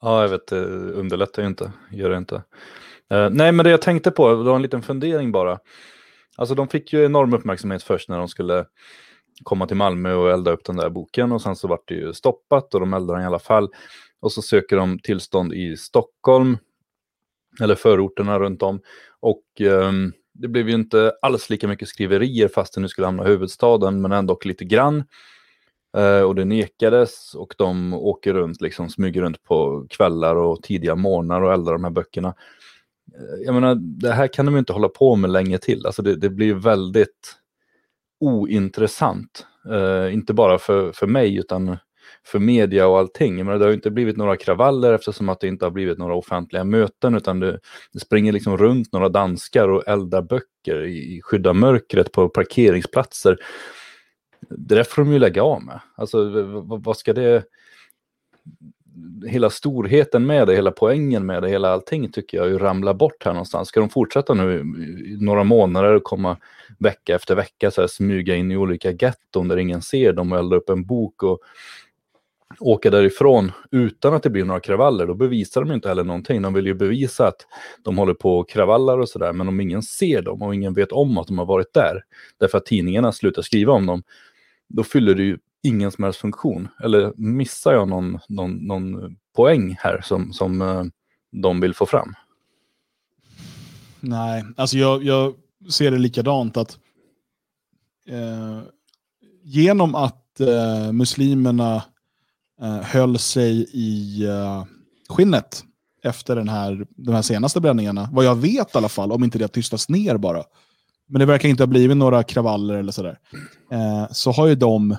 [0.00, 0.46] Ja, jag vet.
[0.46, 1.72] Det underlättar ju inte.
[1.90, 2.42] Gör det inte.
[3.14, 5.58] Uh, nej, men det jag tänkte på, det var en liten fundering bara.
[6.36, 8.64] Alltså de fick ju enorm uppmärksamhet först när de skulle
[9.42, 12.12] komma till Malmö och elda upp den där boken och sen så vart det ju
[12.12, 13.68] stoppat och de eldar den i alla fall.
[14.20, 16.58] Och så söker de tillstånd i Stockholm
[17.60, 18.80] eller förorterna runt om
[19.20, 23.24] och um, det blev ju inte alls lika mycket skriverier fast det nu skulle hamna
[23.24, 25.04] i huvudstaden men ändå lite grann.
[25.96, 30.94] Uh, och det nekades och de åker runt, liksom smyger runt på kvällar och tidiga
[30.94, 32.34] morgnar och eldar de här böckerna.
[33.18, 35.86] Eh, jag menar, det här kan de inte hålla på med länge till.
[35.86, 37.36] Alltså det, det blir väldigt
[38.20, 39.46] ointressant.
[39.70, 41.76] Uh, inte bara för, för mig utan
[42.26, 43.36] för media och allting.
[43.44, 46.64] Men det har inte blivit några kravaller eftersom att det inte har blivit några offentliga
[46.64, 47.60] möten utan det,
[47.92, 53.38] det springer liksom runt några danskar och eldar böcker i, i skydda mörkret på parkeringsplatser.
[54.40, 55.80] Det där får de ju lägga av med.
[55.94, 57.44] Alltså vad, vad ska det
[59.26, 63.24] hela storheten med det, hela poängen med det, hela allting tycker jag ju ramlar bort
[63.24, 63.68] här någonstans.
[63.68, 64.60] Ska de fortsätta nu
[65.06, 66.36] i några månader och komma
[66.78, 70.38] vecka efter vecka så här, smyga in i olika getton där ingen ser dem och
[70.38, 71.40] elda upp en bok och
[72.60, 76.42] åka därifrån utan att det blir några kravaller, då bevisar de inte heller någonting.
[76.42, 77.46] De vill ju bevisa att
[77.84, 80.92] de håller på och kravallar och sådär, men om ingen ser dem och ingen vet
[80.92, 82.02] om att de har varit där,
[82.38, 84.02] därför att tidningarna slutar skriva om dem,
[84.68, 86.68] då fyller det ju ingen som helst funktion.
[86.84, 90.84] Eller missar jag någon, någon, någon poäng här som, som eh,
[91.42, 92.14] de vill få fram?
[94.00, 95.34] Nej, alltså jag, jag
[95.70, 96.78] ser det likadant att
[98.06, 98.60] eh,
[99.42, 101.82] genom att eh, muslimerna
[102.62, 104.64] eh, höll sig i eh,
[105.08, 105.64] skinnet
[106.04, 109.38] efter den här, de här senaste bränningarna, vad jag vet i alla fall, om inte
[109.38, 110.44] det har tystats ner bara,
[111.06, 113.18] men det verkar inte ha blivit några kravaller eller sådär,
[113.72, 114.96] eh, så har ju de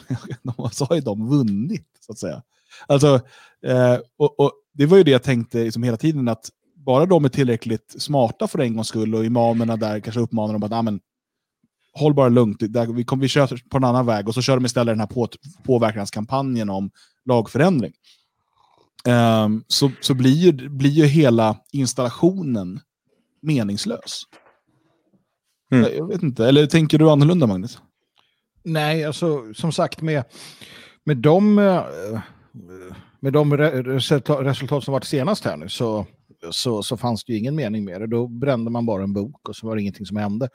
[0.72, 2.42] så har ju de vunnit, så att säga.
[2.86, 3.20] Alltså,
[3.66, 7.24] eh, och, och, det var ju det jag tänkte liksom hela tiden, att bara de
[7.24, 10.82] är tillräckligt smarta för en gångs skull och imamerna där kanske uppmanar dem att ah,
[10.82, 11.00] men,
[11.94, 14.56] håll bara lugnt, där, vi, kom, vi kör på en annan väg och så kör
[14.56, 15.28] de istället den här på,
[15.64, 16.90] påverkanskampanjen om
[17.24, 17.92] lagförändring.
[19.44, 22.80] um, så, så blir, ju, blir ju hela installationen
[23.42, 24.22] meningslös.
[25.72, 25.92] Mm.
[25.96, 27.78] Jag vet inte, eller tänker du annorlunda Magnus?
[28.62, 30.24] Nej, alltså som sagt med,
[31.04, 32.20] med de, eh,
[33.20, 36.06] med de resultat som varit senast här nu så,
[36.50, 38.06] så, så fanns det ju ingen mening med det.
[38.06, 40.48] Då brände man bara en bok och så var det ingenting som hände.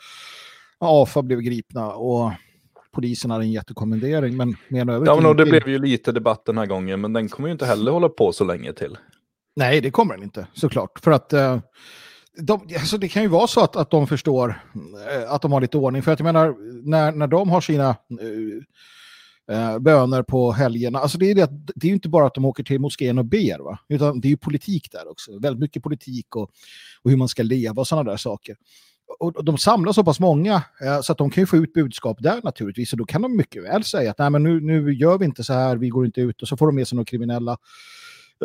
[0.80, 2.32] AFA blev gripna och
[2.92, 4.38] polisen hade en jättekommendering.
[4.38, 7.30] Men med ja, men och det blev ju lite debatt den här gången, men den
[7.30, 8.98] kommer ju inte heller hålla på så länge till.
[9.56, 11.00] Nej, det kommer den inte, såklart.
[11.00, 11.60] För att uh,
[12.42, 14.62] de, alltså det kan ju vara så att, att de förstår
[15.12, 16.04] eh, att de har lite ordning.
[16.04, 16.56] För att jag menar,
[16.90, 17.96] när, när de har sina
[19.52, 22.46] uh, böner på helgerna, alltså det är, det, det är ju inte bara att de
[22.46, 23.80] åker till moskén och ber, va?
[23.90, 25.40] utan det är ju politik där också.
[25.40, 26.52] Väldigt mycket politik och,
[27.02, 28.56] och hur man ska leva och sådana där saker
[29.20, 32.18] och de samlar så pass många eh, så att de kan ju få ut budskap
[32.20, 32.92] där naturligtvis.
[32.92, 35.44] Och då kan de mycket väl säga att Nej, men nu, nu gör vi inte
[35.44, 36.42] så här, vi går inte ut.
[36.42, 37.58] Och så får de med sig några kriminella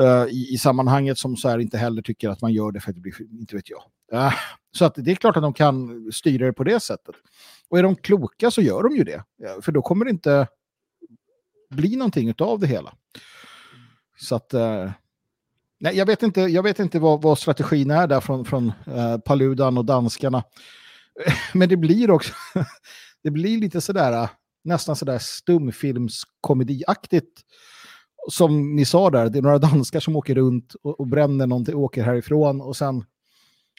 [0.01, 2.91] Eh, i, i, sammanhanget som så här inte heller tycker att man gör det för
[2.91, 3.83] att det blir, inte vet jag.
[4.13, 4.33] Eh,
[4.79, 7.15] så att det är klart att de kan styra det på det sättet.
[7.69, 9.25] Och är de kloka så gör de ju det.
[9.45, 10.49] Eh, för då kommer det inte
[11.71, 12.95] bli någonting av det hela.
[14.17, 14.55] Så att...
[15.83, 19.19] Nej, jag vet inte, jag vet inte vad, vad strategin är där från, från eh,
[19.19, 20.45] Paludan och danskarna.
[21.53, 22.33] Men det blir också,
[23.23, 24.29] det blir lite sådär,
[24.65, 27.41] nästan sådär stumfilmskomediaktigt.
[28.31, 31.75] Som ni sa där, det är några danskar som åker runt och, och bränner någonting,
[31.75, 33.05] åker härifrån och sen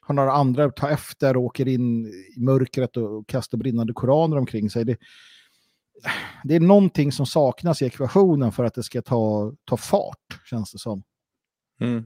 [0.02, 2.06] har några andra tar efter och åker in
[2.38, 4.86] i mörkret och, och kastar brinnande koraner omkring sig.
[4.86, 4.98] Det,
[6.44, 10.72] det är någonting som saknas i ekvationen för att det ska ta, ta fart, känns
[10.72, 11.04] det som.
[11.80, 12.06] Mm.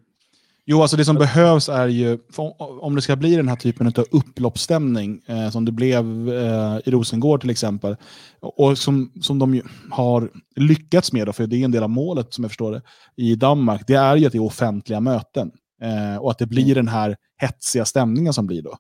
[0.69, 2.17] Jo, alltså det som behövs är ju,
[2.57, 6.91] om det ska bli den här typen av upploppsstämning eh, som det blev eh, i
[6.91, 7.95] Rosengård till exempel,
[8.39, 9.61] och som, som de
[9.91, 12.81] har lyckats med, då, för det är en del av målet som jag förstår det,
[13.15, 15.51] i Danmark, det är ju att det är offentliga möten.
[15.81, 16.75] Eh, och att det blir mm.
[16.75, 18.77] den här hetsiga stämningen som blir då.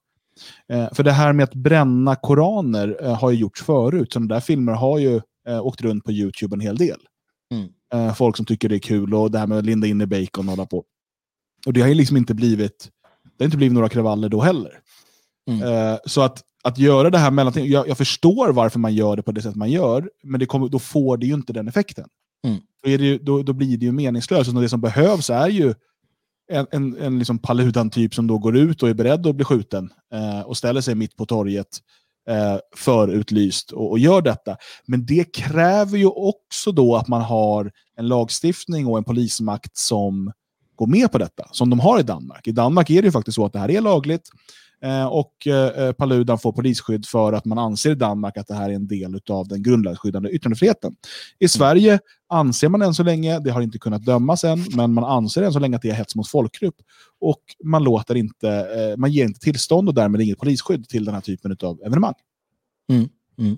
[0.73, 4.41] Eh, för det här med att bränna koraner eh, har ju gjorts förut, sådana där
[4.41, 6.99] filmer har ju eh, åkt runt på YouTube en hel del.
[7.51, 7.67] Mm.
[8.15, 10.45] Folk som tycker det är kul och det här med att linda in i bacon
[10.45, 10.83] och hålla på.
[11.67, 12.89] Och det har ju liksom inte blivit,
[13.37, 14.71] det har inte blivit några kravaller då heller.
[15.49, 15.63] Mm.
[15.63, 19.23] Eh, så att, att göra det här mellanting, jag, jag, förstår varför man gör det
[19.23, 22.07] på det sätt man gör, men det kommer, då får det ju inte den effekten.
[22.47, 22.59] Mm.
[22.83, 24.53] Då, är det ju, då, då, blir det ju meningslöst.
[24.53, 25.73] Och det som behövs är ju
[26.51, 29.89] en, en, en liksom Paludan-typ som då går ut och är beredd att bli skjuten
[30.13, 31.77] eh, och ställer sig mitt på torget
[32.29, 34.57] eh, förutlyst och, och, gör detta.
[34.85, 40.31] Men det kräver ju också då att man har en lagstiftning och en polismakt som
[40.77, 42.47] går med på detta, som de har i Danmark.
[42.47, 44.29] I Danmark är det ju faktiskt så att det här är lagligt
[44.83, 48.69] eh, och eh, Paludan får polisskydd för att man anser i Danmark att det här
[48.69, 50.95] är en del av den grundlagsskyddande yttrandefriheten.
[51.39, 51.99] I Sverige
[52.29, 55.53] anser man än så länge, det har inte kunnat dömas än, men man anser än
[55.53, 56.75] så länge att det är hets mot folkgrupp
[57.19, 61.13] och man, låter inte, eh, man ger inte tillstånd och därmed inget polisskydd till den
[61.13, 62.13] här typen av evenemang.
[62.91, 63.09] Mm.
[63.39, 63.57] Mm.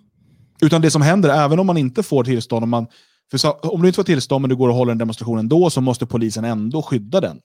[0.61, 2.87] Utan det som händer, även om man inte får tillstånd, om man
[3.31, 5.69] för så, om du inte får tillstånd men du går och håller en demonstration ändå
[5.69, 7.41] så måste polisen ändå skydda den.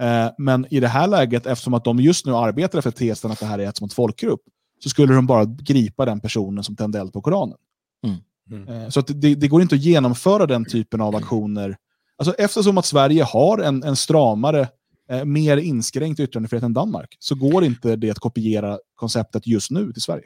[0.00, 3.40] Eh, men i det här läget, eftersom att de just nu arbetar efter tesen att
[3.40, 4.40] det här är ett mot folkgrupp,
[4.82, 7.58] så skulle de bara gripa den personen som tände eld på Koranen.
[8.06, 8.16] Mm.
[8.50, 8.82] Mm.
[8.82, 11.76] Eh, så det, det, går inte att genomföra den typen av aktioner.
[12.18, 14.68] Alltså, eftersom att Sverige har en, en stramare,
[15.10, 19.92] eh, mer inskränkt yttrandefrihet än Danmark, så går inte det att kopiera konceptet just nu
[19.92, 20.24] till Sverige.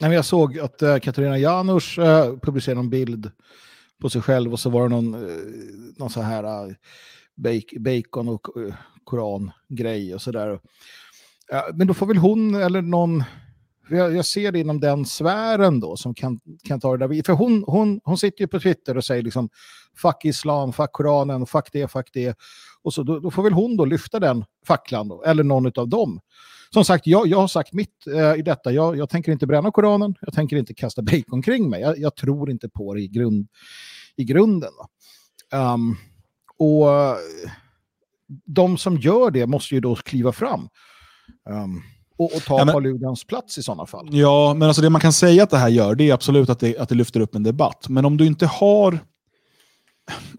[0.00, 3.30] Nej, jag såg att äh, Katarina Janouch äh, publicerade en bild
[4.00, 5.36] på sig själv och så var det någon, eh,
[5.96, 6.74] någon så här eh,
[7.78, 10.60] bacon och uh, korangrej och sådär.
[11.50, 13.24] Ja, men då får väl hon eller någon,
[13.90, 17.22] jag, jag, ser det inom den sfären då som kan, kan ta det där.
[17.22, 19.48] För hon, hon, hon sitter ju på Twitter och säger liksom
[19.96, 22.38] fuck islam, fuck koranen, fuck det, fuck det.
[22.82, 25.88] Och så då, då får väl hon då lyfta den facklan då, eller någon av
[25.88, 26.20] dem
[26.70, 28.72] som sagt, jag, jag har sagt mitt eh, i detta.
[28.72, 30.14] Jag, jag, tänker inte bränna Koranen.
[30.20, 31.80] Jag tänker inte kasta bacon kring mig.
[31.80, 33.48] Jag, jag tror inte på det i, grund,
[34.16, 34.72] i grunden.
[35.52, 35.96] Um,
[36.58, 36.88] och
[38.44, 40.68] de som gör det måste ju då kliva fram.
[41.50, 41.82] Um,
[42.18, 44.08] och, och, ta ja, Paludans plats i sådana fall.
[44.10, 46.60] Ja, men alltså det man kan säga att det här gör, det är absolut att
[46.60, 47.88] det, att det lyfter upp en debatt.
[47.88, 49.00] Men om du inte har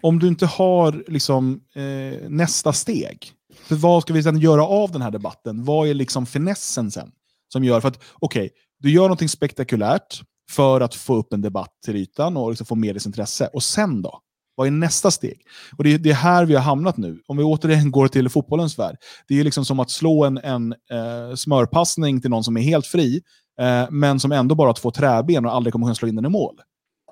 [0.02, 3.32] om du inte har liksom, eh, nästa steg,
[3.64, 5.64] för vad ska vi sedan göra av den här debatten?
[5.64, 7.10] Vad är liksom finessen sen?
[7.52, 10.20] Som gör, för att okej, okay, du gör någonting spektakulärt
[10.50, 13.46] för att få upp en debatt till ytan och liksom få medias intresse.
[13.52, 14.20] Och sen då?
[14.54, 15.42] Vad är nästa steg?
[15.78, 17.18] Och det är, det är här vi har hamnat nu.
[17.26, 18.96] Om vi återigen går till fotbollens värld.
[19.28, 22.86] Det är liksom som att slå en, en eh, smörpassning till någon som är helt
[22.86, 23.22] fri,
[23.60, 26.24] eh, men som ändå bara har två träben och aldrig kommer kunna slå in den
[26.24, 26.54] i mål.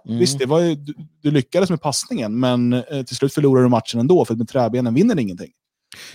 [0.07, 0.19] Mm.
[0.19, 3.69] Visst, det var ju, du, du, lyckades med passningen, men eh, till slut förlorar du
[3.69, 5.51] matchen ändå, för med träbenen vinner ingenting.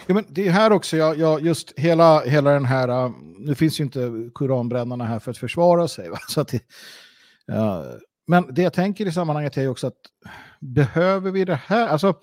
[0.08, 3.56] Ja, men det är här också, jag, jag, just hela, hela den här, uh, nu
[3.56, 6.10] finns ju inte koranbrännarna här för att försvara sig.
[6.10, 6.18] Va?
[6.28, 6.62] Så att det,
[7.52, 7.84] uh,
[8.28, 9.98] men det jag tänker i sammanhanget är ju också att
[10.60, 11.88] behöver vi det här?
[11.88, 12.14] Alltså,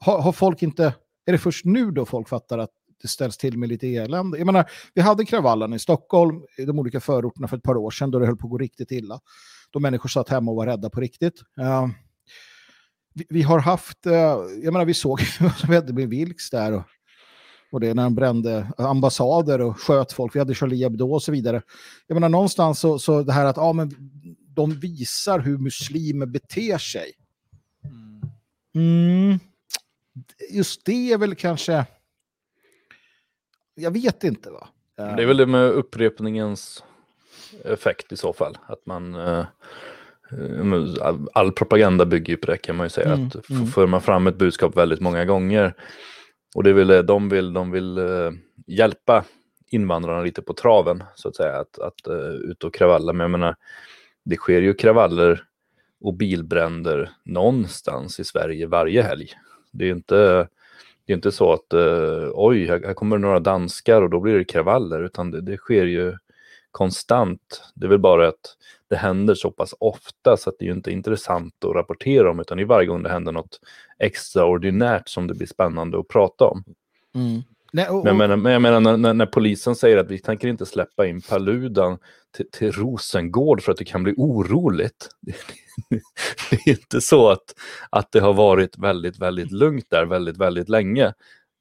[0.00, 0.94] har, har, folk inte,
[1.26, 2.70] är det först nu då folk fattar att
[3.02, 4.38] det ställs till med lite elände?
[4.38, 7.90] Jag menar, vi hade kravallen i Stockholm, i de olika förorterna för ett par år
[7.90, 9.20] sedan, då det höll på att gå riktigt illa.
[9.70, 11.40] Då människor satt hemma och var rädda på riktigt.
[11.60, 11.88] Uh,
[13.28, 14.12] vi, har haft, äh,
[14.62, 16.82] jag menar vi såg vad som hände med Vilks där och,
[17.70, 20.34] och det när han brände ambassader och sköt folk.
[20.34, 21.62] Vi hade Charlie Hebdo och så vidare.
[22.06, 23.94] Jag menar någonstans så, så det här att ja, men
[24.54, 27.12] de visar hur muslimer beter sig.
[28.74, 29.38] Mm.
[30.50, 31.86] Just det är väl kanske...
[33.74, 34.68] Jag vet inte va.
[34.96, 36.84] Det är väl det med upprepningens
[37.64, 38.58] effekt i så fall.
[38.66, 39.14] Att man...
[39.14, 39.46] Eh,
[41.32, 43.12] all propaganda bygger ju på det kan man ju säga.
[43.12, 43.66] Mm, att mm.
[43.66, 45.74] för man fram ett budskap väldigt många gånger.
[46.54, 48.30] Och det är väl eh, de vill, de vill eh,
[48.66, 49.24] hjälpa
[49.70, 51.56] invandrarna lite på traven så att säga.
[51.58, 53.12] Att, att uh, ut och kravalla.
[53.12, 53.56] Men jag menar,
[54.24, 55.44] det sker ju kravaller
[56.00, 59.30] och bilbränder någonstans i Sverige varje helg.
[59.72, 60.48] Det är inte,
[61.06, 64.44] det är inte så att uh, oj, här, kommer några danskar och då blir det
[64.44, 66.16] kravaller, utan det, det, sker ju
[66.70, 67.62] konstant.
[67.74, 68.56] Det är väl bara att
[68.90, 72.40] det händer så pass ofta så att det är ju inte intressant att rapportera om,
[72.40, 73.60] utan i varje gång det händer något
[73.98, 76.64] extraordinärt som det blir spännande att prata om.
[77.14, 77.42] Mm.
[77.72, 78.04] Nej, och, och...
[78.04, 81.06] Men, jag menar, men jag menar när, när, polisen säger att vi tänker inte släppa
[81.06, 81.98] in Paludan
[82.36, 85.08] till, till Rosengård för att det kan bli oroligt.
[86.50, 87.54] det är inte så att,
[87.90, 91.06] att det har varit väldigt, väldigt lugnt där väldigt, väldigt länge.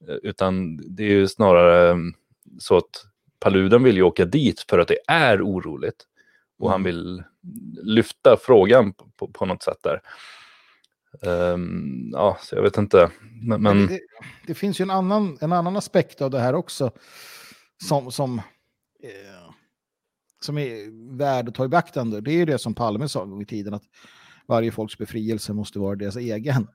[0.08, 2.14] Eh, utan det är ju snarare mm,
[2.60, 3.06] så att
[3.40, 6.06] Paludan vill ju åka dit för att det är oroligt.
[6.60, 6.86] Och han mm.
[6.86, 7.24] vill
[7.84, 10.02] lyfta frågan på, på, på något sätt där.
[11.22, 13.12] Um, ja, så jag vet inte.
[13.42, 13.88] Men, men...
[13.88, 14.00] Det,
[14.48, 16.92] det, finns ju en annan, en annan aspekt av det här också
[17.84, 18.38] som, som,
[19.04, 19.52] eh,
[20.42, 22.22] som är värd att ta i beaktande.
[22.22, 23.84] Det är det som Palme sa en gång i tiden, att
[24.48, 26.68] varje folks befrielse måste vara deras egen.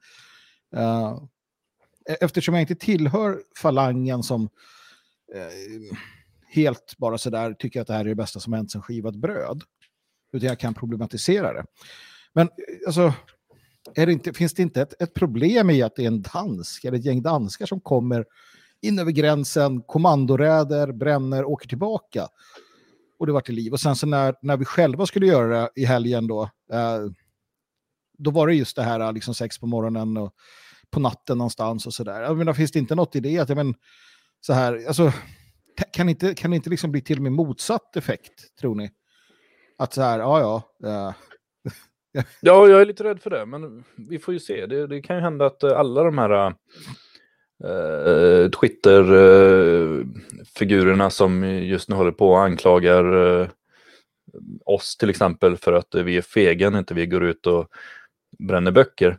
[0.76, 1.22] Uh,
[2.20, 4.42] eftersom jag inte tillhör falangen som
[5.34, 5.96] uh,
[6.52, 9.62] helt bara sådär tycker att det här är det bästa som hänt sen skivat bröd,
[10.32, 11.64] utan jag kan problematisera det.
[12.32, 13.12] Men eh, alltså,
[13.94, 16.84] är det inte, finns det inte ett, ett, problem i att det är en dansk
[16.84, 18.24] eller ett gäng danskar som kommer
[18.80, 22.28] in över gränsen, kommandoräder, bränner, åker tillbaka.
[23.18, 23.72] Och det var till liv.
[23.72, 26.42] Och sen så när, när vi själva skulle göra det i helgen då,
[26.72, 27.00] eh,
[28.18, 30.34] då var det just det här eh, liksom sex på morgonen och
[30.90, 32.22] på natten någonstans och sådär.
[32.22, 33.38] Jag menar, finns det inte något i det?
[33.38, 33.74] Att, jag men,
[34.40, 35.12] så här, alltså,
[35.92, 38.90] kan inte, kan det inte liksom bli till och med motsatt effekt, tror ni?
[39.78, 41.14] Att så här, ja ja, eh.
[42.40, 44.66] ja, jag är lite rädd för det, men vi får ju se.
[44.66, 46.52] Det, det kan ju hända att eh, alla de här eh,
[47.64, 53.48] uh, Twitter-figurerna uh, som just nu håller på och anklagar uh,
[54.64, 57.68] oss till exempel för att vi är fega när inte vi går ut och
[58.38, 59.18] bränner böcker.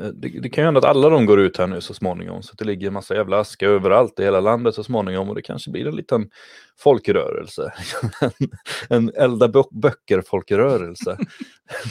[0.00, 2.42] Eh, det, det, kan ju hända att alla de går ut här nu så småningom,
[2.42, 5.42] så det ligger en massa jävla aska överallt i hela landet så småningom och det
[5.42, 6.30] kanske blir en liten
[6.78, 7.72] folkrörelse.
[8.20, 8.50] en,
[8.88, 11.18] en elda böcker-folkrörelse.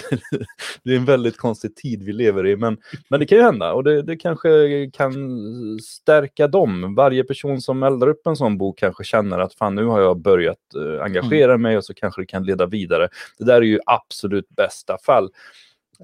[0.84, 2.78] det är en väldigt konstig tid vi lever i, men,
[3.10, 4.50] men det kan ju hända och det, det kanske
[4.94, 5.14] kan
[5.80, 6.96] stärka dem.
[6.96, 10.20] Varje person som eldar upp en sån bok kanske känner att fan nu har jag
[10.20, 11.62] börjat uh, engagera mm.
[11.62, 13.10] mig och så kanske det kan leda vidare.
[13.38, 15.30] Det där är ju absolut bästa fall.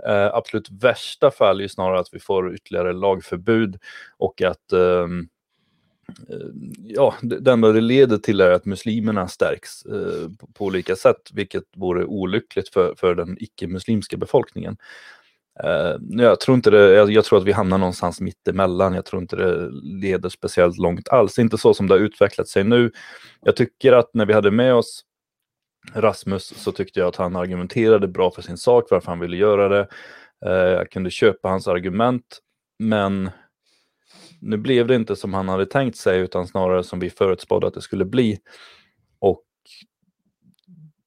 [0.07, 3.77] Eh, absolut värsta fall är snarare att vi får ytterligare lagförbud
[4.17, 5.27] och att ehm,
[6.29, 6.47] eh,
[6.83, 11.29] ja, det enda det leder till är att muslimerna stärks eh, på, på, olika sätt,
[11.33, 14.77] vilket vore olyckligt för, för den icke-muslimska befolkningen.
[15.63, 18.93] Eh, jag, tror inte det, jag, jag, tror att vi hamnar någonstans mittemellan.
[18.93, 21.39] Jag tror inte det leder speciellt långt alls.
[21.39, 22.91] Inte så som det har utvecklat sig nu.
[23.41, 25.03] Jag tycker att när vi hade med oss
[25.93, 29.69] Rasmus så tyckte jag att han argumenterade bra för sin sak, varför han ville göra
[29.69, 29.87] det.
[30.45, 32.39] Eh, jag kunde köpa hans argument,
[32.79, 33.29] men
[34.41, 37.73] nu blev det inte som han hade tänkt sig, utan snarare som vi förutspådde att
[37.73, 38.39] det skulle bli.
[39.19, 39.43] Och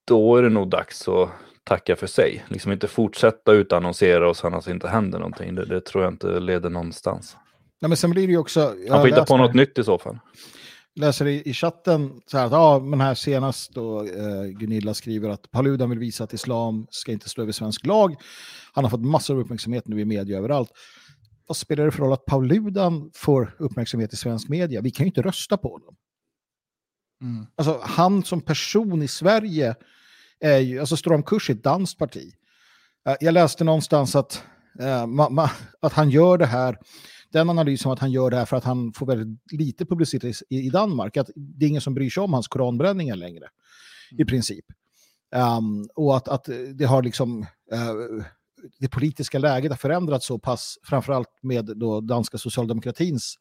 [0.04, 1.30] då är det nog dags att
[1.64, 2.44] tacka för sig.
[2.48, 5.54] Liksom inte fortsätta utannonsera och sen att det inte händer någonting.
[5.54, 7.36] Det, det tror jag inte leder någonstans.
[7.80, 8.74] Nej, men sen blir det ju också...
[8.90, 10.18] Han får hitta på något nytt i så fall
[10.96, 15.28] läser i, i chatten så här att ja, men här senast då eh, Gunilla skriver
[15.28, 18.16] att Paludan vill visa att islam ska inte slå över svensk lag.
[18.72, 20.70] Han har fått massor av uppmärksamhet nu i media överallt.
[21.46, 24.80] Vad spelar det för roll att Paludan får uppmärksamhet i svensk media?
[24.80, 25.96] Vi kan ju inte rösta på honom.
[27.22, 27.46] Mm.
[27.56, 29.74] Alltså han som person i Sverige
[30.40, 32.32] är ju, alltså Storm Kurs är ett danskt parti.
[33.08, 34.42] Eh, jag läste någonstans att,
[34.80, 35.50] eh, ma, ma,
[35.80, 36.78] att han gör det här,
[37.32, 40.66] den analysen att han gör det här för att han får väldigt lite publicitet i,
[40.66, 41.16] i Danmark.
[41.16, 43.48] Att det är ingen som bryr sig om hans koranbränningar längre,
[44.18, 44.64] i princip.
[45.34, 47.40] Um, och att, att det har liksom
[47.72, 48.24] uh,
[48.78, 53.34] det politiska läget har förändrats så pass, framförallt med då danska socialdemokratins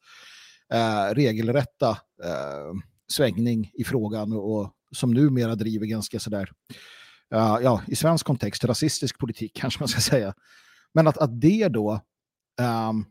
[0.74, 2.80] uh, regelrätta uh,
[3.12, 6.50] svängning i frågan och, och som numera driver ganska sådär,
[7.34, 10.34] uh, ja, i svensk kontext, rasistisk politik kanske man ska säga.
[10.94, 12.00] Men att, att det då,
[12.60, 13.04] um,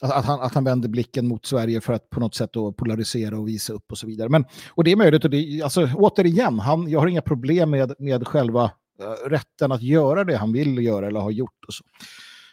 [0.00, 2.72] att, att, han, att han vänder blicken mot Sverige för att på något sätt då
[2.72, 4.28] polarisera och visa upp och så vidare.
[4.28, 7.94] Men, och det är möjligt, och det, alltså, återigen, han, jag har inga problem med,
[7.98, 11.64] med själva uh, rätten att göra det han vill göra eller har gjort.
[11.66, 11.84] Och så.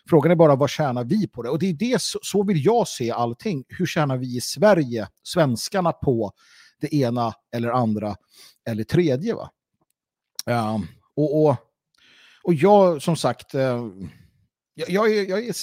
[0.09, 1.49] Frågan är bara vad tjänar vi på det?
[1.49, 3.63] Och det är det, så, så vill jag se allting.
[3.68, 6.31] Hur tjänar vi i Sverige, svenskarna, på
[6.81, 8.15] det ena eller andra
[8.69, 9.34] eller tredje?
[9.35, 9.49] Va?
[10.49, 10.80] Uh,
[11.15, 11.55] och, och,
[12.43, 13.88] och jag, som sagt, uh,
[14.73, 15.53] jag, jag, är, jag är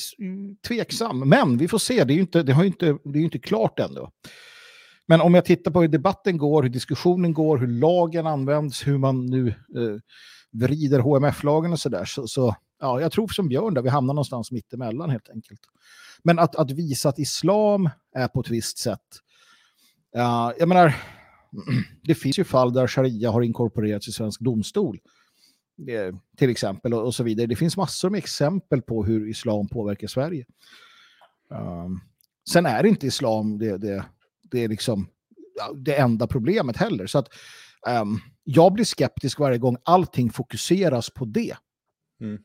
[0.68, 2.04] tveksam, men vi får se.
[2.04, 4.06] Det är ju inte, det har inte, det är inte klart ännu.
[5.06, 8.98] Men om jag tittar på hur debatten går, hur diskussionen går, hur lagen används, hur
[8.98, 10.00] man nu eh,
[10.52, 14.50] vrider HMF-lagen och sådär, så, så ja, jag tror som Björn där, vi hamnar någonstans
[14.50, 15.60] mittemellan helt enkelt.
[16.22, 19.06] Men att, att visa att islam är på ett visst sätt,
[20.16, 20.94] uh, jag menar,
[22.02, 24.98] det finns ju fall där sharia har inkorporerats i svensk domstol
[26.36, 27.46] till exempel och, så vidare.
[27.46, 30.46] Det finns massor med exempel på hur islam påverkar Sverige.
[31.50, 32.00] Um,
[32.50, 34.04] sen är inte islam det, det,
[34.42, 35.08] det är liksom
[35.74, 37.06] det enda problemet heller.
[37.06, 37.28] Så att
[38.02, 41.56] um, jag blir skeptisk varje gång allting fokuseras på det.
[42.20, 42.42] Mm.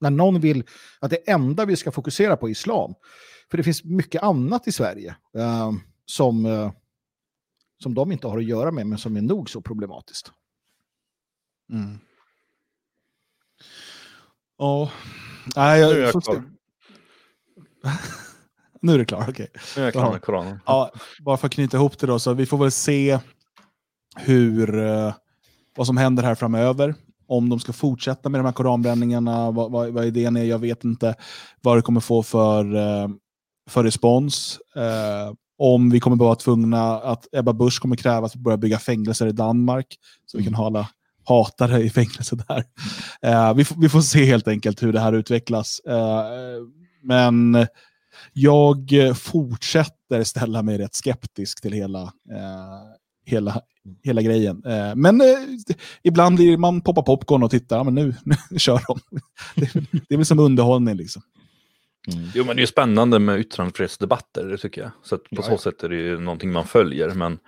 [0.00, 0.64] När någon vill
[1.00, 2.94] att det enda vi ska fokusera på är islam.
[3.50, 5.72] För det finns mycket annat i Sverige uh,
[6.06, 6.72] som, uh,
[7.82, 10.32] som de inte har att göra med men som är nog så problematiskt.
[11.72, 11.98] Mm.
[14.58, 14.90] Ja,
[15.56, 16.42] nej, jag, nu är jag klar.
[18.82, 19.48] nu är det klart, okej.
[19.50, 19.62] Okay.
[19.76, 20.60] Nu är jag klar med.
[20.66, 20.90] Ja,
[21.24, 23.18] bara för att knyta ihop det då, så vi får väl se
[24.16, 25.12] hur, uh,
[25.76, 26.94] vad som händer här framöver.
[27.26, 30.84] Om de ska fortsätta med de här koranbränningarna, vad, vad, vad idén är, jag vet
[30.84, 31.14] inte.
[31.60, 33.08] Vad det kommer få för, uh,
[33.70, 34.58] för respons.
[34.76, 38.78] Uh, om vi kommer vara tvungna att Ebba Busch kommer kräva att vi börjar bygga
[38.78, 39.86] fängelser i Danmark.
[40.26, 40.58] Så vi kan mm.
[40.58, 40.88] hålla
[41.24, 42.64] hatare i fängelse där.
[43.26, 45.80] Uh, vi, vi, får se helt enkelt hur det här utvecklas.
[45.88, 45.96] Uh,
[47.02, 47.66] men
[48.32, 52.10] jag fortsätter ställa mig rätt skeptisk till hela, uh,
[53.26, 53.60] hela,
[54.02, 54.62] hela grejen.
[54.96, 55.22] men
[56.02, 58.98] ibland blir man poppar popcorn och tittar, ja, men nu, nu kör de.
[59.54, 59.72] det,
[60.08, 61.22] det är väl som underhållning liksom.
[62.08, 62.28] Mm.
[62.34, 64.90] Jo, men det är spännande med yttrandefrihetsdebatter, det tycker jag.
[65.02, 67.08] Så på ja, så sätt är det ju någonting man följer.
[67.08, 67.38] Men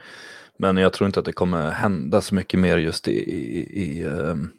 [0.58, 3.12] men jag tror inte att det kommer hända så mycket mer just i...
[3.12, 4.52] i, i um,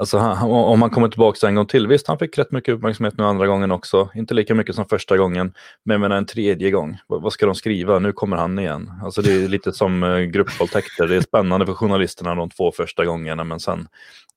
[0.00, 3.18] alltså han, om han kommer tillbaka en gång till, visst han fick rätt mycket uppmärksamhet
[3.18, 4.10] nu andra gången också.
[4.14, 5.52] Inte lika mycket som första gången,
[5.84, 6.98] men menar en tredje gång.
[7.06, 7.98] Vad, vad, ska de skriva?
[7.98, 8.92] Nu kommer han igen.
[9.02, 11.06] Alltså det är lite som uh, gruppvåldtäkter.
[11.06, 13.88] Det är spännande för journalisterna de två första gångerna, men sen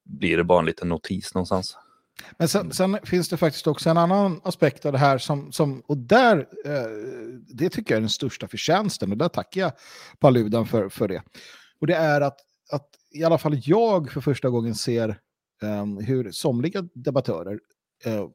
[0.05, 1.77] blir det bara en liten notis någonstans.
[2.37, 5.81] Men sen, sen, finns det faktiskt också en annan aspekt av det här som, som
[5.87, 6.89] och där, eh,
[7.47, 9.71] det tycker jag är den största förtjänsten och där tackar jag
[10.19, 11.23] Paludan för, för det.
[11.79, 12.39] Och det är att,
[12.71, 15.09] att i alla fall jag för första gången ser
[15.63, 17.59] eh, hur somliga debattörer
[18.05, 18.27] eh,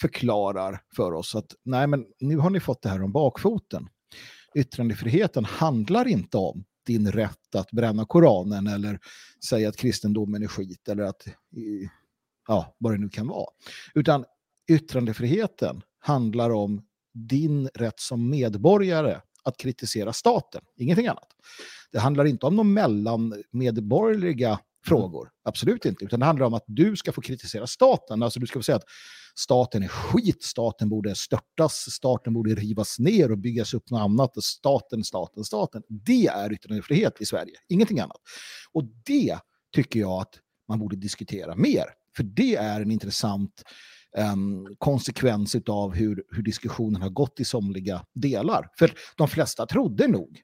[0.00, 3.88] förklarar för oss att nej men nu har ni fått det här om bakfoten.
[4.54, 8.98] Yttrandefriheten handlar inte om din rätt att bränna Koranen eller
[9.48, 11.24] säga att kristendomen är skit eller att
[12.52, 13.50] ja, vad det nu kan vara.
[13.94, 14.24] Utan
[14.70, 16.82] yttrandefriheten handlar om
[17.14, 21.28] din rätt som medborgare att kritisera staten, ingenting annat.
[21.92, 26.96] Det handlar inte om de mellanmedborgerliga frågor, absolut inte, utan det handlar om att du
[26.96, 28.84] ska få kritisera staten, alltså du ska få säga att
[29.34, 34.44] staten är skit, staten borde störtas, staten borde rivas ner och byggas upp något annat,
[34.44, 35.82] staten, staten, staten.
[35.88, 38.20] Det är yttrandefrihet i Sverige, ingenting annat.
[38.72, 39.38] Och det
[39.74, 40.38] tycker jag att
[40.68, 41.84] man borde diskutera mer.
[42.16, 43.62] För det är en intressant
[44.18, 48.68] um, konsekvens av hur, hur diskussionen har gått i somliga delar.
[48.78, 50.40] För de flesta trodde nog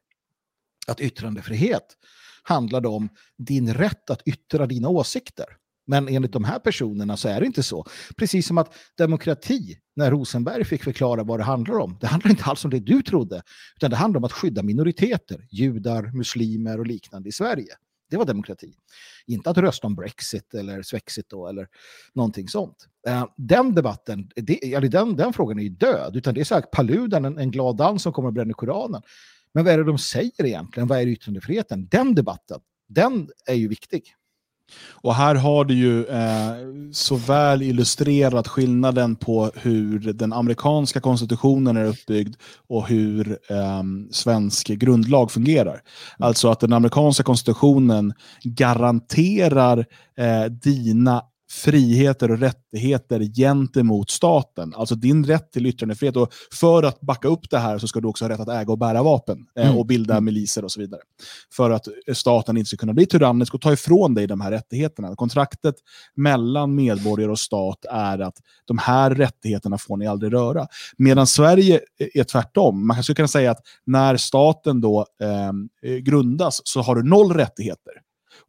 [0.87, 1.97] att yttrandefrihet
[2.43, 3.09] handlade om
[3.39, 5.47] din rätt att yttra dina åsikter.
[5.87, 7.87] Men enligt de här personerna så är det inte så.
[8.17, 12.45] Precis som att demokrati, när Rosenberg fick förklara vad det handlar om, det handlar inte
[12.45, 13.43] alls om det du trodde,
[13.77, 17.75] utan det handlar om att skydda minoriteter, judar, muslimer och liknande i Sverige.
[18.11, 18.75] Det var demokrati.
[19.27, 21.69] Inte att rösta om Brexit eller Svexit då, eller
[22.15, 22.87] någonting sånt.
[23.07, 26.17] Eh, den debatten, det, eller den, den frågan är ju död.
[26.17, 29.03] Utan det är så här, Paludan, en, en glad dans som kommer att bränna Koranen.
[29.55, 30.87] Men vad är det de säger egentligen?
[30.87, 31.89] Vad är yttrandefriheten?
[31.91, 34.15] Den debatten, den är ju viktig.
[34.91, 36.53] Och här har du ju eh,
[36.93, 42.35] så väl illustrerat skillnaden på hur den amerikanska konstitutionen är uppbyggd
[42.69, 45.83] och hur eh, svensk grundlag fungerar.
[46.19, 49.87] Alltså att den amerikanska konstitutionen garanterar
[50.19, 54.75] eh, dina friheter och rättigheter gentemot staten.
[54.77, 56.17] Alltså din rätt till yttrandefrihet.
[56.17, 58.73] Och för att backa upp det här så ska du också ha rätt att äga
[58.73, 59.79] och bära vapen eh, Mm.
[59.79, 61.01] och bilda miliser och så vidare.
[61.53, 65.17] För att staten inte ska kunna bli tyrannisk och ta ifrån dig de här rättigheterna.
[65.17, 65.75] Kontraktet
[66.15, 70.67] mellan medborgare och stat är att de här rättigheterna får ni aldrig röra.
[70.97, 71.81] Medan Sverige
[72.15, 72.87] är tvärtom.
[72.87, 75.07] Man skulle kunna säga att när staten då
[75.83, 77.93] eh, grundas så har du noll rättigheter.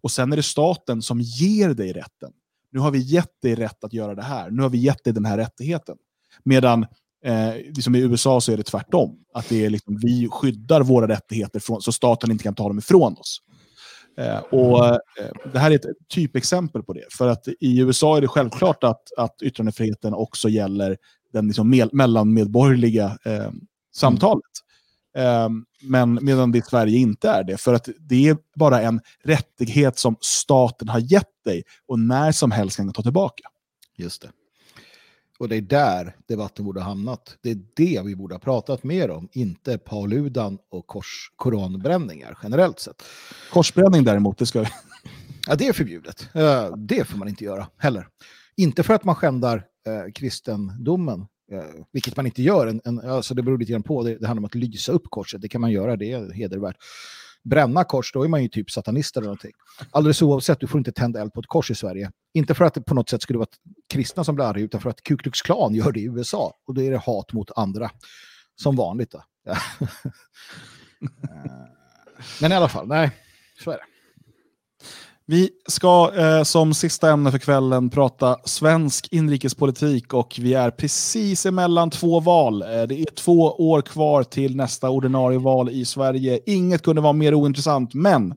[0.01, 2.31] Och sen är det staten som ger dig rätten.
[2.71, 4.49] Nu har vi gett dig rätt att göra det här.
[4.51, 5.97] Nu har vi gett dig den här rättigheten.
[6.43, 6.85] Medan
[7.25, 9.17] eh, liksom i USA så är det tvärtom.
[9.33, 12.77] Att det är liksom, vi skyddar våra rättigheter från, så staten inte kan ta dem
[12.77, 13.41] ifrån oss.
[14.17, 14.97] Eh, och eh,
[15.53, 17.05] Det här är ett typexempel på det.
[17.17, 20.97] För att i USA är det självklart att, att yttrandefriheten också gäller
[21.33, 23.51] den liksom mel- mellanmedborgerliga eh,
[23.95, 24.43] samtalet.
[25.19, 25.49] Eh,
[25.81, 27.57] men medan det i Sverige inte är det.
[27.57, 32.51] För att det är bara en rättighet som staten har gett dig och när som
[32.51, 33.43] helst kan ta tillbaka.
[33.97, 34.29] Just det.
[35.39, 37.37] Och det är där debatten borde ha hamnat.
[37.41, 42.79] Det är det vi borde ha pratat mer om, inte Paludan och kors koranbränningar generellt
[42.79, 43.03] sett.
[43.51, 44.65] Korsbränning däremot, det ska
[45.47, 46.29] Ja, det är förbjudet.
[46.33, 48.07] Eh, Det får man inte göra heller.
[48.55, 52.67] Inte för att man skändar eh, kristendomen, eh, vilket man inte gör.
[52.67, 54.03] En, en, alltså det beror lite grann på.
[54.03, 55.41] Det, det handlar om att lysa upp korset.
[55.41, 56.75] Det kan man göra, det är hedervärt.
[57.43, 59.51] Bränna kors, då är man ju typ satanist eller någonting.
[59.91, 62.11] Alldeles oavsett, du får inte tända eld på ett kors i Sverige.
[62.33, 63.49] Inte för att det på något sätt skulle vara
[63.93, 66.53] kristna som blir arga, utan för att Ku Klux Klan gör det i USA.
[66.67, 67.91] Och då är det hat mot andra.
[68.55, 69.23] Som vanligt då.
[69.45, 69.57] Ja.
[71.01, 71.65] Eh,
[72.41, 73.11] men i alla fall, nej,
[73.63, 73.83] så är det.
[75.29, 81.45] Vi ska eh, som sista ämne för kvällen prata svensk inrikespolitik och vi är precis
[81.45, 82.61] emellan två val.
[82.61, 86.39] Eh, det är två år kvar till nästa ordinarie val i Sverige.
[86.45, 88.33] Inget kunde vara mer ointressant, men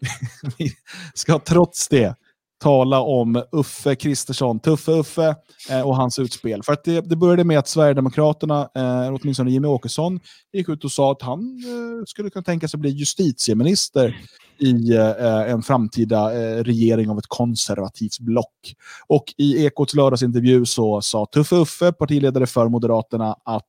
[0.58, 0.72] vi
[1.14, 2.14] ska trots det
[2.58, 5.34] tala om Uffe Kristersson, Tuffe Uffe
[5.70, 6.62] eh, och hans utspel.
[6.62, 10.20] För att det, det började med att Sverigedemokraterna, eh, åtminstone Jimmie Åkesson,
[10.52, 14.16] gick ut och sa att han eh, skulle kunna tänka sig bli justitieminister
[14.58, 18.74] i eh, en framtida eh, regering av ett konservativt block.
[19.06, 23.64] Och i Ekots lördagsintervju så sa Tuffe Uffe, partiledare för Moderaterna, att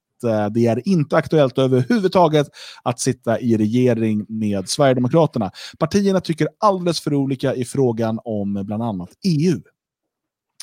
[0.52, 2.48] det är inte aktuellt överhuvudtaget
[2.84, 5.52] att sitta i regering med Sverigedemokraterna.
[5.80, 9.61] Partierna tycker alldeles för olika i frågan om bland annat EU.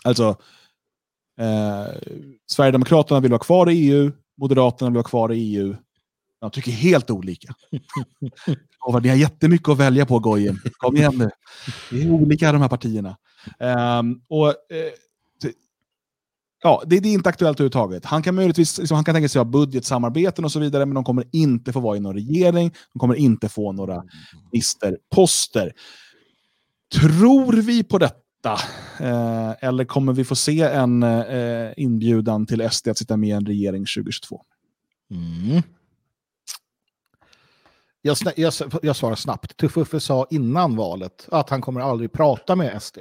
[0.04, 0.28] Alltså,
[1.40, 1.86] eh,
[2.50, 5.76] Sverigedemokraterna vill vara kvar i EU, Moderaterna vill vara kvar i EU.
[6.40, 7.54] De tycker helt olika.
[8.86, 10.58] Och ni har jättemycket att välja på, Gojen.
[10.72, 11.30] Kom igen nu.
[11.90, 13.16] Det är olika de här partierna.
[13.58, 14.94] Ehm, och, eh, det,
[16.64, 18.04] ja, det, det är inte aktuellt överhuvudtaget.
[18.04, 21.04] Han kan möjligtvis liksom, han kan tänka sig ha budgetsamarbeten och så vidare, men de
[21.04, 22.70] kommer inte få vara i någon regering.
[22.92, 24.02] De kommer inte få några
[24.52, 25.72] ministerposter.
[26.94, 28.52] Tror vi på detta?
[29.00, 33.32] Eh, eller kommer vi få se en eh, inbjudan till SD att sitta med i
[33.32, 34.42] en regering 2022?
[35.10, 35.62] Mm.
[38.06, 38.52] Jag, jag,
[38.82, 39.56] jag svarar snabbt.
[39.56, 42.98] Tuffe Uffe sa innan valet att han kommer aldrig prata med SD.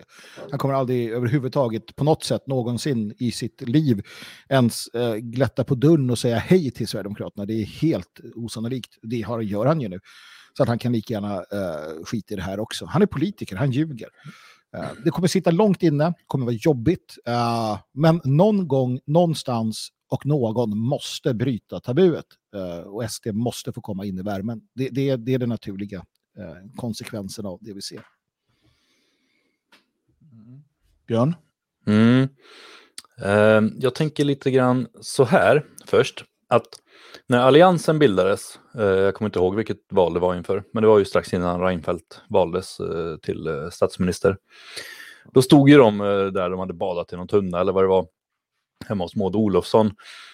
[0.49, 4.01] Han kommer aldrig överhuvudtaget på något sätt någonsin i sitt liv
[4.49, 7.45] ens eh, glätta på dörren och säga hej till Sverigedemokraterna.
[7.45, 8.97] Det är helt osannolikt.
[9.01, 9.99] Det har, gör han ju nu.
[10.57, 12.85] Så att han kan lika gärna eh, skita i det här också.
[12.85, 14.09] Han är politiker, han ljuger.
[14.77, 17.17] Eh, det kommer sitta långt inne, kommer vara jobbigt.
[17.25, 22.25] eh, men någon gång, någonstans och någon måste bryta tabuet.
[22.55, 24.61] Eh, och SD måste få komma in i värmen.
[24.73, 26.05] Det, det, det är den naturliga
[26.37, 28.01] eh, konsekvensen av det vi ser.
[31.07, 31.35] Björn?
[31.87, 32.27] Mm.
[33.21, 36.25] Eh, jag tänker lite grann så här först.
[36.49, 36.67] Att
[37.27, 40.87] när Alliansen bildades, eh, jag kommer inte ihåg vilket val det var inför, men det
[40.87, 42.77] var ju strax innan Reinfeldt valdes
[43.21, 44.37] till statsminister.
[45.33, 45.97] Då stod ju de
[46.33, 48.07] där de hade badat i någon tunna eller vad det var,
[48.87, 49.91] hemma hos Maud Olofsson.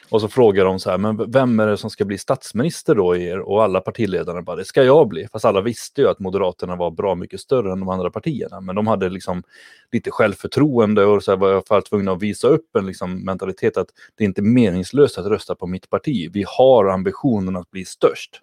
[0.09, 3.15] Och så frågar de så här, men vem är det som ska bli statsminister då
[3.15, 3.39] i er?
[3.39, 5.27] Och alla partiledarna bara, det ska jag bli.
[5.31, 8.61] Fast alla visste ju att Moderaterna var bra mycket större än de andra partierna.
[8.61, 9.43] Men de hade liksom
[9.91, 13.89] lite självförtroende och så här var jag tvungna att visa upp en liksom mentalitet att
[14.15, 16.29] det är inte meningslöst att rösta på mitt parti.
[16.33, 18.41] Vi har ambitionen att bli störst.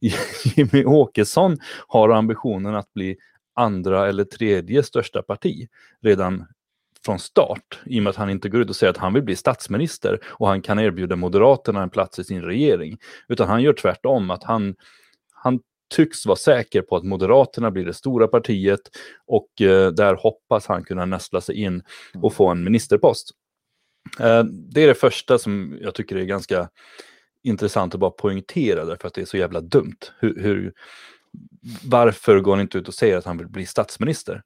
[0.44, 1.58] Jimmy Åkesson
[1.88, 3.16] har ambitionen att bli
[3.54, 5.68] andra eller tredje största parti
[6.02, 6.44] redan
[7.04, 9.22] från start i och med att han inte går ut och säger att han vill
[9.22, 12.98] bli statsminister och han kan erbjuda Moderaterna en plats i sin regering.
[13.28, 14.74] Utan han gör tvärtom, att han,
[15.32, 15.60] han
[15.94, 18.80] tycks vara säker på att Moderaterna blir det stora partiet
[19.26, 21.82] och eh, där hoppas han kunna nästla sig in
[22.22, 23.30] och få en ministerpost.
[24.20, 26.68] Eh, det är det första som jag tycker är ganska
[27.42, 29.98] intressant att bara poängtera därför att det är så jävla dumt.
[30.18, 30.72] Hur, hur,
[31.84, 34.42] varför går han inte ut och säger att han vill bli statsminister?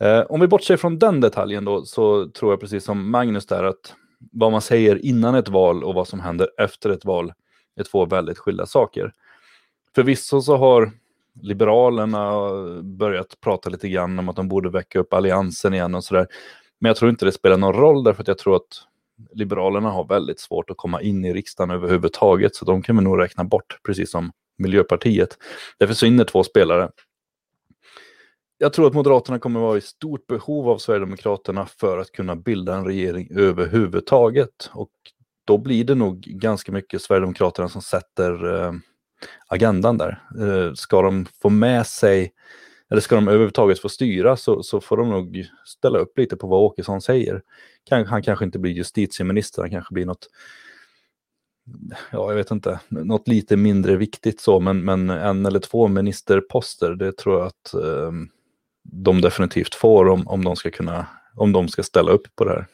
[0.00, 3.64] Eh, om vi bortser från den detaljen då så tror jag precis som Magnus där
[3.64, 3.94] att
[4.32, 7.32] vad man säger innan ett val och vad som händer efter ett val
[7.76, 9.12] är två väldigt skilda saker.
[9.94, 10.90] Förvisso så har
[11.42, 12.32] Liberalerna
[12.82, 16.26] börjat prata lite grann om att de borde väcka upp alliansen igen och sådär.
[16.78, 18.82] Men jag tror inte det spelar någon roll därför att jag tror att
[19.32, 22.54] Liberalerna har väldigt svårt att komma in i riksdagen överhuvudtaget.
[22.54, 25.38] Så de kan vi nog räkna bort, precis som Miljöpartiet.
[25.78, 26.90] Det försvinner två spelare.
[28.58, 32.36] Jag tror att Moderaterna kommer att vara i stort behov av Sverigedemokraterna för att kunna
[32.36, 34.70] bilda en regering överhuvudtaget.
[34.72, 34.90] Och
[35.44, 38.72] då blir det nog ganska mycket Sverigedemokraterna som sätter eh,
[39.46, 40.22] agendan där.
[40.40, 42.32] Eh, ska de få med sig,
[42.90, 46.46] eller ska de överhuvudtaget få styra så, så får de nog ställa upp lite på
[46.46, 47.42] vad Åkesson säger.
[47.84, 50.28] Kan, han kanske inte blir justitieminister, han kanske blir något
[52.12, 56.94] ja, jag vet inte, något lite mindre viktigt så, men, men en eller två ministerposter,
[56.94, 58.12] det tror jag att eh,
[58.84, 62.50] de definitivt får om, om de ska kunna, om de ska ställa upp på det
[62.50, 62.66] här.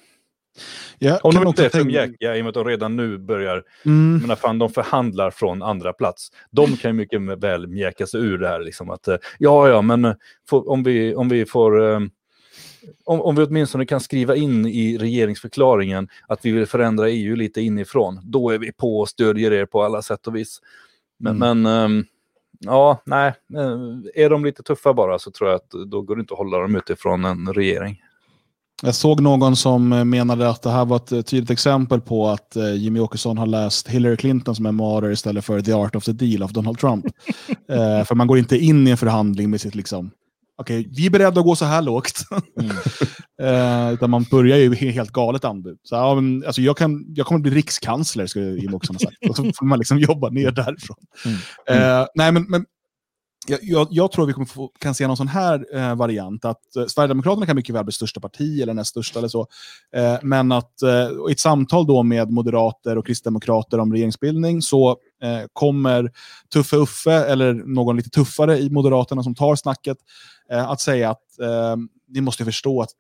[0.99, 1.78] Ja, om de inte är tänka...
[1.78, 4.23] för mjäkiga i och med att de redan nu börjar, mm.
[4.27, 6.28] men fan de förhandlar från andra plats.
[6.51, 9.82] De kan ju mycket väl mjäka sig ur det här liksom att, eh, ja ja,
[9.82, 10.15] men eh,
[10.49, 12.01] for, om, vi, om vi får eh,
[13.05, 17.61] om, om vi åtminstone kan skriva in i regeringsförklaringen att vi vill förändra EU lite
[17.61, 20.61] inifrån, då är vi på och stödjer er på alla sätt och vis.
[21.19, 21.62] Men, mm.
[21.62, 22.05] men um,
[22.61, 23.32] ja, nej,
[24.15, 26.59] är de lite tuffa bara så tror jag att då går det inte att hålla
[26.59, 28.03] dem utifrån en regering.
[28.82, 32.74] Jag såg någon som menade att det här var ett tydligt exempel på att eh,
[32.74, 36.53] Jimmy Åkesson har läst Hillary Clintons memoarer istället för The Art of the Deal av
[36.53, 37.07] Donald Trump.
[37.69, 40.11] eh, för man går inte in i en förhandling med sitt liksom,
[40.59, 42.20] okej, okay, vi är beredda att gå så här lågt.
[42.61, 42.77] Mm.
[43.40, 45.78] Eh, utan man börjar ju helt galet anbud.
[45.82, 49.30] Så, ja, men, alltså, jag, kan, jag kommer bli rikskansler, skulle Åkesson ha sagt.
[49.30, 50.96] Och så får man liksom jobba ner därifrån.
[51.24, 51.38] Mm.
[51.66, 52.00] Mm.
[52.00, 52.64] Eh, nej, men, men
[53.46, 56.44] jag, jag, tror vi kommer få, kan se någon sån här eh, variant.
[56.44, 59.46] Att eh, Sverigedemokraterna kan mycket väl bli största parti eller näst största eller så.
[59.96, 64.90] Eh, men att eh, i ett samtal då med moderater och kristdemokrater om regeringsbildning så
[65.22, 66.10] eh, kommer
[66.52, 69.98] Tuffe Uffe eller någon lite tuffare i Moderaterna som tar snacket
[70.52, 71.22] eh, att säga att
[72.08, 72.90] ni måste förstå att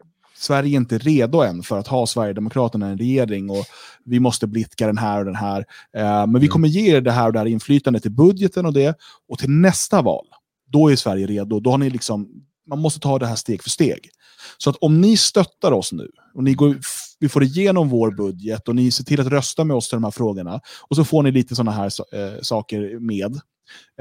[0.40, 3.64] Sverige är inte redo än för att ha Sverigedemokraterna i en regering och
[4.04, 5.64] vi måste blidka den här och den här.
[5.96, 6.48] Eh, men vi mm.
[6.48, 8.98] kommer ge er det här och det här inflytandet till budgeten och det.
[9.28, 10.26] Och till nästa val,
[10.72, 11.60] då är Sverige redo.
[11.60, 12.28] Då har ni liksom,
[12.68, 14.10] man måste ta det här steg för steg.
[14.58, 16.78] Så att om ni stöttar oss nu och ni går,
[17.18, 20.04] vi får igenom vår budget och ni ser till att rösta med oss till de
[20.04, 23.34] här frågorna och så får ni lite sådana här äh, saker med.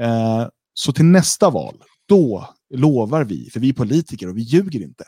[0.00, 1.74] Eh, så till nästa val,
[2.08, 5.04] då lovar vi, för vi är politiker och vi ljuger inte,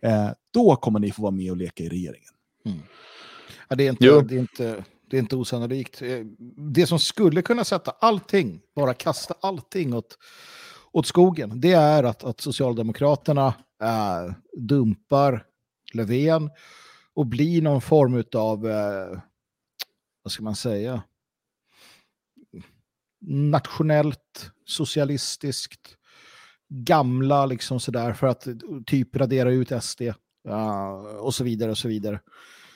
[0.00, 2.32] eh, då kommer ni få vara med och leka i regeringen.
[2.64, 2.78] Mm.
[3.68, 6.02] Ja, det, är inte, det, är inte, det är inte osannolikt.
[6.02, 6.18] Eh,
[6.56, 10.18] det som skulle kunna sätta allting, bara kasta allting åt,
[10.92, 15.44] åt skogen, det är att, att Socialdemokraterna äh, dumpar
[15.92, 16.50] Löfven
[17.14, 19.20] och blir någon form av, äh,
[20.22, 21.02] vad ska man säga,
[23.26, 25.96] nationellt, socialistiskt,
[26.68, 28.46] gamla liksom sådär för att
[28.86, 30.02] typ radera ut SD
[30.48, 32.20] uh, och så vidare och så vidare.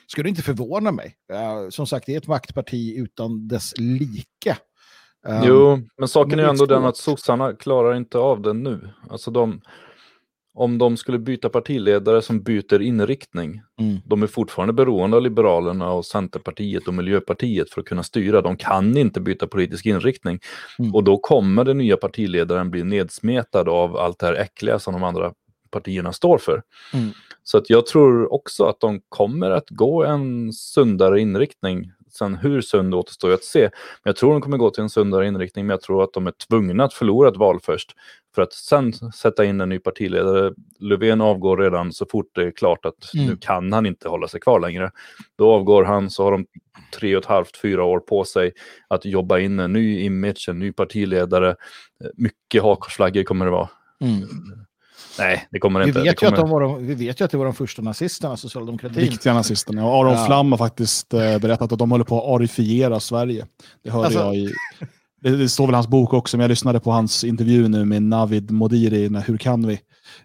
[0.07, 1.17] Skulle inte förvåna mig.
[1.33, 4.57] Uh, som sagt, det är ett maktparti utan dess like.
[5.27, 8.91] Um, jo, men saken är ändå den att sossarna klarar inte av det nu.
[9.11, 9.61] Alltså de,
[10.55, 13.99] om de skulle byta partiledare som byter inriktning, mm.
[14.05, 18.43] de är fortfarande beroende av Liberalerna och Centerpartiet och Miljöpartiet för att kunna styra.
[18.43, 20.39] De kan inte byta politisk inriktning.
[20.79, 20.95] Mm.
[20.95, 25.03] Och då kommer den nya partiledaren bli nedsmetad av allt det här äckliga som de
[25.03, 25.33] andra
[25.71, 26.63] partierna står för.
[26.95, 27.11] Mm.
[27.43, 32.61] Så att jag tror också att de kommer att gå en sundare inriktning Sen hur
[32.61, 33.61] sund återstår att se.
[33.61, 33.71] Men
[34.03, 36.33] jag tror de kommer gå till en sundare inriktning, men jag tror att de är
[36.49, 37.95] tvungna att förlora ett val först.
[38.35, 40.55] För att sen sätta in en ny partiledare.
[40.79, 43.27] Löfven avgår redan så fort det är klart att mm.
[43.27, 44.91] nu kan han inte hålla sig kvar längre.
[45.39, 46.47] Då avgår han, så har de
[46.95, 48.53] tre och ett halvt, fyra år på sig
[48.89, 51.57] att jobba in en ny image, en ny partiledare.
[52.15, 53.69] Mycket hakkorsflaggor kommer det vara.
[54.01, 54.29] Mm.
[55.19, 56.01] Nej, det kommer vi inte.
[56.01, 56.33] Vet kommer...
[56.33, 59.03] Ju att de var de, vi vet ju att det var de första nazisterna, socialdemokratin.
[59.03, 59.83] Viktiga nazisterna.
[59.83, 60.27] Ja, Aron ja.
[60.27, 63.47] Flam har faktiskt eh, berättat att de håller på att arifiera Sverige.
[63.85, 64.21] Det hörde alltså...
[64.21, 64.53] jag i
[65.23, 67.85] Det, det, står väl i hans bok också, men jag lyssnade på hans intervju nu
[67.85, 69.81] med Navid Modiri, Hur kan vi?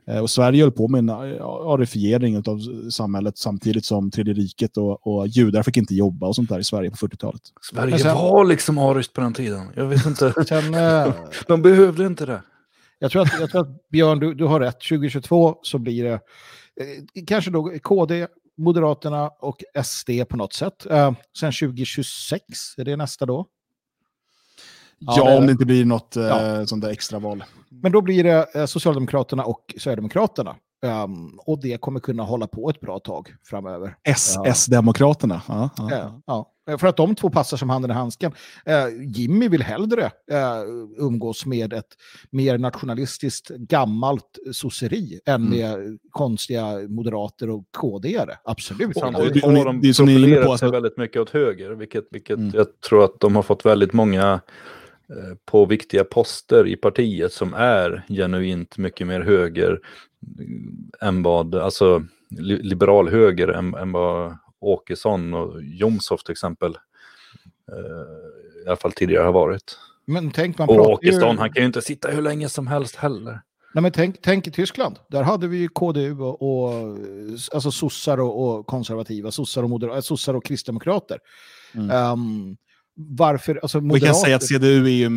[0.07, 2.59] Eh, och Sverige höll på med en arifiering av
[2.91, 6.63] samhället samtidigt som Tredje riket och, och judar fick inte jobba och sånt där i
[6.63, 7.41] Sverige på 40-talet.
[7.61, 9.67] Sverige sen, var liksom ariskt på den tiden.
[9.75, 10.33] Jag vet inte.
[10.47, 11.13] Sen, eh,
[11.47, 12.41] De behövde inte det.
[12.99, 14.79] Jag tror att, jag tror att Björn, du, du har rätt.
[14.89, 18.27] 2022 så blir det eh, kanske då KD,
[18.57, 20.85] Moderaterna och SD på något sätt.
[20.85, 22.43] Eh, sen 2026,
[22.77, 23.45] är det nästa då?
[24.99, 26.59] Ja, ja det om det inte blir något ja.
[26.59, 27.43] eh, sånt där extra val.
[27.69, 30.55] Men då blir det eh, Socialdemokraterna och Sverigedemokraterna.
[30.85, 33.95] Um, och det kommer kunna hålla på ett bra tag framöver.
[34.03, 35.41] SS-demokraterna.
[35.47, 36.51] Ja, ja, ja.
[36.77, 38.31] För att de två passar som handen i handsken.
[38.69, 41.87] Uh, Jimmy vill hellre uh, umgås med ett
[42.29, 45.49] mer nationalistiskt gammalt sosseri än mm.
[45.49, 48.35] med konstiga moderater och KD-are.
[48.43, 48.97] Absolut.
[48.97, 52.51] Och, och, och, och de profilerar sig väldigt mycket åt höger, vilket, vilket mm.
[52.53, 54.41] jag tror att de har fått väldigt många
[55.45, 59.79] på viktiga poster i partiet som är genuint mycket mer höger
[61.01, 62.03] än vad, alltså
[62.39, 66.77] liberal höger än, än vad Åkesson och Jomshof till exempel
[67.71, 69.79] eh, i alla fall tidigare har varit.
[70.05, 71.37] Men tänk, man och Åkesson, ju...
[71.37, 73.41] han kan ju inte sitta hur länge som helst heller.
[73.73, 76.97] Nej, men tänk, tänk i Tyskland, där hade vi ju KDU och, och
[77.53, 81.19] alltså sossar och, och konservativa, sossar och, moder, sossar och kristdemokrater.
[81.73, 82.11] Mm.
[82.11, 82.57] Um,
[82.95, 84.05] varför, alltså moderater...
[84.05, 85.09] Vi kan säga att CDU är ju,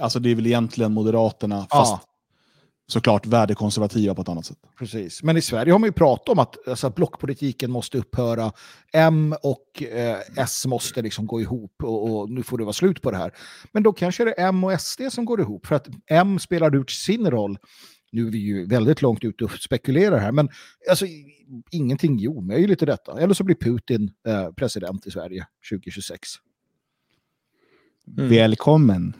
[0.00, 2.00] alltså det är väl egentligen Moderaterna, fast ja.
[2.88, 4.58] såklart värdekonservativa på ett annat sätt.
[4.78, 8.52] Precis, men i Sverige har man ju pratat om att, alltså, att blockpolitiken måste upphöra.
[8.92, 13.02] M och eh, S måste liksom gå ihop och, och, nu får det vara slut
[13.02, 13.32] på det här.
[13.72, 16.76] Men då kanske det är M och SD som går ihop, för att M spelar
[16.76, 17.58] ut sin roll.
[18.12, 20.48] Nu är vi ju väldigt långt ute och spekulerar här, men
[20.90, 21.06] alltså,
[21.70, 23.20] ingenting är omöjligt i detta.
[23.20, 26.20] Eller så blir Putin eh, president i Sverige 2026.
[28.08, 28.28] Mm.
[28.28, 29.16] Välkommen.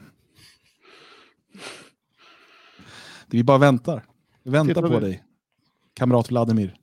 [3.27, 4.05] Vi bara väntar.
[4.43, 4.99] Vi väntar på vi.
[4.99, 5.23] dig,
[5.93, 6.75] kamrat Vladimir.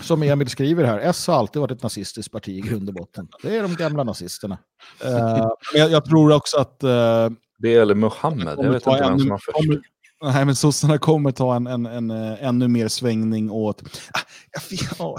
[0.00, 3.28] Som Emil skriver här, S har alltid varit ett nazistiskt parti i grund och botten.
[3.42, 4.58] Det är de gamla nazisterna.
[5.04, 6.80] Uh, jag, jag, tror också att...
[6.84, 9.80] Uh, det är Muhammed, jag vet inte vem som har först.
[10.22, 13.82] Nej, men sossarna kommer ta en, en, en, en ännu mer svängning åt...
[14.12, 14.20] Ah,
[14.52, 14.62] jag,
[14.98, 15.16] ja,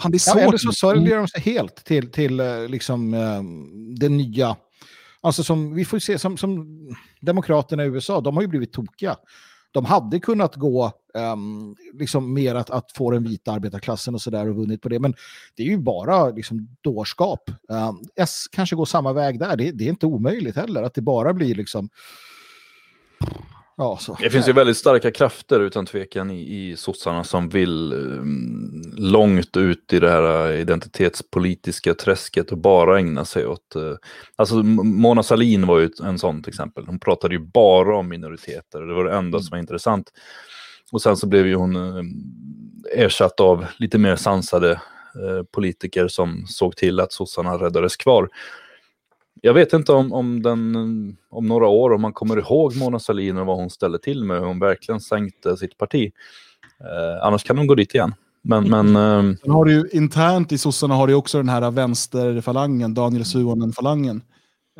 [0.00, 0.36] fan, det är svårt.
[0.36, 3.42] Ja, eller så sörjer de sig helt till, till liksom, uh,
[3.98, 4.56] det nya
[5.24, 6.78] Alltså som vi får se, som, som
[7.20, 9.16] demokraterna i USA, de har ju blivit tokiga.
[9.72, 14.48] De hade kunnat gå um, liksom mer att, att få den vita arbetarklassen och sådär
[14.48, 14.98] och vunnit på det.
[14.98, 15.14] Men
[15.56, 17.50] det är ju bara liksom dårskap.
[17.68, 19.56] Um, S kanske går samma väg där.
[19.56, 21.88] Det, det, är inte omöjligt heller att det bara blir liksom
[23.76, 24.16] Ja, så.
[24.20, 29.56] Det finns ju väldigt starka krafter utan tvekan i, i sossarna som vill um, långt
[29.56, 33.76] ut i det här identitetspolitiska träsket och bara ägna sig åt...
[33.76, 33.96] Uh,
[34.36, 36.86] alltså Mona Salin var ju en sån till exempel.
[36.86, 38.80] Hon pratade ju bara om minoriteter.
[38.80, 39.42] Det var det enda mm.
[39.42, 40.10] som var intressant.
[40.92, 42.04] Och sen så blev ju hon uh,
[42.96, 48.28] ersatt av lite mer sansade uh, politiker som såg till att sossarna räddades kvar.
[49.44, 50.76] Jag vet inte om, om, den,
[51.30, 54.40] om några år, om man kommer ihåg Mona Sahlin och vad hon ställde till med,
[54.40, 56.12] hon verkligen sänkte sitt parti.
[56.80, 58.14] Eh, annars kan hon gå dit igen.
[58.42, 59.36] Men, men, eh...
[59.42, 64.22] Sen har du ju, internt i sossarna har du också den här vänsterfalangen, Daniel Suhonen-falangen.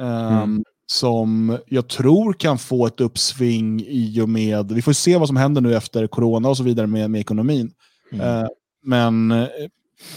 [0.01, 0.65] Eh, mm.
[0.87, 5.37] Som jag tror kan få ett uppsving i och med, vi får se vad som
[5.37, 7.73] händer nu efter corona och så vidare med, med ekonomin.
[8.13, 8.27] Mm.
[8.27, 8.49] Eh,
[8.83, 9.49] men eh,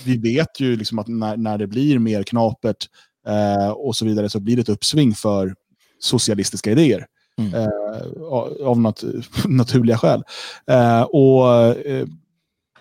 [0.06, 2.88] vi vet ju liksom att när, när det blir mer knapert
[3.28, 5.56] eh, och så vidare så blir det ett uppsving för
[6.00, 7.06] socialistiska idéer.
[7.40, 7.54] Mm.
[7.54, 9.04] Eh, av nat
[9.46, 10.24] naturliga skäl.
[10.68, 12.08] Eh, och eh,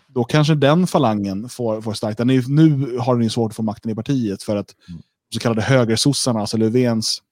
[0.09, 2.19] då kanske den falangen får, får starkt.
[2.19, 5.01] Den är, nu har den ju svårt att få makten i partiet för att mm.
[5.35, 7.23] så kallade högersossarna, alltså Löfvens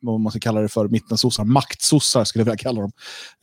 [0.00, 2.92] vad man ska kalla det för, mittensossar, maktsossar skulle jag vilja kalla dem.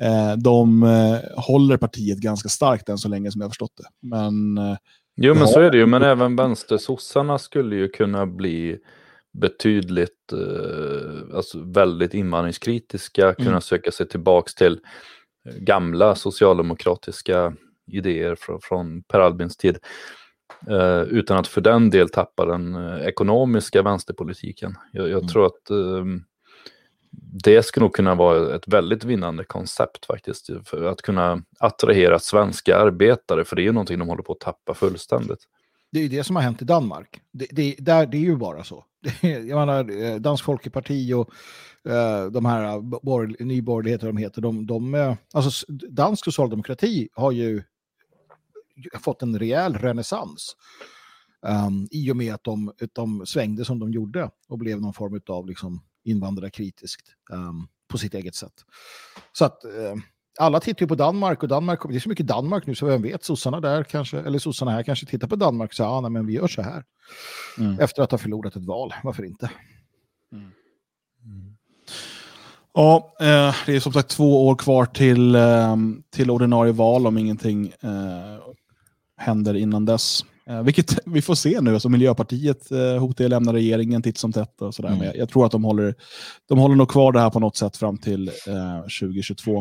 [0.04, 4.08] Eh, de eh, håller partiet ganska starkt än så länge som jag har förstått det.
[4.08, 4.58] Men
[5.22, 5.86] Jo, men så är det ju.
[5.86, 8.80] Men även vänstersossarna skulle ju kunna bli
[9.34, 13.36] betydligt, eh, alltså väldigt invandringskritiska, mm.
[13.36, 14.80] kunna söka sig tillbaks till
[15.58, 17.54] gamla socialdemokratiska
[17.92, 19.78] idéer från, från Per Albins tid.
[20.68, 24.76] Eh, utan att för den del tappa den eh, ekonomiska vänsterpolitiken.
[24.92, 25.28] Jag, jag mm.
[25.28, 26.06] tror att eh,
[27.44, 30.50] det skulle nog kunna vara ett väldigt vinnande koncept faktiskt.
[30.66, 34.40] För att kunna attrahera svenska arbetare, för det är ju någonting de håller på att
[34.40, 35.40] tappa fullständigt.
[35.92, 37.22] Det är ju det som har hänt i Danmark.
[37.32, 38.86] Det, det, där, det är ju bara så.
[39.22, 41.30] jag menar, eh, Dansk Folkeparti och
[41.92, 47.32] eh, de här eh, borg, nyborgerligheter de heter, de, de, eh, alltså dansk socialdemokrati har
[47.32, 47.64] ju
[49.00, 50.56] fått en rejäl renässans.
[51.42, 55.22] Um, I och med att de, de svängde som de gjorde och blev någon form
[55.28, 58.54] av liksom, invandrarkritiskt um, på sitt eget sätt.
[59.32, 60.02] Så att uh,
[60.40, 63.02] alla tittar ju på Danmark och Danmark, det är så mycket Danmark nu så vem
[63.02, 66.12] vet, sossarna där kanske, eller sossarna här kanske tittar på Danmark och säger ja, nej,
[66.12, 66.84] men vi gör så här.
[67.58, 67.80] Mm.
[67.80, 69.52] Efter att ha förlorat ett val, varför inte?
[70.32, 70.52] Mm.
[71.26, 71.56] Mm.
[72.74, 75.76] Ja, eh, det är som sagt två år kvar till, eh,
[76.10, 78.40] till ordinarie val om ingenting eh,
[79.18, 80.26] händer innan dess.
[80.50, 81.74] Eh, vilket vi får se nu.
[81.74, 84.62] Alltså Miljöpartiet eh, hotar att lämna regeringen titt som tätt.
[84.62, 84.90] Och sådär.
[84.90, 85.00] Mm.
[85.00, 85.96] Men jag, jag, tror att de håller,
[86.50, 89.58] de håller nog kvar det här på något sätt fram till eh, 2022.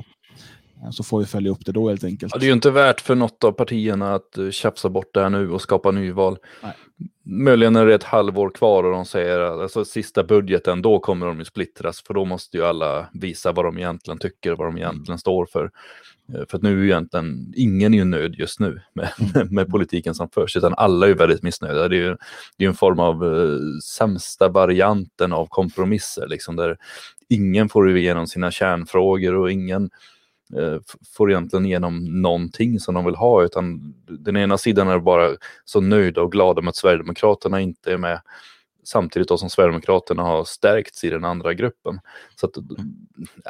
[0.82, 2.32] Eh, så får vi följa upp det då helt enkelt.
[2.34, 5.20] Ja, det är ju inte värt för något av partierna att uh, tjafsa bort det
[5.20, 6.38] här nu och skapa nyval.
[6.62, 6.72] Nej.
[7.30, 10.98] Möjligen när det är ett halvår kvar och de säger att alltså, sista budgeten, då
[10.98, 12.02] kommer de ju splittras.
[12.02, 15.18] För då måste ju alla visa vad de egentligen tycker och vad de egentligen mm.
[15.18, 15.70] står för.
[16.34, 19.48] Uh, för att nu är egentligen ingen är ju nöjd just nu med, mm.
[19.54, 21.88] med politiken som förs, utan alla är ju väldigt missnöjda.
[21.88, 22.16] Det är ju
[22.56, 26.76] det är en form av uh, sämsta varianten av kompromisser, liksom, där
[27.28, 29.90] ingen får igenom sina kärnfrågor och ingen
[30.56, 30.78] Eh,
[31.16, 35.80] får egentligen igenom någonting som de vill ha, utan den ena sidan är bara så
[35.80, 38.20] nöjda och glada med att Sverigedemokraterna inte är med,
[38.88, 42.00] samtidigt då som Sverigedemokraterna har stärkts i den andra gruppen.
[42.40, 42.56] Så att,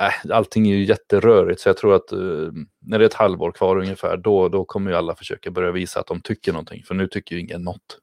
[0.00, 3.52] äh, allting är ju jätterörigt, så jag tror att uh, när det är ett halvår
[3.52, 6.94] kvar ungefär, då, då kommer ju alla försöka börja visa att de tycker någonting, för
[6.94, 7.98] nu tycker ju ingen något.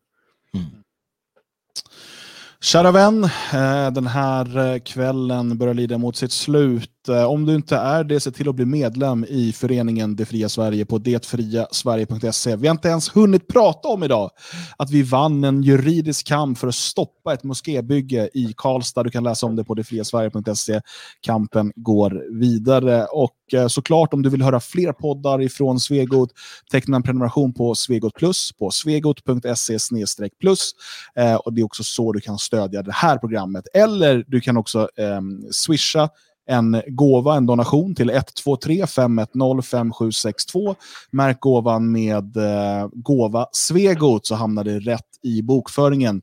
[0.53, 0.65] Mm.
[2.61, 6.91] Kära vän, eh, den här eh, kvällen börjar lida mot sitt slut.
[7.09, 10.49] Eh, om du inte är det, se till att bli medlem i föreningen Det fria
[10.49, 12.55] Sverige på detfriasverige.se.
[12.55, 14.31] Vi har inte ens hunnit prata om idag
[14.77, 19.03] att vi vann en juridisk kamp för att stoppa ett moskébygge i Karlstad.
[19.03, 20.81] Du kan läsa om det på detfriasverige.se.
[21.21, 23.05] Kampen går vidare.
[23.05, 26.29] Och eh, såklart, om du vill höra fler poddar ifrån Svegot,
[26.71, 29.77] teckna en prenumeration på Svegot Plus på svegot.se
[30.39, 30.71] plus.
[31.15, 33.67] Eh, och det är också så du kan stödja det här programmet.
[33.73, 35.21] Eller du kan också eh,
[35.51, 36.09] swisha
[36.47, 40.75] en gåva, en donation till 123 510 5762.
[41.11, 46.21] Märk gåvan med eh, gåva Svegot så hamnar det rätt i bokföringen.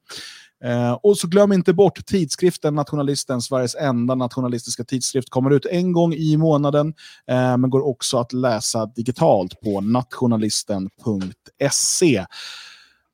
[0.65, 5.93] Eh, och så glöm inte bort tidskriften Nationalisten, Sveriges enda nationalistiska tidskrift, kommer ut en
[5.93, 6.95] gång i månaden,
[7.31, 12.27] eh, men går också att läsa digitalt på nationalisten.se.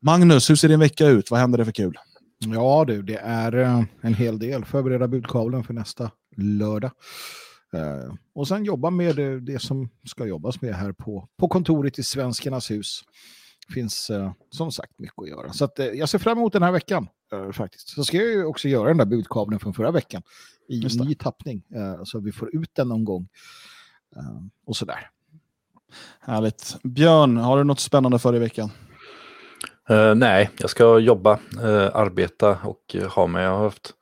[0.03, 1.31] Magnus, hur ser din vecka ut?
[1.31, 1.99] Vad händer det för kul?
[2.39, 4.65] Ja du, det är eh, en hel del.
[4.65, 6.91] Förbereda budkavlen för nästa lördag.
[7.75, 11.99] Uh, och sen jobba med det, det, som ska jobbas med här på, på kontoret
[11.99, 13.01] i Svenskarnas hus.
[13.75, 15.53] finns uh, som sagt mycket att göra.
[15.53, 17.09] Så att, uh, jag ser fram emot den här veckan
[17.53, 17.89] faktiskt.
[17.89, 20.23] Så ska jag ju också göra den där budkabeln från förra veckan
[20.69, 21.63] i ny tappning.
[22.05, 23.29] så vi får ut den någon gång.
[24.67, 25.11] och sådär.
[26.21, 26.77] Härligt.
[26.83, 28.71] Björn, har du något spännande för i veckan?
[30.17, 31.39] nej, jag ska jobba,
[31.93, 33.45] arbeta och ha mig.
[33.45, 33.95] Jag har haft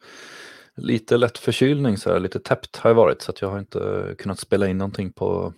[0.76, 3.78] lite lätt förkylning, så här, lite täppt har jag varit så att jag har inte
[3.78, 5.52] eh, kunnat spela in någonting på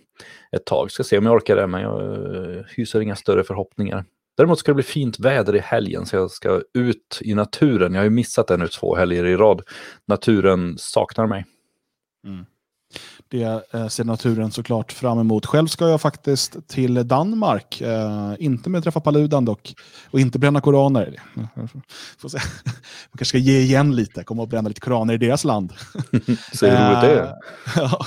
[0.51, 0.91] ett tag.
[0.91, 2.01] Ska se om jag orkar det, men jag
[2.35, 4.05] eh, hyser inga större förhoppningar.
[4.37, 7.93] Däremot ska det bli fint väder i helgen så jag ska ut i naturen.
[7.93, 9.61] Jag har ju missat det nu två helger i rad.
[10.07, 11.45] Naturen saknar mig.
[12.27, 12.45] Mm.
[13.31, 15.45] Det eh, ser naturen såklart fram emot.
[15.45, 17.81] Själv ska jag faktiskt till Danmark.
[17.81, 19.73] Eh, inte med träffa Paludan dock.
[20.11, 21.15] Och inte bränna koraner.
[22.17, 22.37] Får se.
[22.65, 24.23] Man kanske ska ge igen lite.
[24.23, 25.73] Komma och bränna lite koraner i deras land.
[26.53, 27.23] Så roligt det är.
[27.23, 27.31] Eh,
[27.75, 28.05] ja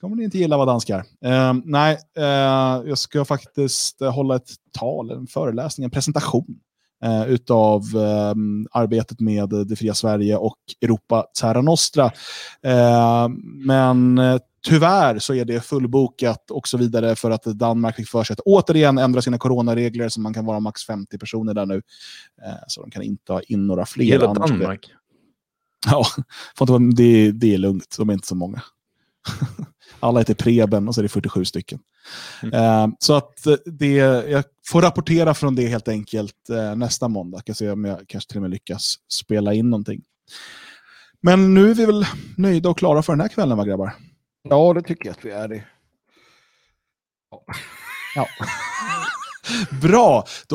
[0.00, 0.98] kommer ni inte gilla vad danskar.
[0.98, 6.58] Uh, nej, uh, jag ska faktiskt hålla ett tal, en föreläsning, en presentation
[7.04, 12.04] uh, utav um, arbetet med Det fria Sverige och Europa Terra Nostra.
[12.66, 13.28] Uh,
[13.66, 14.20] men
[14.66, 18.40] Tyvärr så är det fullbokat och så vidare för att Danmark fick för sig att
[18.40, 21.82] återigen ändra sina coronaregler så man kan vara max 50 personer där nu.
[22.66, 24.04] Så de kan inte ha in några fler.
[24.04, 24.90] Hela Danmark?
[25.86, 26.04] Ja,
[26.96, 27.96] det, det är lugnt.
[27.98, 28.62] De är inte så många.
[30.00, 31.78] Alla heter Preben och så är det 47 stycken.
[32.42, 32.54] Mm.
[32.90, 37.42] Uh, så att det, jag får rapportera från det helt enkelt uh, nästa måndag.
[37.44, 40.02] Jag se om jag kanske till och med lyckas spela in någonting.
[41.20, 42.06] Men nu är vi väl
[42.36, 43.94] nöjda och klara för den här kvällen va grabbar?
[44.42, 45.48] Ja, det tycker jag att vi är.
[45.48, 45.64] Det.
[48.14, 48.26] Ja.
[49.82, 50.24] Bra!
[50.46, 50.46] Då